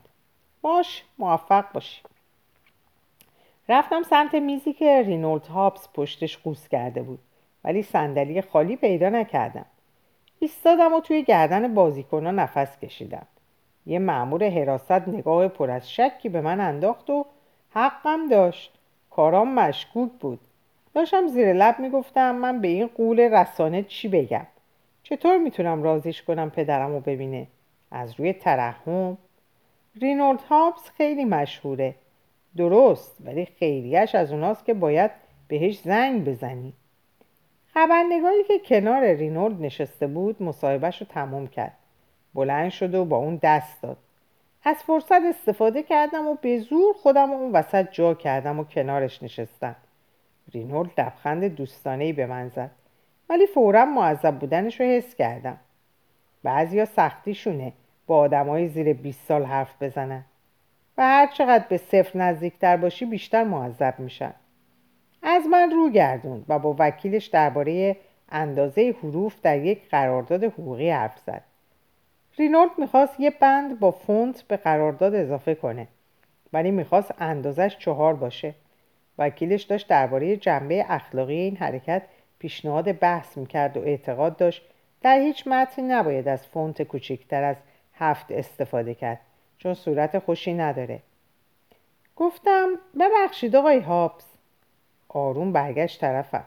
باش 0.63 1.05
موفق 1.19 1.73
باشیم 1.73 2.05
رفتم 3.69 4.03
سمت 4.03 4.35
میزی 4.35 4.73
که 4.73 5.03
رینولد 5.07 5.47
هابس 5.47 5.89
پشتش 5.95 6.39
قوس 6.39 6.69
کرده 6.69 7.03
بود 7.03 7.19
ولی 7.65 7.83
صندلی 7.83 8.43
خالی 8.43 8.77
پیدا 8.77 9.09
نکردم. 9.09 9.67
ایستادم 10.39 10.93
و 10.93 11.01
توی 11.01 11.23
گردن 11.23 11.75
بازیکنها 11.75 12.31
نفس 12.31 12.79
کشیدم. 12.79 13.27
یه 13.87 13.99
مأمور 13.99 14.49
حراست 14.49 15.09
نگاه 15.09 15.49
پر 15.49 15.71
از 15.71 15.93
شکی 15.93 16.29
به 16.29 16.41
من 16.41 16.61
انداخت 16.61 17.11
و 17.11 17.27
حقم 17.71 18.29
داشت. 18.29 18.73
کارام 19.11 19.55
مشکوک 19.55 20.11
بود. 20.21 20.41
داشتم 20.95 21.27
زیر 21.27 21.53
لب 21.53 21.79
می‌گفتم 21.79 22.35
من 22.35 22.61
به 22.61 22.69
این 22.69 22.87
قول 22.87 23.21
رسانه 23.21 23.83
چی 23.83 24.09
بگم؟ 24.09 24.47
چطور 25.03 25.39
می‌تونم 25.39 25.83
رازیش 25.83 26.23
کنم 26.23 26.51
پدرم 26.51 26.93
رو 26.93 27.01
ببینه؟ 27.01 27.47
از 27.91 28.21
روی 28.21 28.33
ترحم. 28.33 29.19
رینولد 30.01 30.41
هابس 30.41 30.91
خیلی 30.97 31.25
مشهوره. 31.25 31.95
درست 32.57 33.17
ولی 33.25 33.45
خیریش 33.45 34.15
از 34.15 34.33
اوناست 34.33 34.65
که 34.65 34.75
باید 34.75 35.11
بهش 35.49 35.79
زنگ 35.79 36.25
بزنی. 36.25 36.73
خبرنگاری 37.75 38.45
که 38.49 38.59
کنار 38.59 39.13
رینولد 39.13 39.63
نشسته 39.63 40.07
بود 40.07 40.43
مصاحبهش 40.43 41.01
رو 41.01 41.07
تموم 41.11 41.47
کرد. 41.47 41.77
بلند 42.37 42.71
شد 42.71 42.95
و 42.95 43.05
با 43.05 43.17
اون 43.17 43.39
دست 43.43 43.83
داد. 43.83 43.97
از 44.65 44.77
فرصت 44.77 45.23
استفاده 45.29 45.83
کردم 45.83 46.27
و 46.27 46.35
به 46.35 46.59
زور 46.59 46.95
خودم 46.95 47.31
اون 47.31 47.53
وسط 47.53 47.91
جا 47.91 48.15
کردم 48.15 48.61
و 48.61 48.65
کنارش 48.65 49.23
نشستم. 49.23 49.77
رینولد 50.53 51.01
لبخند 51.01 51.45
دوستانه 51.45 52.13
به 52.13 52.27
من 52.27 52.49
زد. 52.49 52.71
ولی 53.31 53.47
فورا 53.47 53.85
معذب 53.85 54.39
بودنش 54.39 54.81
رو 54.81 54.87
حس 54.87 55.15
کردم. 55.15 55.57
بعضیا 56.43 56.85
سختیشونه 56.85 57.73
با 58.07 58.19
آدمای 58.19 58.69
زیر 58.69 58.93
20 58.93 59.27
سال 59.29 59.45
حرف 59.45 59.83
بزنن. 59.83 60.25
و 60.99 61.03
هر 61.03 61.27
چقدر 61.27 61.65
به 61.69 61.77
صفر 61.77 62.19
نزدیکتر 62.19 62.77
باشی 62.77 63.05
بیشتر 63.05 63.45
معذب 63.45 63.95
میشن. 63.99 64.35
از 65.23 65.47
من 65.47 65.71
رو 65.71 65.91
گردوند 65.91 66.45
و 66.49 66.59
با 66.59 66.77
وکیلش 66.79 67.27
درباره 67.27 67.97
اندازه 68.29 68.95
حروف 69.03 69.41
در 69.43 69.59
یک 69.59 69.89
قرارداد 69.91 70.45
حقوقی 70.45 70.91
حرف 70.91 71.19
زد. 71.19 71.43
رینولد 72.39 72.71
می‌خواست 72.79 73.21
یه 73.21 73.31
بند 73.31 73.81
با 73.81 73.91
فونت 73.91 74.43
به 74.43 74.57
قرارداد 74.57 75.15
اضافه 75.15 75.55
کنه 75.55 75.89
ولی 76.53 76.71
می‌خواست 76.71 77.15
اندازش 77.19 77.77
چهار 77.79 78.15
باشه. 78.15 78.55
وکیلش 79.19 79.63
داشت 79.63 79.89
درباره 79.89 80.37
جنبه 80.37 80.85
اخلاقی 80.89 81.35
این 81.35 81.57
حرکت 81.57 82.03
پیشنهاد 82.39 82.93
بحث 82.93 83.37
می‌کرد 83.37 83.77
و 83.77 83.81
اعتقاد 83.81 84.37
داشت. 84.37 84.63
در 85.03 85.19
هیچ 85.19 85.47
متنی 85.47 85.85
نباید 85.89 86.29
از 86.29 86.47
فونت 86.47 86.83
کوچکتر 86.83 87.45
از 87.45 87.57
هفت 87.95 88.33
استفاده 88.33 88.95
کرد 88.95 89.21
چون 89.59 89.75
صورت 89.75 90.19
خوشی 90.19 90.55
نداره. 90.55 91.01
گفتم 92.17 92.69
ببخشید 93.01 93.57
آقای 93.57 93.79
هابس 93.79 94.25
آروم 95.09 95.53
برگشت 95.53 96.01
طرفم. 96.01 96.45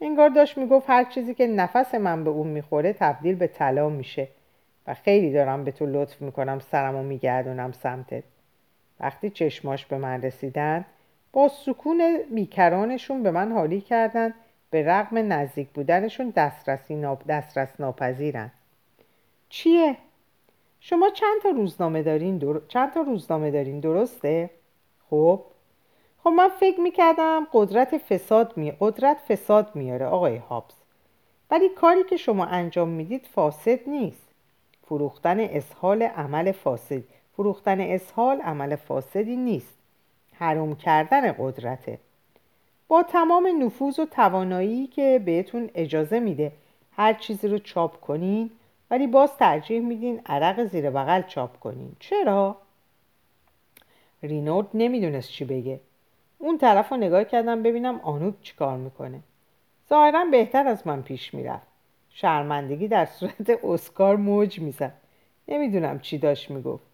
انگار 0.00 0.28
داشت 0.28 0.58
می‌گفت 0.58 0.90
هر 0.90 1.04
چیزی 1.04 1.34
که 1.34 1.46
نفس 1.46 1.94
من 1.94 2.24
به 2.24 2.30
اون 2.30 2.46
می‌خوره 2.46 2.92
تبدیل 2.92 3.34
به 3.34 3.46
طلا 3.46 3.88
میشه. 3.88 4.28
و 4.86 4.94
خیلی 4.94 5.32
دارم 5.32 5.64
به 5.64 5.72
تو 5.72 5.86
لطف 5.86 6.22
می‌کنم 6.22 6.58
سرمو 6.58 7.02
میگردونم 7.02 7.72
سمتت. 7.72 8.24
وقتی 9.00 9.30
چشماش 9.30 9.86
به 9.86 9.98
من 9.98 10.22
رسیدن 10.22 10.84
با 11.32 11.48
سکون 11.48 12.18
بیکرانشون 12.34 13.22
به 13.22 13.30
من 13.30 13.52
حالی 13.52 13.80
کردن 13.80 14.34
به 14.70 14.82
رغم 14.86 15.32
نزدیک 15.32 15.68
بودنشون 15.68 16.32
دسترسی 16.36 16.94
ناب... 16.94 17.22
دسترس 17.28 17.80
ناپذیرن. 17.80 18.50
چیه؟ 19.48 19.96
شما 20.80 21.10
چند 21.10 21.42
تا 21.42 21.48
روزنامه 21.48 22.02
دارین 22.02 22.38
در... 22.38 22.60
چند 22.68 22.92
تا 22.92 23.00
روزنامه 23.00 23.50
دارین 23.50 23.80
درسته؟ 23.80 24.50
خب. 25.10 25.42
خب 26.24 26.30
من 26.30 26.48
فکر 26.48 26.80
می‌کردم 26.80 27.46
قدرت 27.52 27.98
فساد 27.98 28.56
می... 28.56 28.72
قدرت 28.80 29.16
فساد 29.16 29.70
میاره 29.74 30.06
آقای 30.06 30.36
هابس 30.36 30.74
ولی 31.50 31.68
کاری 31.68 32.04
که 32.04 32.16
شما 32.16 32.44
انجام 32.44 32.88
می‌دید 32.88 33.26
فاسد 33.26 33.88
نیست. 33.88 34.25
فروختن 34.88 35.40
اسهال 35.40 36.02
عمل 36.02 36.52
فاسد. 36.52 37.02
فروختن 37.36 37.80
اسهال 37.80 38.40
عمل 38.40 38.76
فاسدی 38.76 39.36
نیست. 39.36 39.74
حروم 40.34 40.76
کردن 40.76 41.32
قدرته. 41.32 41.98
با 42.88 43.02
تمام 43.02 43.64
نفوذ 43.64 43.98
و 43.98 44.06
توانایی 44.06 44.86
که 44.86 45.22
بهتون 45.24 45.70
اجازه 45.74 46.20
میده 46.20 46.52
هر 46.96 47.12
چیزی 47.12 47.48
رو 47.48 47.58
چاپ 47.58 48.00
کنین 48.00 48.50
ولی 48.90 49.06
باز 49.06 49.36
ترجیح 49.36 49.80
میدین 49.80 50.20
عرق 50.26 50.64
زیر 50.64 50.90
بغل 50.90 51.22
چاپ 51.22 51.60
کنین. 51.60 51.96
چرا؟ 52.00 52.56
رینورد 54.22 54.66
نمی‌دونست 54.74 55.30
چی 55.30 55.44
بگه. 55.44 55.80
اون 56.38 56.58
طرف 56.58 56.88
رو 56.92 56.96
نگاه 56.96 57.24
کردم 57.24 57.62
ببینم 57.62 58.00
آنوک 58.00 58.34
چی 58.42 58.54
کار 58.54 58.76
می‌کنه. 58.76 59.20
ظاهرا 59.88 60.24
بهتر 60.24 60.66
از 60.66 60.86
من 60.86 61.02
پیش 61.02 61.34
می‌رفت. 61.34 61.75
شرمندگی 62.18 62.88
در 62.88 63.04
صورت 63.04 63.50
اسکار 63.64 64.16
موج 64.16 64.60
می‌زد. 64.60 64.92
نمی‌دونم 65.48 65.98
چی 65.98 66.18
داشت 66.18 66.50
می‌گفت. 66.50 66.84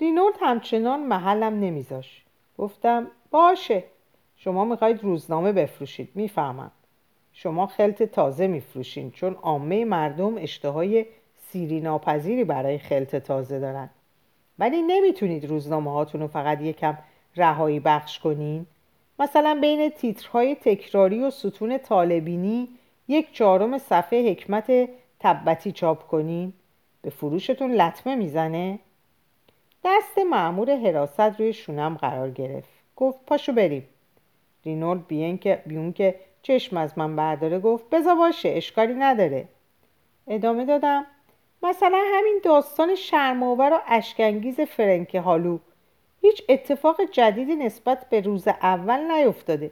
رینولد 0.00 0.34
همچنان 0.40 1.00
محلم 1.00 1.60
نمیذاش. 1.60 2.22
گفتم 2.58 3.06
باشه. 3.30 3.84
شما 4.36 4.64
می‌خواید 4.64 5.04
روزنامه 5.04 5.52
بفروشید 5.52 6.08
می‌فهمم. 6.14 6.70
شما 7.32 7.66
خلط 7.66 8.02
تازه 8.02 8.46
میفروشین 8.46 9.10
چون 9.10 9.34
عامه 9.34 9.84
مردم 9.84 10.38
اشتهای 10.38 11.06
سیری 11.36 11.80
ناپذیری 11.80 12.44
برای 12.44 12.78
خلط 12.78 13.16
تازه 13.16 13.58
دارن. 13.58 13.90
ولی 14.58 14.82
نمی‌تونید 14.82 15.44
روزنامه 15.44 15.92
هاتون 15.92 16.20
رو 16.20 16.26
فقط 16.26 16.60
یکم 16.60 16.98
رهایی 17.36 17.80
بخش 17.80 18.18
کنین. 18.18 18.66
مثلا 19.18 19.58
بین 19.60 19.90
تیترهای 19.90 20.54
تکراری 20.54 21.22
و 21.22 21.30
ستون 21.30 21.78
طالبینی 21.78 22.68
یک 23.08 23.32
چهارم 23.32 23.78
صفحه 23.78 24.30
حکمت 24.30 24.88
تبتی 25.20 25.72
چاپ 25.72 26.06
کنین. 26.06 26.52
به 27.02 27.10
فروشتون 27.10 27.72
لطمه 27.72 28.14
می‌زنه. 28.14 28.78
دست 29.84 30.18
معمور 30.18 30.76
حراست 30.76 31.20
روی 31.20 31.52
شونم 31.52 31.94
قرار 31.94 32.30
گرفت. 32.30 32.68
گفت 32.96 33.26
پاشو 33.26 33.52
بریم. 33.52 33.88
رینولد 34.64 35.06
بیان 35.06 35.38
که 35.38 35.62
بیون 35.66 35.92
که 35.92 36.14
چشم 36.42 36.76
از 36.76 36.98
من 36.98 37.16
برداره 37.16 37.58
گفت 37.58 37.90
بزا 37.90 38.14
باشه 38.14 38.48
اشکالی 38.48 38.94
نداره. 38.94 39.48
ادامه 40.28 40.64
دادم. 40.64 41.06
مثلا 41.62 42.02
همین 42.14 42.40
داستان 42.44 42.94
شرماور 42.94 43.72
و 43.72 43.80
اشکنگیز 43.86 44.60
فرنک 44.60 45.14
هالو. 45.14 45.58
هیچ 46.20 46.42
اتفاق 46.48 47.00
جدیدی 47.12 47.56
نسبت 47.56 48.08
به 48.10 48.20
روز 48.20 48.48
اول 48.48 49.12
نیفتاده. 49.12 49.70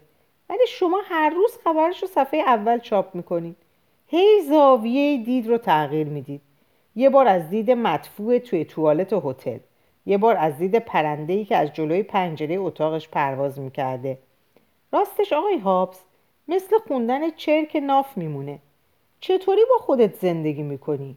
ولی 0.51 0.67
شما 0.69 1.01
هر 1.05 1.31
روز 1.31 1.59
خبرش 1.65 2.03
رو 2.03 2.09
صفحه 2.09 2.41
اول 2.41 2.79
چاپ 2.79 3.15
می‌کنید. 3.15 3.57
هی 4.09 4.43
زاویه 4.49 5.25
دید 5.25 5.49
رو 5.49 5.59
تغییر 5.59 6.07
می‌دید. 6.07 6.41
یه 6.97 7.11
بار 7.11 7.29
از 7.29 7.51
دید 7.51 7.71
مدفوع 7.71 8.39
توی 8.39 8.65
توالت 8.65 9.13
هتل. 9.13 9.59
یه 10.07 10.19
بار 10.19 10.37
از 10.37 10.59
دید 10.59 10.79
پرنده‌ای 10.79 11.45
که 11.45 11.57
از 11.57 11.73
جلوی 11.73 12.03
پنجره 12.03 12.55
اتاقش 12.55 13.09
پرواز 13.09 13.59
می‌کرده. 13.59 14.19
راستش 14.93 15.33
آقای 15.33 15.59
هابس 15.59 16.01
مثل 16.49 16.79
خوندن 16.79 17.31
چرک 17.31 17.77
ناف 17.83 18.17
میمونه. 18.17 18.59
چطوری 19.21 19.61
با 19.71 19.85
خودت 19.85 20.15
زندگی 20.15 20.63
می‌کنی؟ 20.63 21.17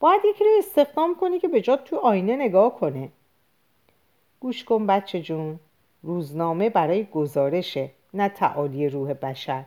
باید 0.00 0.20
یکی 0.24 0.44
رو 0.44 0.50
استخدام 0.58 1.14
کنی 1.14 1.38
که 1.38 1.48
به 1.48 1.60
تو 1.60 1.96
آینه 1.96 2.36
نگاه 2.36 2.78
کنه. 2.78 3.08
گوش 4.40 4.64
کن 4.64 4.86
بچه 4.86 5.20
جون 5.20 5.58
روزنامه 6.02 6.70
برای 6.70 7.04
گزارشه. 7.04 7.90
نه 8.14 8.28
تعالی 8.28 8.88
روح 8.88 9.12
بشر 9.12 9.64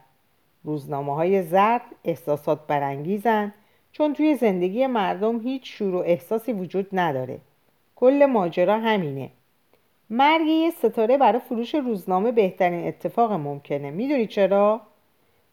روزنامه 0.63 1.15
های 1.15 1.43
زرد 1.43 1.81
احساسات 2.03 2.67
برانگیزن 2.67 3.53
چون 3.91 4.13
توی 4.13 4.35
زندگی 4.35 4.87
مردم 4.87 5.39
هیچ 5.39 5.77
شور 5.77 5.95
و 5.95 5.97
احساسی 5.97 6.53
وجود 6.53 6.87
نداره 6.93 7.39
کل 7.95 8.25
ماجرا 8.25 8.79
همینه 8.79 9.29
مرگ 10.09 10.47
یه 10.47 10.71
ستاره 10.71 11.17
برای 11.17 11.39
فروش 11.39 11.75
روزنامه 11.75 12.31
بهترین 12.31 12.87
اتفاق 12.87 13.31
ممکنه 13.31 13.91
می‌دونی 13.91 14.27
چرا؟ 14.27 14.81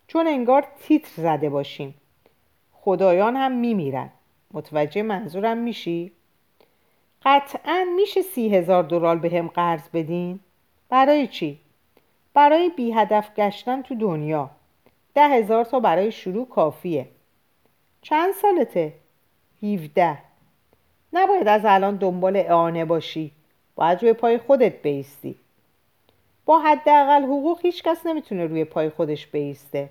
چون 0.07 0.26
انگار 0.26 0.66
تیتر 0.80 1.22
زده 1.22 1.51
باشیم 1.51 1.95
خدایان 2.72 3.36
هم 3.36 3.53
میمیرن 3.53 4.11
متوجه 4.55 5.03
منظورم 5.03 5.59
میشی؟ 5.59 6.12
قطعا 7.22 7.86
میشه 7.97 8.22
سی 8.22 8.57
هزار 8.57 8.82
دلار 8.82 9.16
به 9.16 9.38
هم 9.38 9.49
قرض 9.49 9.88
بدین؟ 9.88 10.41
برای 10.88 11.26
چی؟ 11.26 11.59
برای 12.35 12.68
بی 12.68 12.93
هدف 12.93 13.35
گشتن 13.35 13.83
تو 13.83 13.95
دنیا. 13.95 14.51
ده 15.14 15.28
هزار 15.28 15.64
تا 15.64 15.81
برای 15.81 16.12
شروع 16.12 16.49
کافیه. 16.49 17.09
چند 18.03 18.35
سالته؟ 18.35 18.93
هیوده 19.61 20.18
نباید 21.12 21.49
از 21.49 21.62
الان 21.64 21.97
دنبال 21.97 22.37
اعانه 22.37 22.85
باشی. 22.85 23.33
باید 23.74 24.03
روی 24.03 24.12
پای 24.12 24.39
خودت 24.39 24.83
بیستی. 24.83 25.37
با 26.45 26.61
حداقل 26.61 27.22
حقوق 27.22 27.61
هیچ 27.62 27.83
کس 27.83 28.07
نمی‌تونه 28.07 28.47
روی 28.47 28.64
پای 28.64 28.91
خودش 28.91 29.26
بیسته. 29.26 29.91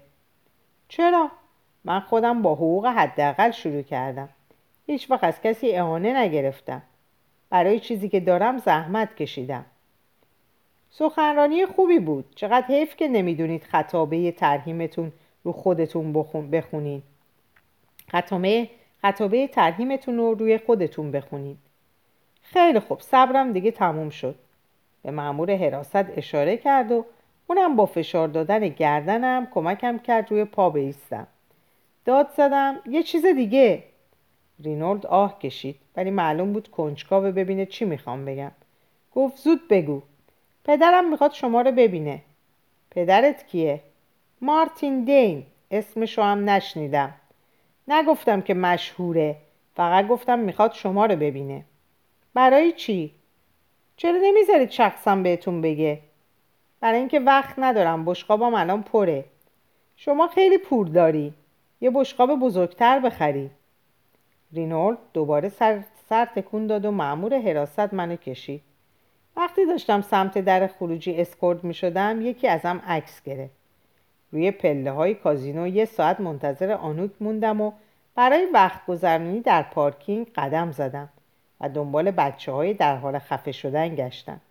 چرا؟ 0.88 1.32
من 1.84 2.00
خودم 2.00 2.42
با 2.42 2.56
حقوق 2.56 2.86
حداقل 2.86 3.52
شروع 3.52 3.82
کردم. 3.82 4.30
هیچ 4.88 5.12
وقت 5.12 5.24
از 5.24 5.42
کسی 5.42 5.72
اعانه 5.72 6.18
نگرفتم. 6.18 6.82
برای 7.50 7.80
چیزی 7.80 8.10
که 8.10 8.20
دارم 8.20 8.58
زحمت 8.58 9.16
کشیدم. 9.16 9.66
سخنرانی 10.90 11.66
خوبی 11.66 12.00
بود. 12.00 12.26
چقدر 12.36 12.68
حیف 12.68 12.96
که 12.96 13.08
نمی‌دونید 13.08 13.64
خطابه 13.64 14.32
ترهیمتون 14.32 15.12
رو 15.44 15.52
خودتون 15.52 16.14
بخونید 16.52 17.04
خطابه 18.12 18.70
خطابه 19.02 19.48
ترهیمتون 19.48 20.18
رو 20.18 20.34
روی 20.34 20.58
خودتون 20.58 21.12
بخونید 21.12 21.58
خیلی 22.42 22.80
خوب. 22.80 23.02
صبرم 23.02 23.54
دیگه 23.54 23.72
تموم 23.72 24.10
شد. 24.10 24.36
به 25.04 25.12
مأمور 25.12 25.56
حراست 25.56 25.96
اشاره 25.96 26.58
کرد 26.58 26.92
و 26.92 27.06
اونم 27.48 27.76
با 27.76 27.86
فشار 27.86 28.28
دادن 28.28 28.68
گردنم 28.68 29.48
کمکم 29.54 29.98
کرد 29.98 30.32
روی 30.32 30.46
پا 30.46 30.70
بیستم. 30.70 31.28
داد 32.06 32.30
زدم. 32.38 32.80
یه 32.90 33.04
چیز 33.04 33.26
دیگه. 33.26 33.84
رینولد 34.64 35.06
آه 35.06 35.40
کشید. 35.40 35.76
ولی 35.96 36.12
معلوم 36.12 36.54
بود 36.54 36.68
کنجکاوه 36.68 37.32
ببینه 37.32 37.66
چی 37.66 37.86
می‌خوام 37.86 38.26
بگم. 38.26 38.52
گفت 39.16 39.38
زود 39.38 39.68
بگو. 39.68 40.02
پدرم 40.66 41.10
می‌خواد 41.10 41.34
شما 41.34 41.62
رو 41.62 41.72
ببینه. 41.72 42.22
پدرت 42.92 43.48
کیه؟ 43.48 43.82
مارتین 44.42 45.04
دین. 45.04 45.46
اسمشو 45.72 46.22
هم 46.22 46.50
نشنیدم. 46.50 47.14
نگفتم 47.88 48.42
که 48.42 48.54
مشهوره. 48.54 49.36
فقط 49.76 50.08
گفتم 50.08 50.40
می‌خواد 50.40 50.74
شما 50.74 51.06
رو 51.06 51.16
ببینه. 51.16 51.64
برای 52.34 52.72
چی؟ 52.72 53.12
چرا 53.98 54.18
نمی‌ذارید 54.24 54.70
شخصم 54.70 55.24
بهتون 55.24 55.62
بگه؟ 55.62 56.00
برای 56.80 57.00
اینکه 57.00 57.20
وقت 57.20 57.56
ندارم. 57.58 58.06
بشقابم 58.06 58.54
الان 58.54 58.84
پره. 58.84 59.26
شما 59.96 60.28
خیلی 60.28 60.58
پور 60.58 60.88
داری. 60.88 61.34
یه 61.82 61.90
بشقاب 61.90 62.40
بزرگتر 62.40 63.00
بخری. 63.00 63.50
رینولد 64.54 64.98
دوباره 65.14 65.50
سر, 65.50 65.84
سر 66.10 66.26
تکون 66.26 66.68
داد 66.68 66.86
و 66.86 66.92
معمور 66.92 67.40
حراست 67.40 67.94
منو 67.94 68.16
کشید. 68.16 68.62
وقتی 69.36 69.66
داشتم 69.66 70.02
سمت 70.02 70.38
در 70.38 70.68
خروجی 70.68 71.16
اسکورد 71.22 71.64
می 71.64 71.74
شدم 71.74 72.22
یکی 72.22 72.48
ازم 72.48 72.82
عکس 72.88 73.24
گرفت. 73.24 73.54
روی 74.32 74.52
پله 74.52 74.92
های 74.92 75.14
کازینو 75.14 75.68
یه 75.68 75.86
ساعت 75.86 76.20
منتظر 76.20 76.72
آنوک 76.72 77.12
موندم 77.20 77.62
و 77.62 77.72
برای 78.16 78.46
وقت 78.46 78.86
گذرانی 78.86 79.42
در 79.42 79.62
پارکینگ 79.62 80.28
قدم 80.36 80.72
زدم 80.72 81.10
و 81.62 81.70
دنبال 81.70 82.12
بچه 82.12 82.52
های 82.52 82.74
در 82.74 82.96
حال 82.96 83.20
خفه 83.20 83.52
شدن 83.52 83.96
گشتم. 83.96 84.42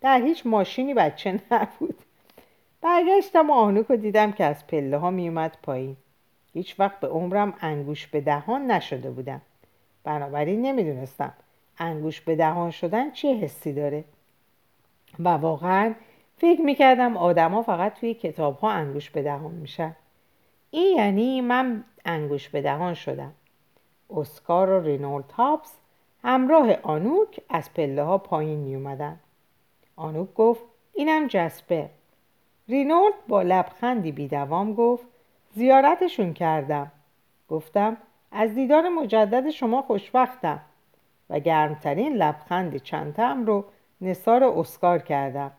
در 0.00 0.20
هیچ 0.20 0.46
ماشینی 0.46 0.94
بچه 0.94 1.40
نبود. 1.50 1.98
برگشتم 2.82 3.50
و 3.50 3.52
آنوک 3.52 3.86
رو 3.86 3.96
دیدم 3.96 4.32
که 4.32 4.44
از 4.44 4.66
پله 4.66 4.98
ها 4.98 5.10
می 5.10 5.28
اومد 5.28 5.56
پایین. 5.62 5.96
هیچ 6.52 6.80
وقت 6.80 7.00
به 7.00 7.08
عمرم 7.08 7.54
انگوش 7.60 8.06
به 8.06 8.20
دهان 8.20 8.70
نشده 8.70 9.10
بودم. 9.10 9.40
بنابراین 10.04 10.62
نمی‌دونستم 10.62 11.32
انگوش 11.80 12.20
به 12.20 12.36
دهان 12.36 12.70
شدن 12.70 13.10
چه 13.10 13.34
حسی 13.34 13.72
داره؟ 13.72 14.04
و 15.18 15.28
واقعا 15.28 15.94
فکر 16.36 16.60
می‌کردم 16.60 17.16
آدما 17.16 17.62
فقط 17.62 17.94
توی 17.94 18.14
کتاب 18.14 18.58
ها 18.58 18.70
انگوش 18.70 19.10
به 19.10 19.22
دهان 19.22 19.54
میشن. 19.54 19.96
این 20.70 20.96
یعنی 20.96 21.40
من 21.40 21.84
انگوش 22.04 22.48
به 22.48 22.62
دهان 22.62 22.94
شدم. 22.94 23.32
اسکار 24.10 24.70
و 24.70 24.80
رینولد 24.80 25.32
هابس 25.32 25.72
همراه 26.22 26.72
آنوک 26.82 27.40
از 27.48 27.74
پله 27.74 28.02
ها 28.02 28.18
پایین 28.18 28.58
می 28.58 28.74
اومدن. 28.74 29.20
آنوک 29.96 30.34
گفت 30.34 30.64
اینم 30.92 31.26
جسپر. 31.26 31.86
رینولد 32.68 33.14
با 33.28 33.42
لبخندی 33.42 34.12
بیدوام 34.12 34.74
گفت 34.74 35.06
زیارتشون 35.54 36.34
کردم. 36.34 36.92
گفتم 37.48 37.96
از 38.32 38.54
دیدار 38.54 38.88
مجدد 38.88 39.50
شما 39.50 39.82
خوشبختم. 39.82 40.60
و 41.30 41.40
گرمترین 41.40 42.16
لبخند 42.16 42.76
چندتم 42.76 43.46
رو 43.46 43.64
نصار 44.00 44.44
اسکار 44.44 44.98
کردم. 44.98 45.50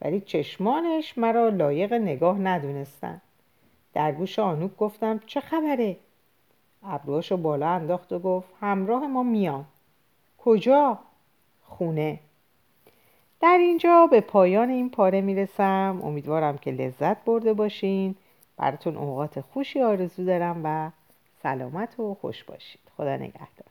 ولی 0.00 0.20
چشمانش 0.20 1.18
مرا 1.18 1.48
لایق 1.48 1.92
نگاه 1.92 2.38
ندونستن. 2.38 3.20
در 3.94 4.12
گوش 4.12 4.38
آنوک 4.38 4.76
گفتم 4.76 5.20
چه 5.26 5.40
خبره؟ 5.40 5.96
ابروهاشو 6.82 7.36
بالا 7.36 7.68
انداخت 7.68 8.12
و 8.12 8.18
گفت 8.18 8.48
همراه 8.60 9.06
ما 9.06 9.22
میان 9.22 9.64
کجا؟ 10.38 10.98
خونه. 11.62 12.20
در 13.40 13.58
اینجا 13.60 14.06
به 14.06 14.20
پایان 14.20 14.70
این 14.70 14.90
پاره 14.90 15.20
می‌رسم. 15.20 16.00
امیدوارم 16.04 16.58
که 16.58 16.70
لذت 16.70 17.24
برده 17.24 17.52
باشین. 17.52 18.14
براتون 18.56 18.96
اوقات 18.96 19.40
خوشی 19.40 19.80
آرزو 19.80 20.24
دارم 20.24 20.60
و 20.64 20.90
سلامت 21.42 22.00
و 22.00 22.14
خوش 22.14 22.44
باشید. 22.44 22.80
خدا 22.96 23.16
نگهدار. 23.16 23.67